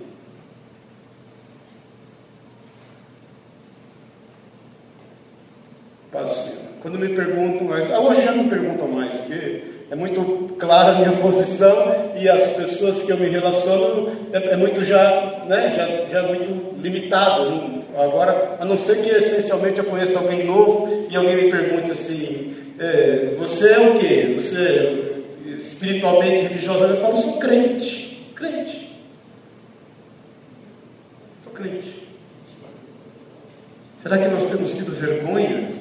Paz 6.13 6.29
do 6.29 6.35
Senhor. 6.35 6.63
Quando 6.81 6.99
me 6.99 7.09
perguntam, 7.09 7.69
hoje 8.05 8.23
já 8.23 8.33
não 8.33 8.49
perguntam 8.49 8.87
mais, 8.87 9.13
porque 9.15 9.63
é 9.91 9.97
muito 9.97 10.52
clara 10.63 10.93
a 10.93 10.95
minha 10.95 11.11
posição 11.21 12.13
e 12.17 12.29
as 12.29 12.53
pessoas 12.57 13.03
que 13.03 13.11
eu 13.11 13.19
me 13.19 13.27
relaciono 13.27 14.13
é, 14.33 14.53
é 14.53 14.57
muito 14.57 14.85
já, 14.85 15.43
né, 15.49 15.75
já, 15.77 16.21
já 16.21 16.29
muito 16.29 16.81
limitado. 16.81 17.83
Agora, 17.99 18.59
a 18.61 18.65
não 18.65 18.79
ser 18.79 19.03
que 19.03 19.11
essencialmente 19.11 19.79
eu 19.79 19.85
conheça 19.85 20.21
alguém 20.21 20.47
novo 20.47 21.09
e 21.11 21.17
alguém 21.17 21.37
me 21.37 21.51
pergunte 21.51 21.91
assim, 21.91 22.55
é, 22.79 23.35
você 23.37 23.73
é 23.73 23.81
o 23.81 23.99
quê? 23.99 24.35
Você 24.37 25.25
espiritualmente, 25.59 26.47
religiosamente, 26.47 27.01
eu 27.01 27.01
falo, 27.01 27.17
sou 27.17 27.39
crente. 27.39 28.33
Crente. 28.37 28.97
Sou 31.43 31.53
crente. 31.53 32.07
Será 34.01 34.17
que 34.17 34.29
nós 34.29 34.45
temos 34.45 34.73
tido 34.73 34.93
vergonha 34.93 35.73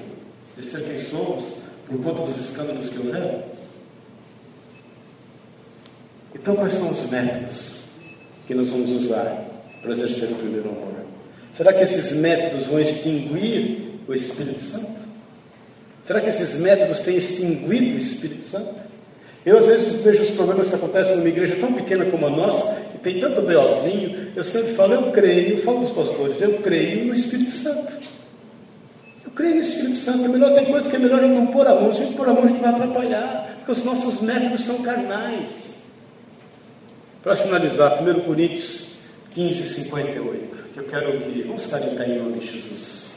de 0.58 0.64
ser 0.64 0.82
quem 0.82 0.98
somos 0.98 1.62
por 1.88 2.02
conta 2.02 2.24
dos 2.24 2.38
escândalos 2.38 2.90
que 2.90 2.98
houveram? 2.98 3.51
Então, 6.34 6.56
quais 6.56 6.74
são 6.74 6.92
os 6.92 7.10
métodos 7.10 7.86
que 8.48 8.56
nós 8.56 8.70
vamos 8.70 8.92
usar 8.92 9.46
para 9.82 9.92
exercer 9.92 10.30
o 10.32 10.36
primeiro 10.36 10.70
amor? 10.70 10.92
Será 11.56 11.74
que 11.74 11.84
esses 11.84 12.14
métodos 12.18 12.68
vão 12.68 12.80
extinguir 12.80 14.00
o 14.08 14.14
Espírito 14.14 14.62
Santo? 14.62 15.02
Será 16.06 16.22
que 16.22 16.30
esses 16.30 16.60
métodos 16.60 17.02
têm 17.02 17.18
extinguido 17.18 17.96
o 17.96 18.00
Espírito 18.00 18.50
Santo? 18.50 18.76
Eu 19.46 19.58
às 19.58 19.66
vezes 19.66 20.02
vejo 20.02 20.24
os 20.24 20.30
problemas 20.32 20.70
que 20.70 20.76
acontecem 20.76 21.18
numa 21.18 21.28
igreja 21.28 21.58
tão 21.60 21.74
pequena 21.74 22.06
como 22.06 22.28
a 22.28 22.30
nossa, 22.30 22.78
e 22.96 22.98
tem 23.00 23.20
tanto 23.20 23.42
beozinho, 23.42 24.32
eu 24.36 24.44
sempre 24.44 24.74
falo, 24.74 24.94
eu 24.94 25.12
creio, 25.12 25.58
eu 25.58 25.64
falo 25.64 25.80
com 25.80 25.86
os 25.86 25.92
pastores, 25.92 26.42
eu 26.42 26.60
creio 26.60 27.06
no 27.06 27.14
Espírito 27.14 27.52
Santo. 27.52 27.92
Eu 29.26 29.32
creio 29.32 29.56
no 29.56 29.62
Espírito 29.62 29.98
Santo. 29.98 30.26
É 30.26 30.28
melhor, 30.28 30.54
tem 30.54 30.66
coisa 30.66 30.90
que 30.90 30.96
é 30.96 31.00
melhor 31.00 31.22
gente 31.22 31.34
não 31.34 31.48
pôr 31.48 31.66
a 31.66 31.74
mão. 31.74 31.94
Se 31.94 32.02
a 32.02 32.04
gente 32.04 32.16
pôr 32.16 32.28
a 32.28 32.34
mão, 32.34 32.44
a 32.44 32.48
gente 32.48 32.62
vai 32.62 32.70
atrapalhar. 32.70 33.56
Porque 33.58 33.72
os 33.72 33.84
nossos 33.86 34.22
métodos 34.22 34.62
são 34.62 34.82
carnais. 34.82 35.71
Para 37.24 37.36
finalizar, 37.36 38.02
1 38.02 38.22
Coríntios 38.22 38.96
15, 39.36 39.64
58, 39.84 40.74
que 40.74 40.80
eu 40.80 40.84
quero 40.86 41.14
ouvir. 41.14 41.44
Vamos 41.44 41.66
ficar 41.66 41.82
em 41.82 41.96
pé 41.96 42.08
em 42.08 42.18
nome 42.18 42.40
de 42.40 42.48
Jesus. 42.48 43.12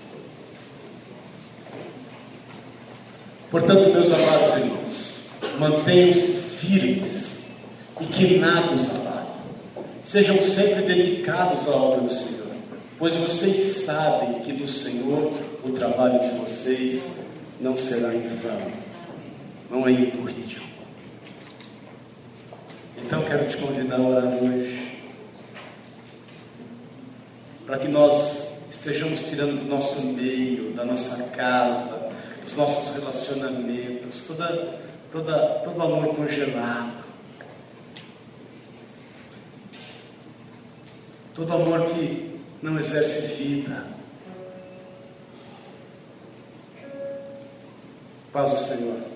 Portanto, 3.50 3.90
meus 3.90 4.10
amados 4.10 4.56
irmãos, 4.56 5.14
mantenham-se 5.58 6.32
firmes 6.32 7.38
e 7.98 8.04
que 8.04 8.38
nada 8.38 8.72
os 8.72 8.90
abale. 8.90 9.26
Sejam 10.04 10.38
sempre 10.38 10.82
dedicados 10.82 11.66
à 11.66 11.70
obra 11.70 12.02
do 12.02 12.12
Senhor, 12.12 12.48
pois 12.98 13.14
vocês 13.14 13.84
sabem 13.86 14.40
que 14.40 14.52
do 14.52 14.68
Senhor 14.68 15.32
o 15.64 15.70
trabalho 15.70 16.20
de 16.20 16.38
vocês 16.38 17.20
não 17.58 17.74
será 17.74 18.14
em 18.14 18.20
vão, 18.20 18.72
não 19.70 19.88
é 19.88 19.92
inútil. 19.92 20.73
Então 23.04 23.22
quero 23.22 23.46
te 23.50 23.58
convidar 23.58 23.96
a 23.96 24.00
orar 24.00 24.24
hoje, 24.24 24.98
para 27.66 27.78
que 27.78 27.86
nós 27.86 28.54
estejamos 28.70 29.20
tirando 29.20 29.62
do 29.62 29.66
nosso 29.66 30.00
meio, 30.06 30.72
da 30.72 30.86
nossa 30.86 31.24
casa, 31.28 32.10
dos 32.42 32.54
nossos 32.54 32.96
relacionamentos, 32.96 34.22
toda, 34.26 34.78
toda, 35.12 35.38
todo 35.64 35.82
amor 35.82 36.16
congelado, 36.16 37.04
todo 41.34 41.52
amor 41.52 41.90
que 41.90 42.40
não 42.62 42.78
exerce 42.78 43.34
vida. 43.34 43.86
Paz 48.32 48.50
do 48.50 48.58
Senhor. 48.58 49.13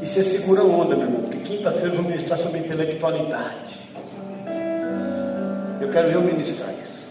E 0.00 0.06
você 0.06 0.22
segura 0.22 0.62
a 0.62 0.64
onda, 0.64 0.96
meu 0.96 1.06
irmão, 1.06 1.20
porque 1.22 1.38
quinta-feira 1.38 1.88
eu 1.88 1.94
vou 1.94 2.04
ministrar 2.04 2.38
sobre 2.38 2.60
intelectualidade. 2.60 3.80
Eu 5.80 5.88
quero 5.90 6.08
eu 6.08 6.22
ministrar 6.22 6.70
isso. 6.70 7.08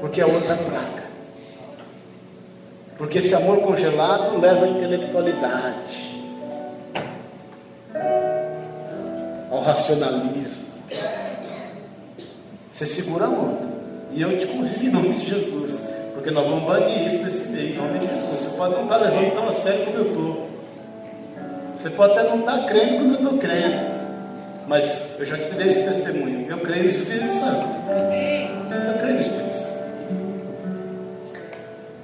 Porque 0.00 0.20
é 0.20 0.26
outra 0.26 0.56
praga. 0.56 1.06
Porque 2.98 3.18
esse 3.18 3.34
amor 3.34 3.60
congelado 3.60 4.40
leva 4.40 4.64
à 4.64 4.68
intelectualidade, 4.68 6.22
ao 9.50 9.60
racionalismo. 9.60 10.66
Você 12.72 12.86
segura 12.86 13.26
a 13.26 13.28
onda. 13.28 13.66
E 14.12 14.22
eu 14.22 14.38
te 14.38 14.46
convido 14.46 14.84
em 14.84 14.90
nome 14.90 15.14
de 15.14 15.26
Jesus. 15.26 15.88
Porque 16.14 16.30
nós 16.30 16.46
vamos 16.46 16.64
banir 16.64 17.06
isso 17.06 17.26
meio, 17.48 17.74
em 17.74 17.76
nome 17.76 17.98
de 17.98 18.06
Jesus. 18.06 18.40
Você 18.40 18.56
pode 18.56 18.74
não 18.74 18.82
estar 18.84 18.96
levando 18.96 19.34
tão 19.34 19.48
a 19.48 19.52
sério 19.52 19.84
como 19.86 19.98
eu 19.98 20.06
estou. 20.06 20.48
Você 21.78 21.90
pode 21.90 22.12
até 22.18 22.28
não 22.28 22.40
estar 22.40 22.66
crendo 22.66 22.96
como 22.96 23.10
eu 23.10 23.14
estou 23.14 23.38
crendo. 23.38 23.96
Mas 24.66 25.16
eu 25.18 25.26
já 25.26 25.36
te 25.36 25.54
dei 25.54 25.68
esse 25.68 25.84
testemunho. 25.84 26.46
Eu 26.48 26.58
creio 26.58 26.84
no 26.84 26.90
Espírito 26.90 27.30
Santo. 27.30 27.66
Eu 28.88 28.98
creio 28.98 29.14
no 29.14 29.20
Espírito 29.20 29.52
Santo. 29.52 29.76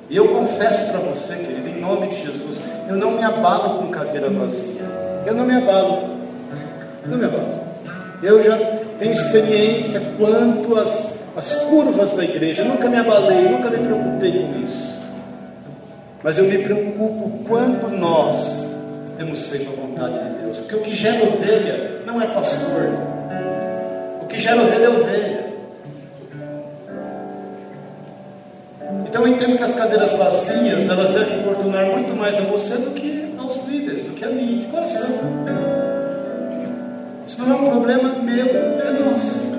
E 0.08 0.16
eu 0.16 0.28
confesso 0.28 0.90
para 0.90 1.00
você, 1.00 1.36
querido, 1.36 1.68
em 1.68 1.80
nome 1.80 2.08
de 2.08 2.22
Jesus, 2.22 2.60
eu 2.88 2.96
não 2.96 3.12
me 3.12 3.24
abalo 3.24 3.78
com 3.78 3.90
cadeira 3.90 4.28
vazia. 4.28 4.82
Eu 5.26 5.34
não 5.34 5.44
me 5.44 5.56
abalo. 5.56 6.18
Não 7.06 7.18
me 7.18 7.24
abalo. 7.24 7.62
Eu 8.22 8.42
já 8.42 8.56
tenho 8.98 9.12
experiência 9.12 10.00
quanto 10.18 10.78
às 10.78 11.22
as 11.36 11.54
curvas 11.62 12.12
da 12.12 12.24
igreja. 12.24 12.62
Eu 12.62 12.68
nunca 12.68 12.88
me 12.88 12.96
abalei, 12.96 13.48
nunca 13.48 13.70
me 13.70 13.78
preocupei 13.78 14.32
com 14.32 14.64
isso. 14.64 14.81
Mas 16.22 16.38
eu 16.38 16.44
me 16.44 16.58
preocupo 16.58 17.44
quando 17.48 17.90
nós 17.98 18.76
temos 19.18 19.48
feito 19.48 19.70
a 19.72 19.86
vontade 19.86 20.14
de 20.14 20.42
Deus. 20.42 20.58
Porque 20.58 20.76
o 20.76 20.80
que 20.80 20.94
gera 20.94 21.24
ovelha 21.24 22.02
não 22.06 22.22
é 22.22 22.26
pastor. 22.26 22.88
O 24.22 24.26
que 24.26 24.40
gera 24.40 24.62
ovelha 24.62 24.84
é 24.84 24.88
ovelha. 24.88 25.42
Então 29.08 29.26
eu 29.26 29.28
entendo 29.28 29.56
que 29.56 29.64
as 29.64 29.74
cadeiras 29.74 30.12
vazias, 30.12 30.88
elas 30.88 31.10
devem 31.10 31.40
importunar 31.40 31.86
muito 31.86 32.16
mais 32.16 32.38
a 32.38 32.42
você 32.42 32.76
do 32.76 32.92
que 32.92 33.34
aos 33.38 33.66
líderes, 33.66 34.04
do 34.04 34.14
que 34.14 34.24
a 34.24 34.28
mim, 34.28 34.58
de 34.58 34.66
coração. 34.66 35.08
Isso 37.26 37.40
não 37.40 37.50
é 37.50 37.54
um 37.56 37.70
problema 37.70 38.10
meu, 38.20 38.46
é 38.46 38.90
nosso. 39.04 39.52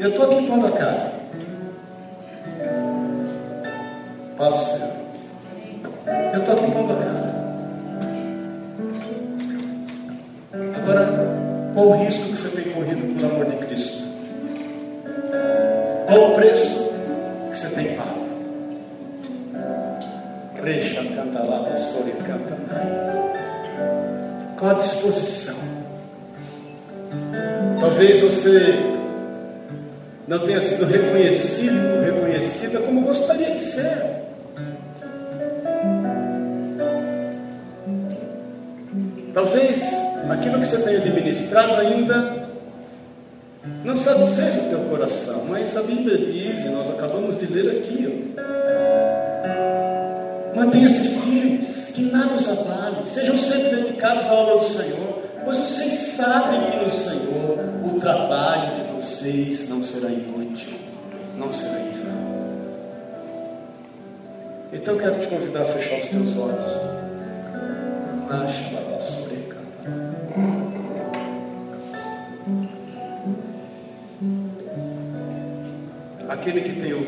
Eu 0.00 0.10
estou 0.10 0.26
aqui 0.26 0.46
pondo 0.46 0.66
a 0.66 0.72
cara. 0.72 1.15
Paz 4.36 4.54
o 4.54 4.60
Senhor. 4.60 4.92
Eu 6.34 6.40
estou 6.40 6.54
aqui 6.54 6.70
pondo 6.70 6.92
a 6.92 6.96
cara. 6.96 7.26
Agora, 10.76 11.72
qual 11.72 11.86
o 11.86 12.04
risco 12.04 12.24
que 12.24 12.36
você 12.36 12.60
tem 12.60 12.72
corrido 12.74 13.14
por 13.14 13.24
amor 13.24 13.46
de 13.46 13.56
Cristo? 13.64 14.04
Qual 16.06 16.32
o 16.32 16.34
preço 16.34 16.92
que 17.50 17.58
você 17.58 17.68
tem 17.68 17.96
pago? 17.96 18.26
Recha, 20.62 21.02
canta 21.14 21.42
lá, 21.42 21.70
pastor 21.70 22.06
e 22.06 22.12
canta. 22.22 22.58
Qual 24.58 24.70
a 24.70 24.74
disposição? 24.74 25.56
Talvez 27.80 28.20
você 28.20 28.96
não 30.28 30.40
tenha 30.40 30.60
sido 30.60 30.84
reconhecido, 30.84 32.02
reconhecida 32.04 32.80
como 32.80 33.00
gostaria 33.00 33.54
de 33.54 33.60
ser. 33.60 34.25
Aquilo 40.30 40.60
que 40.60 40.66
você 40.66 40.78
tenha 40.78 40.98
administrado 40.98 41.74
ainda 41.74 42.46
não 43.84 43.96
satisfez 43.96 44.66
o 44.66 44.68
teu 44.70 44.78
coração, 44.90 45.44
mas 45.48 45.76
a 45.76 45.82
Bíblia 45.82 46.18
diz, 46.18 46.64
e 46.64 46.68
nós 46.68 46.88
acabamos 46.90 47.38
de 47.38 47.46
ler 47.46 47.78
aqui, 47.78 48.32
mantenha-se 50.54 51.08
firmes, 51.20 51.92
que 51.94 52.02
nada 52.02 52.34
os 52.34 52.48
abale, 52.48 53.06
sejam 53.06 53.36
sempre 53.36 53.76
dedicados 53.76 54.28
à 54.28 54.32
obra 54.34 54.58
do 54.58 54.64
Senhor, 54.64 55.22
pois 55.44 55.58
vocês 55.58 55.92
sabem 56.16 56.70
que 56.70 56.84
no 56.84 56.92
Senhor 56.92 57.58
o 57.84 58.00
trabalho 58.00 58.76
de 58.76 58.92
vocês 58.92 59.68
não 59.68 59.82
será 59.82 60.08
inútil, 60.08 60.74
não 61.36 61.52
será 61.52 61.80
em 61.80 61.96
Então 64.72 64.94
eu 64.94 65.00
quero 65.00 65.20
te 65.20 65.26
convidar 65.28 65.62
a 65.62 65.66
fechar 65.66 65.98
os 65.98 66.08
teus 66.08 66.36
olhos. 66.36 66.96
Aquele 68.28 68.75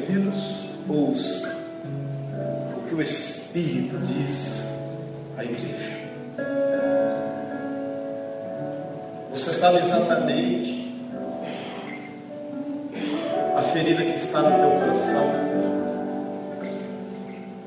ouvidos, 0.08 0.64
ouça 0.88 1.56
o 2.76 2.88
que 2.88 2.94
o 2.94 3.02
Espírito 3.02 3.96
diz 4.06 4.64
à 5.36 5.44
igreja. 5.44 5.98
Você 9.30 9.50
sabe 9.50 9.78
exatamente 9.78 10.78
ferida 13.78 14.02
que 14.02 14.14
está 14.14 14.42
no 14.42 14.58
teu 14.58 14.70
coração. 14.80 15.30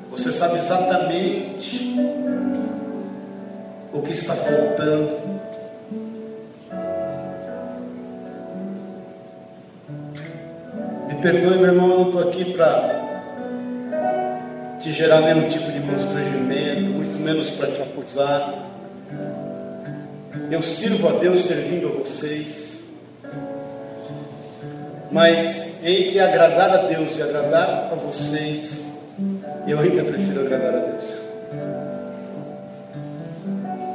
Você 0.10 0.32
sabe 0.32 0.58
exatamente 0.58 1.96
o 3.94 4.02
que 4.02 4.12
está 4.12 4.36
faltando. 4.36 5.22
Me 11.08 11.16
perdoe, 11.22 11.58
meu 11.58 11.66
irmão, 11.66 11.92
eu 11.92 12.00
não 12.00 12.11
aqui 12.42 12.54
para 12.54 13.02
te 14.82 14.92
gerar 14.92 15.22
nenhum 15.22 15.48
tipo 15.48 15.72
de 15.72 15.80
constrangimento, 15.82 16.82
muito 16.82 17.20
menos 17.20 17.52
para 17.52 17.68
te 17.68 17.82
acusar. 17.82 18.54
Eu 20.50 20.64
sirvo 20.64 21.08
a 21.08 21.12
Deus 21.20 21.46
servindo 21.46 21.88
a 21.88 21.92
vocês. 22.00 22.82
Mas 25.12 25.84
entre 25.84 26.20
agradar 26.20 26.72
a 26.72 26.78
Deus 26.88 27.18
e 27.18 27.22
agradar 27.22 27.90
a 27.92 27.96
vocês, 27.96 28.86
eu 29.68 29.80
ainda 29.80 30.04
prefiro 30.04 30.42
agradar 30.42 30.76
a 30.76 30.80
Deus. 30.80 31.22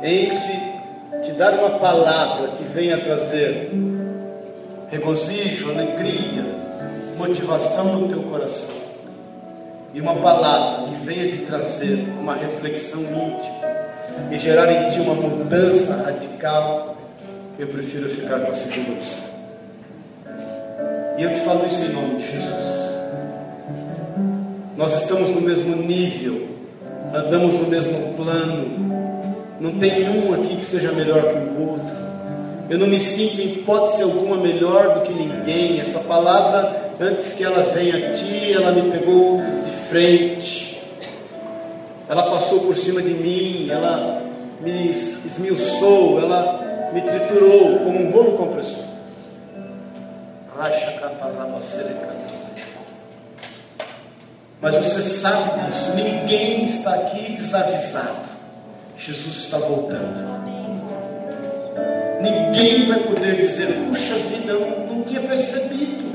Entre 0.03 1.25
te 1.25 1.33
dar 1.33 1.55
uma 1.55 1.79
palavra 1.79 2.49
que 2.49 2.65
venha 2.65 2.99
trazer 2.99 3.71
regozijo, 4.91 5.71
alegria, 5.71 6.66
motivação 7.17 8.01
no 8.01 8.09
teu 8.09 8.23
coração, 8.25 8.75
e 9.95 10.01
uma 10.01 10.15
palavra 10.15 10.89
que 10.89 11.07
venha 11.07 11.29
te 11.33 11.39
trazer 11.39 12.07
uma 12.21 12.35
reflexão 12.35 13.01
íntima, 13.01 13.57
e 14.31 14.39
gerar 14.39 14.71
em 14.71 14.91
ti 14.91 15.01
uma 15.01 15.15
mudança 15.15 16.03
radical, 16.05 16.97
eu 17.59 17.69
prefiro 17.69 18.11
ficar 18.11 18.41
com 18.41 18.51
a 18.51 18.55
segunda 18.55 18.93
opção. 18.93 19.27
E 21.19 21.23
eu 21.23 21.31
te 21.31 21.41
falo 21.41 21.67
isso 21.67 21.83
em 21.83 21.93
nome 21.95 22.17
de 22.17 22.31
Jesus. 22.31 22.77
Nós 24.77 25.03
estamos 25.03 25.31
no 25.31 25.41
mesmo 25.41 25.75
nível, 25.77 26.49
andamos 27.15 27.55
no 27.55 27.67
mesmo 27.69 28.13
plano. 28.15 29.17
Não 29.59 29.79
tem 29.79 30.07
um 30.11 30.35
aqui 30.35 30.57
que 30.57 30.65
seja 30.65 30.93
melhor 30.93 31.23
que 31.23 31.35
o 31.35 31.71
outro. 31.71 31.97
Eu 32.69 32.79
não 32.79 32.87
me 32.87 33.01
sinto 33.01 33.41
em 33.41 33.53
hipótese 33.55 34.03
alguma 34.03 34.37
melhor 34.37 34.99
do 34.99 35.01
que 35.01 35.13
ninguém. 35.15 35.81
Essa 35.81 36.01
palavra, 36.01 36.86
antes 37.01 37.35
que 37.35 37.45
ela 37.45 37.63
venha 37.75 38.11
a 38.11 38.15
ti, 38.15 38.53
ela 38.53 38.73
me 38.73 38.91
pegou 38.91 39.41
de 39.41 39.89
frente. 39.89 40.83
Ela 42.09 42.31
passou 42.31 42.61
por 42.61 42.77
cima 42.77 43.03
de 43.03 43.11
mim, 43.11 43.69
ela 43.71 44.23
me 44.61 44.91
esmiuçou, 44.91 46.21
ela 46.21 46.91
me 46.93 47.01
triturou 47.01 47.81
como 47.81 48.01
um 48.01 48.11
rolo 48.11 48.39
compressor. 48.39 48.87
Mas 54.61 54.75
você 54.75 55.03
sabe 55.03 55.61
disso, 55.61 55.95
ninguém 55.95 56.65
está 56.65 56.95
aqui 56.95 57.33
desavisado. 57.33 58.27
Jesus 58.97 59.37
está 59.37 59.59
voltando. 59.59 60.27
Ninguém 62.23 62.87
vai 62.89 63.01
poder 63.01 63.37
dizer, 63.37 63.67
puxa 63.89 64.15
vida, 64.15 64.53
eu 64.53 64.61
não, 64.61 64.97
não 64.97 65.03
tinha 65.03 65.21
percebido. 65.21 66.06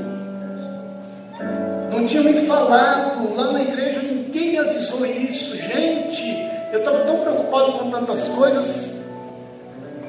Não 2.02 2.08
tinha 2.08 2.24
me 2.24 2.46
falado. 2.48 3.32
Lá 3.36 3.52
na 3.52 3.62
igreja 3.62 4.02
ninguém 4.02 4.58
avisou 4.58 5.06
isso. 5.06 5.56
Gente, 5.56 6.50
eu 6.72 6.80
estava 6.80 6.98
tão 7.04 7.18
preocupado 7.18 7.72
com 7.74 7.90
tantas 7.92 8.24
coisas. 8.30 8.96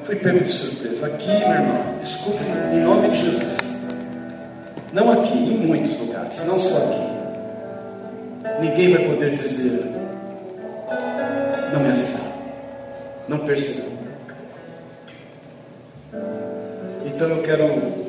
Fui 0.02 0.16
pego 0.16 0.40
de 0.40 0.50
surpresa. 0.50 1.06
Aqui, 1.06 1.28
meu 1.28 1.50
irmão, 1.50 1.94
desculpe, 2.00 2.42
em 2.72 2.80
nome 2.80 3.10
de 3.10 3.16
Jesus. 3.18 3.58
Não 4.92 5.12
aqui, 5.12 5.34
em 5.34 5.66
muitos 5.66 5.96
lugares, 6.00 6.44
não 6.44 6.58
só 6.58 6.78
aqui. 6.78 8.60
Ninguém 8.60 8.94
vai 8.94 9.04
poder 9.04 9.36
dizer, 9.36 9.84
não 11.72 11.80
me 11.80 11.90
avisaram, 11.90 12.32
não 13.28 13.38
perceberam. 13.38 13.94
Então 17.06 17.28
eu 17.28 17.42
quero 17.42 18.03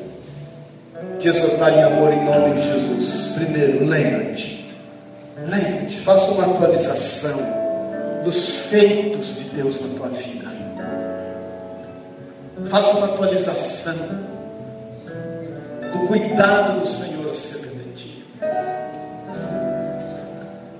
te 1.26 1.30
exortar 1.30 1.76
em 1.76 1.82
amor 1.82 2.12
em 2.12 2.24
nome 2.24 2.54
de 2.54 2.68
Jesus. 2.68 3.32
Primeiro, 3.34 3.84
lembra-te, 3.84 4.72
lembra-te, 5.36 5.98
faça 5.98 6.30
uma 6.30 6.44
atualização 6.44 7.36
dos 8.22 8.60
feitos 8.68 9.34
de 9.36 9.44
Deus 9.56 9.80
na 9.80 9.98
tua 9.98 10.08
vida. 10.08 10.46
Faça 12.70 12.96
uma 12.96 13.06
atualização 13.06 13.96
do 15.92 16.06
cuidado 16.06 16.80
do 16.80 16.86
Senhor 16.86 17.30
acerca 17.30 17.70
de 17.70 17.90
ti. 17.94 18.24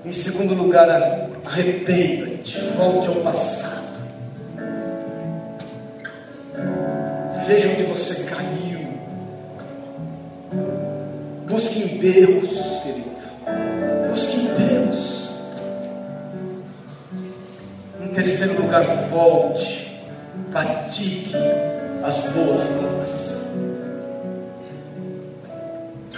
Em 0.05 0.13
segundo 0.13 0.53
lugar, 0.53 0.89
arrependa-te, 1.45 2.57
volte 2.77 3.09
ao 3.09 3.15
passado. 3.15 3.87
Veja 7.45 7.69
onde 7.69 7.83
você 7.83 8.23
caiu. 8.23 8.46
Busque 11.47 11.79
em 11.79 11.97
Deus, 11.97 12.83
querido. 12.83 14.09
Busque 14.09 14.37
em 14.37 14.45
Deus. 14.45 14.77
terceiro 18.17 18.63
lugar, 18.63 18.83
volte, 19.11 20.01
pratique 20.51 21.35
as 22.03 22.29
boas 22.29 22.61
obras. 22.83 23.37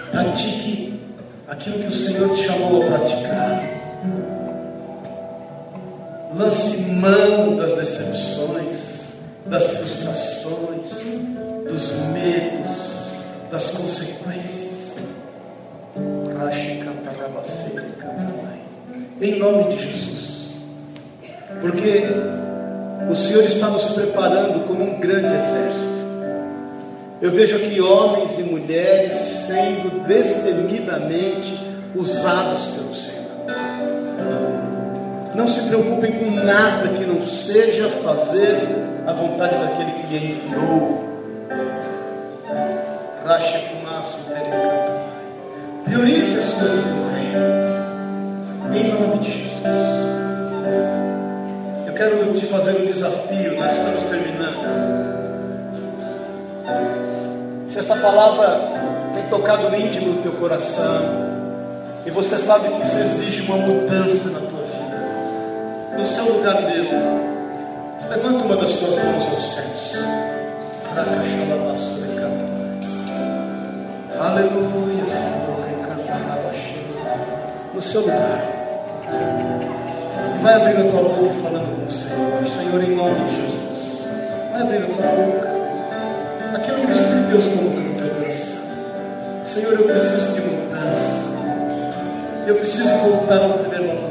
Pratique 0.10 1.00
aquilo 1.50 1.80
que 1.80 1.88
o 1.88 1.92
Senhor 1.92 2.34
te 2.34 2.44
chamou 2.44 2.84
a 2.84 2.86
praticar. 2.86 3.64
Lance 6.36 6.82
mão 6.84 7.58
das 7.58 7.74
decepções, 7.74 9.20
das 9.46 9.64
frustrações, 9.72 10.90
dos 11.68 11.92
medos, 12.14 12.89
das 13.52 13.72
consequências. 13.72 14.70
Em 19.22 19.38
nome 19.38 19.76
de 19.76 19.84
Jesus. 19.84 20.54
Porque 21.60 22.04
o 23.10 23.16
Senhor 23.16 23.44
está 23.44 23.68
nos 23.68 23.84
preparando 23.90 24.66
como 24.66 24.84
um 24.84 25.00
grande 25.00 25.36
exército. 25.36 25.90
Eu 27.22 27.32
vejo 27.32 27.58
aqui 27.58 27.82
homens 27.82 28.40
e 28.40 28.44
mulheres 28.44 29.12
sendo 29.14 30.08
destemidamente 30.08 31.60
usados 31.94 32.66
pelo 32.68 32.96
Senhor. 32.96 33.20
Não 35.36 35.48
se 35.48 35.68
preocupem 35.68 36.14
com 36.14 36.32
nada 36.32 36.88
que 36.88 37.06
não 37.06 37.22
seja 37.26 37.90
fazer 38.04 38.58
a 39.06 39.12
vontade 39.12 39.56
daquele 39.58 39.92
que 39.92 40.08
lhe 40.08 40.32
enviou. 40.32 41.09
Racha 43.30 43.60
com 43.60 43.88
aço, 43.88 44.26
Priorize 45.86 46.40
as 46.40 46.54
coisas 46.54 46.84
do 46.84 47.14
reino. 47.14 47.40
Em 48.74 48.84
nome 48.92 49.20
de 49.20 49.32
Jesus 49.32 50.00
quero 52.00 52.34
te 52.34 52.46
fazer 52.46 52.72
um 52.72 52.86
desafio, 52.86 53.56
nós 53.60 53.74
estamos 53.74 54.04
terminando. 54.06 54.56
Se 57.70 57.78
essa 57.78 57.98
palavra 57.98 58.58
tem 59.14 59.24
tocado 59.30 59.70
no 59.70 59.76
íntimo 59.76 60.14
do 60.14 60.24
teu 60.24 60.32
coração, 60.32 61.02
e 62.06 62.10
você 62.10 62.38
sabe 62.38 62.70
que 62.70 62.82
isso 62.82 62.98
exige 62.98 63.42
uma 63.44 63.58
mudança 63.58 64.30
na 64.30 64.40
tua 64.40 64.64
vida, 64.64 65.98
no 66.00 66.06
seu 66.08 66.34
lugar 66.36 66.62
mesmo, 66.62 66.98
levanta 68.10 68.46
uma 68.46 68.56
das 68.56 68.70
suas 68.72 68.96
mãos 69.04 69.28
aos 69.28 69.54
céus. 69.54 69.70
Aleluia, 74.22 75.06
Senhor. 75.08 75.40
No 77.74 77.82
seu 77.82 78.02
lugar. 78.02 78.42
Vai 80.42 80.54
abrir 80.56 80.78
a 80.78 80.92
tua 80.92 81.04
boca 81.04 81.34
falando 81.42 81.74
com 81.74 81.86
o 81.86 81.90
Senhor. 81.90 82.46
Senhor, 82.46 82.84
em 82.84 82.96
nome 82.98 83.16
de 83.30 83.36
Jesus. 83.38 84.04
Vai 84.52 84.62
abrir 84.62 84.78
a 84.78 84.82
tua 84.82 85.08
boca. 85.08 85.50
Aquilo 86.54 86.78
que 86.80 86.88
o 86.88 86.92
Espírito 86.92 87.16
de 87.16 87.32
Deus 87.32 87.44
colocou 87.48 87.80
no 87.80 87.94
teu 87.98 88.10
coração. 88.10 88.62
Senhor, 89.46 89.74
eu 89.74 89.84
preciso 89.86 90.34
de 90.34 90.42
mudança. 90.42 91.20
Eu 92.46 92.56
preciso 92.56 92.90
voltar 92.90 93.42
ao 93.42 93.54
primeiro 93.60 93.92
amor. 93.92 94.10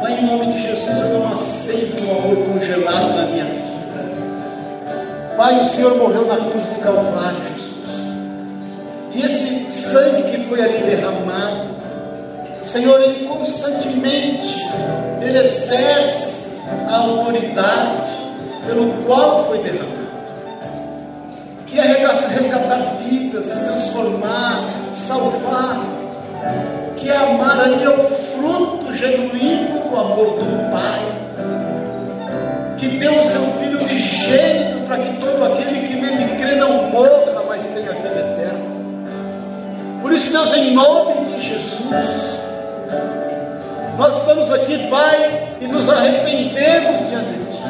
Pai, 0.00 0.12
em 0.18 0.26
nome 0.26 0.52
de 0.52 0.62
Jesus, 0.62 1.00
eu 1.00 1.20
não 1.20 1.32
aceito 1.32 2.04
o 2.04 2.10
amor 2.10 2.36
congelado 2.48 3.16
na 3.16 3.26
minha 3.26 3.44
vida. 3.44 3.66
Pai, 5.36 5.60
o 5.60 5.64
Senhor 5.64 5.96
morreu 5.96 6.26
na 6.26 6.36
cruz 6.36 6.66
do 6.66 6.80
Calvário. 6.82 7.45
E 9.16 9.22
esse 9.22 9.70
sangue 9.72 10.24
que 10.24 10.44
foi 10.46 10.60
ali 10.60 10.82
derramado, 10.82 11.74
Senhor, 12.64 13.00
Ele 13.00 13.26
constantemente, 13.26 14.54
Ele 15.22 15.38
exerce 15.38 16.48
a 16.86 16.96
autoridade 16.96 18.10
pelo 18.66 18.92
qual 19.06 19.46
foi 19.46 19.58
derramado. 19.58 19.96
Que 21.66 21.78
é 21.78 21.82
resgatar 21.82 22.96
vidas, 23.02 23.46
transformar, 23.48 24.62
salvar. 24.92 25.80
Que 26.96 27.08
é 27.08 27.16
amar 27.16 27.60
ali 27.60 27.84
é 27.84 27.88
o 27.88 28.04
fruto 28.36 28.92
genuíno 28.94 29.80
do 29.80 29.96
amor 29.96 30.26
do 30.38 30.72
Pai. 30.72 31.00
Que 32.76 32.88
deu 32.98 33.12
o 33.12 33.30
seu 33.30 33.46
Filho 33.60 33.78
de 33.78 33.98
jeito 33.98 34.86
para 34.86 34.98
que 34.98 35.16
todo 35.16 35.42
aquele 35.44 35.88
que 35.88 35.94
nele 35.94 36.36
crê 36.38 36.56
não 36.56 36.90
morra, 36.90 37.42
mas 37.48 37.62
tenha 37.64 37.92
vida. 37.92 38.35
Por 40.06 40.14
isso, 40.14 40.30
Deus, 40.30 40.56
em 40.56 40.72
nome 40.72 41.14
de 41.24 41.42
Jesus, 41.42 41.90
nós 43.98 44.16
estamos 44.18 44.52
aqui, 44.52 44.86
Pai, 44.88 45.48
e 45.60 45.66
nos 45.66 45.90
arrependemos 45.90 47.08
diante 47.10 47.30
de 47.30 47.44
Ti, 47.46 47.62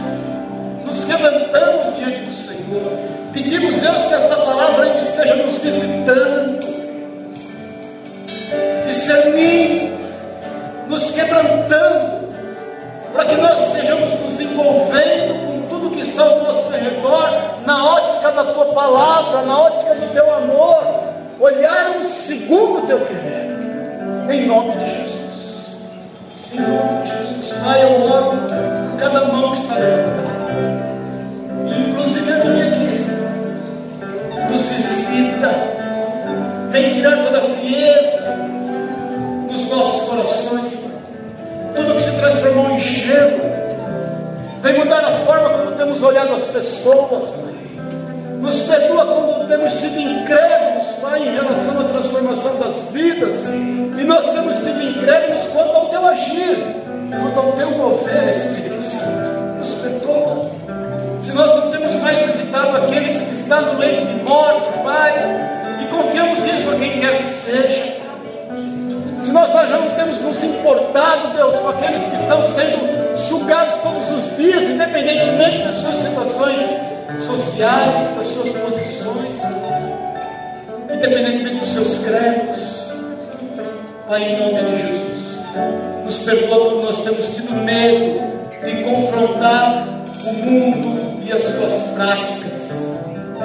nos 0.84 1.04
quebrantamos 1.06 1.96
diante 1.96 2.18
do 2.18 2.32
Senhor. 2.34 2.92
Pedimos, 3.32 3.76
Deus, 3.76 4.02
que 4.02 4.14
esta 4.14 4.36
palavra 4.36 4.98
esteja 4.98 5.34
nos 5.36 5.62
visitando, 5.62 6.60
discernindo, 8.86 9.96
nos 10.88 11.10
quebrantando, 11.12 12.28
para 13.14 13.24
que 13.24 13.36
nós 13.36 13.68
estejamos 13.68 14.10
nos 14.20 14.38
envolvendo 14.38 15.46
com 15.46 15.68
tudo 15.70 15.96
que 15.96 16.02
está 16.02 16.22
ao 16.22 16.42
nosso 16.42 16.68
redor, 16.68 17.30
na 17.64 17.82
ótica 17.82 18.30
da 18.30 18.44
Tua 18.44 18.66
palavra, 18.74 19.40
na 19.40 19.58
ótica 19.58 19.94
do 19.94 20.12
Teu 20.12 20.34
amor, 20.34 21.06
olharmos 21.38 22.05
segundo 22.46 22.78
o 22.78 22.86
Teu 22.86 23.00
querer, 23.00 23.50
em 24.30 24.46
nome 24.46 24.72
de 24.72 24.84
Jesus. 24.84 25.78
Em 26.52 26.60
nome 26.60 27.02
de 27.02 27.08
Jesus. 27.08 27.58
Pai, 27.64 27.82
eu 27.82 28.02
oro 28.02 28.36
por 28.36 28.98
cada 28.98 29.24
mão 29.24 29.50
que 29.50 29.58
está 29.62 29.74
levantada. 29.74 30.36
Inclusive 31.76 32.32
a 32.32 32.44
minha 32.44 32.66
aqui. 32.68 32.86
Nos 34.52 34.62
visita. 34.62 35.50
Vem 36.70 36.92
tirar 36.92 37.24
toda 37.24 37.38
a 37.38 37.42
frieza 37.42 38.36
nos 39.50 39.68
nossos 39.68 40.08
corações. 40.08 40.86
Tudo 41.74 41.94
que 41.94 42.02
se 42.02 42.16
transformou 42.16 42.70
em 42.70 42.80
gelo. 42.80 43.40
Vem 44.62 44.78
mudar 44.78 45.04
a 45.04 45.12
forma 45.26 45.50
como 45.50 45.72
temos 45.72 46.02
olhado 46.02 46.34
as 46.34 46.42
pessoas, 46.42 47.24
Pai. 47.24 47.56
Nos 48.40 48.60
perdoa 48.60 49.04
quando 49.04 49.48
temos 49.48 49.74
sido 49.74 50.00
incrédulos, 50.00 50.65
Pai, 51.06 51.22
em 51.22 51.34
relação 51.34 51.80
à 51.80 51.84
transformação 51.84 52.58
das 52.58 52.90
vidas. 52.90 53.46
E 53.46 54.04
nós 54.04 54.24
temos 54.32 54.56
sido 54.56 54.82
incrédulos 54.82 55.42
quanto 55.52 55.70
ao 55.70 55.86
teu 55.86 56.04
agir, 56.04 56.56
quanto 57.10 57.38
ao 57.38 57.52
teu 57.52 57.70
mover, 57.70 58.28
Espírito 58.28 58.82
Santo. 58.82 59.58
Nos 59.58 59.68
perdoa. 59.80 60.50
Se 61.22 61.32
nós 61.32 61.60
não 61.60 61.70
temos 61.70 61.94
mais 62.02 62.24
visitado 62.24 62.76
aqueles 62.78 63.20
que 63.20 63.34
estão 63.34 63.74
no 63.74 63.78
leito 63.78 64.06
de 64.06 64.22
morte, 64.24 64.78
Pai, 64.82 65.12
e 65.80 65.84
confiamos 65.86 66.38
isso 66.44 66.70
a 66.70 66.74
quem 66.76 67.00
quer 67.00 67.18
que 67.18 67.28
seja. 67.28 67.96
Se 69.22 69.32
nós 69.32 69.50
já 69.52 69.78
não 69.78 69.90
temos 69.90 70.20
nos 70.20 70.42
importado, 70.42 71.36
Deus, 71.36 71.56
com 71.56 71.68
aqueles 71.68 72.02
que 72.02 72.16
estão 72.16 72.44
sendo 72.46 73.18
sugados 73.28 73.80
todos 73.80 74.24
os 74.24 74.36
dias, 74.36 74.64
independentemente 74.64 75.62
das 75.62 75.76
suas 75.76 75.98
situações 75.98 76.60
sociais, 77.26 78.16
das 78.16 78.26
suas 78.26 78.48
independentemente 81.06 81.60
dos 81.60 81.68
seus 81.68 82.04
créditos, 82.04 82.76
Pai, 84.08 84.22
em 84.22 84.40
nome 84.40 84.70
de 84.70 84.76
Jesus, 84.82 86.04
nos 86.04 86.16
perdoa 86.18 86.70
porque 86.70 86.86
nós 86.86 87.04
temos 87.04 87.26
tido 87.28 87.54
medo 87.54 88.20
de 88.64 88.82
confrontar 88.82 89.86
o 90.24 90.32
mundo 90.32 91.22
e 91.24 91.32
as 91.32 91.42
suas 91.42 91.72
práticas. 91.94 92.96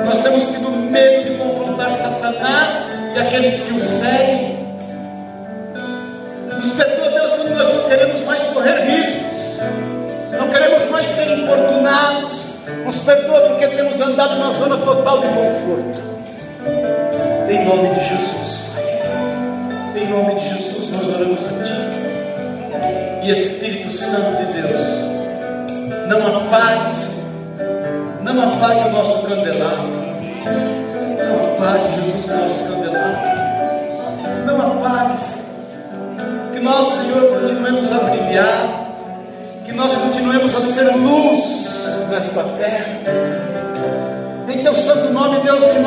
Nós 0.05 0.23
temos 0.23 0.45
tido 0.45 0.71
medo 0.71 1.23
de 1.23 1.37
confrontar 1.37 1.91
Satanás 1.91 2.87
e 3.15 3.19
aqueles 3.19 3.61
que 3.61 3.73
o 3.73 3.79
seguem. 3.79 4.75
Nos 6.55 6.71
perdoa, 6.73 7.09
Deus, 7.09 7.31
quando 7.31 7.49
nós 7.55 7.75
não 7.75 7.89
queremos 7.89 8.21
mais 8.21 8.43
correr 8.43 8.79
riscos, 8.85 10.37
não 10.39 10.47
queremos 10.49 10.89
mais 10.89 11.07
ser 11.09 11.37
importunados. 11.37 12.31
Nos 12.85 12.97
perdoa 12.97 13.41
porque 13.41 13.67
temos 13.67 14.01
andado 14.01 14.35
numa 14.35 14.53
zona 14.53 14.77
total 14.77 15.21
de 15.21 15.27
conforto. 15.27 16.00
Em 17.51 17.65
nome 17.65 17.89
de 17.89 17.99
Jesus, 18.07 18.71
Pai. 18.73 20.01
Em 20.01 20.07
nome 20.07 20.35
de 20.35 20.47
Jesus, 20.47 20.89
nós 20.89 21.09
oramos 21.09 21.41
a 21.43 21.63
Ti. 21.65 23.25
E 23.25 23.29
Espírito 23.29 23.91
Santo 23.91 24.37
de 24.37 24.53
Deus, 24.53 24.71
não 26.07 26.37
apague, 26.37 26.95
não 28.23 28.41
apague 28.41 28.87
o 28.87 28.91
nosso 28.93 29.27
candelabro. 29.27 30.01
Não 31.17 31.35
apague, 31.35 31.93
Jesus, 31.95 32.23
o 32.23 32.37
nosso 32.37 32.63
candelabro. 32.63 32.80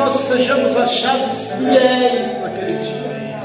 Nós 0.05 0.21
sejamos 0.21 0.75
achados 0.75 1.47
fiéis 1.57 2.39
naquele 2.39 2.77
dia. 2.77 3.39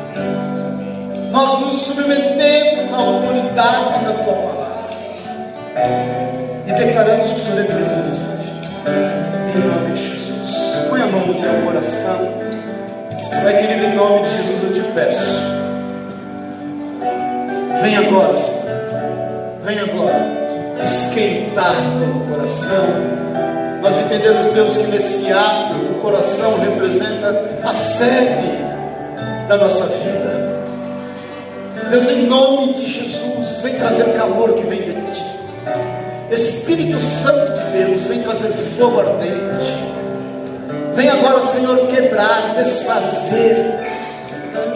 Nós 1.32 1.60
nos 1.60 1.82
submetemos 1.84 2.92
à 2.92 2.96
autoridade 2.96 4.04
da 4.04 4.12
tua 4.12 4.34
palavra 4.34 4.90
e 6.66 6.72
declaramos 6.72 7.32
que 7.32 7.40
o 7.40 7.44
Senhor 7.44 7.60
é 7.60 7.62
Deus. 7.62 8.18
Em 9.54 9.58
nome 9.58 9.94
de 9.94 10.06
Jesus. 10.06 10.86
Põe 10.90 11.00
a 11.00 11.06
mão 11.06 11.26
no 11.28 11.34
teu 11.40 11.52
coração. 11.64 12.28
Pai 13.42 13.56
querido, 13.56 13.86
em 13.86 13.96
nome 13.96 14.28
de 14.28 14.36
Jesus 14.36 14.62
eu 14.62 14.74
te 14.74 14.92
peço. 14.92 15.40
Vem 17.82 17.96
agora, 17.96 18.36
Senhor. 18.36 18.60
Vem 19.64 19.78
agora. 19.78 20.84
Esquentar 20.84 21.74
todo 21.74 22.18
o 22.18 22.34
coração. 22.34 23.19
Nós 24.10 24.18
entendemos, 24.18 24.52
Deus, 24.52 24.76
que 24.76 24.86
nesse 24.88 25.32
ato 25.32 25.74
o 25.74 26.00
coração 26.02 26.58
representa 26.58 27.60
a 27.62 27.72
sede 27.72 28.58
da 29.46 29.56
nossa 29.56 29.84
vida. 29.84 30.64
Deus, 31.90 32.08
em 32.08 32.26
nome 32.26 32.72
de 32.74 32.88
Jesus, 32.88 33.60
vem 33.62 33.74
trazer 33.76 34.12
calor 34.14 34.54
que 34.54 34.66
vem 34.66 34.80
de 34.80 34.94
ti. 35.12 35.24
Espírito 36.28 36.98
Santo 36.98 37.52
de 37.52 37.70
Deus, 37.70 38.02
vem 38.02 38.22
trazer 38.22 38.48
fogo 38.76 38.98
ardente. 38.98 39.78
Vem 40.96 41.08
agora, 41.08 41.40
Senhor, 41.42 41.86
quebrar, 41.86 42.54
desfazer 42.56 43.78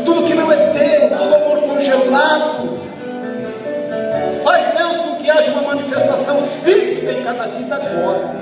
tudo 0.05 0.29
que 0.29 0.35
não 0.35 0.53
é 0.53 0.57
teu, 0.57 1.09
todo 1.09 1.35
amor 1.35 1.59
congelado. 1.59 2.79
Faz 4.45 4.79
Deus 4.79 4.97
com 4.99 5.17
que 5.17 5.29
haja 5.29 5.51
uma 5.51 5.75
manifestação 5.75 6.41
física 6.63 6.94
em 7.11 7.23
cada 7.23 7.45
vida 7.45 7.75
agora. 7.75 8.35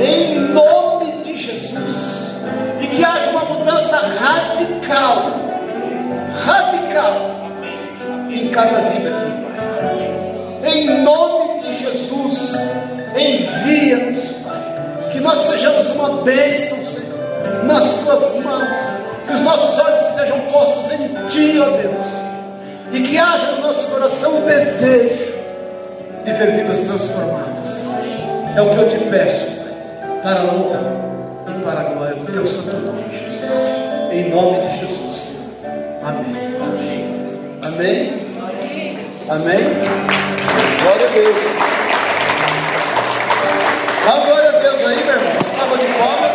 Em 0.00 0.38
nome 0.52 1.22
de 1.22 1.36
Jesus. 1.36 1.78
E 2.80 2.86
que 2.86 3.04
haja 3.04 3.30
uma 3.30 3.44
mudança 3.44 3.96
radical. 3.98 5.30
Radical. 6.44 7.30
Em 8.30 8.48
cada 8.48 8.80
vida 8.80 9.10
aqui. 9.10 10.78
Em 10.78 11.02
nome 11.02 11.60
de 11.60 11.84
Jesus. 11.84 12.54
Envia-nos, 13.16 14.24
Pai. 14.44 15.10
Que 15.12 15.20
nós 15.20 15.38
sejamos 15.38 15.88
uma 15.90 16.22
bênção, 16.22 16.78
Senhor. 16.78 17.64
Nas 17.64 17.88
tuas 18.00 18.44
mãos. 18.44 18.68
Que 19.26 19.32
os 19.34 19.40
nossos 19.40 19.78
olhos 19.78 20.14
sejam 20.16 20.40
postos 20.40 20.92
em 20.92 21.28
Ti, 21.28 21.58
ó 21.60 21.70
Deus 21.70 22.24
e 22.94 23.00
que 23.00 23.18
haja 23.18 23.52
no 23.52 23.62
nosso 23.62 23.88
coração 23.88 24.38
o 24.38 24.46
desejo 24.46 25.34
de 26.24 26.32
ver 26.32 26.52
vidas 26.52 26.78
transformadas. 26.78 27.63
É 28.56 28.62
o 28.62 28.70
que 28.70 28.76
eu 28.76 28.88
te 28.88 28.98
peço, 29.06 29.46
Pai, 29.56 30.22
para 30.22 30.40
a 30.40 30.44
honra 30.44 30.80
e 31.48 31.64
para 31.64 31.80
a 31.80 31.84
glória 31.84 32.14
do 32.14 32.32
teu 32.32 32.46
santo 32.46 32.76
nome, 32.76 33.02
Jesus. 33.10 34.12
Em 34.12 34.30
nome 34.30 34.60
de 34.60 34.78
Jesus. 34.78 35.34
Amém. 36.04 37.04
Amém. 37.64 38.14
Amém. 39.28 39.58
Glória 40.82 41.06
a 41.06 41.10
Deus. 41.10 41.36
Dá 44.06 44.12
glória 44.24 44.48
a 44.48 44.52
Deus 44.52 44.86
aí, 44.86 45.04
meu 45.04 45.14
irmão. 45.14 45.32
Salva 45.58 45.76
de 45.76 45.86
palmas. 45.98 46.33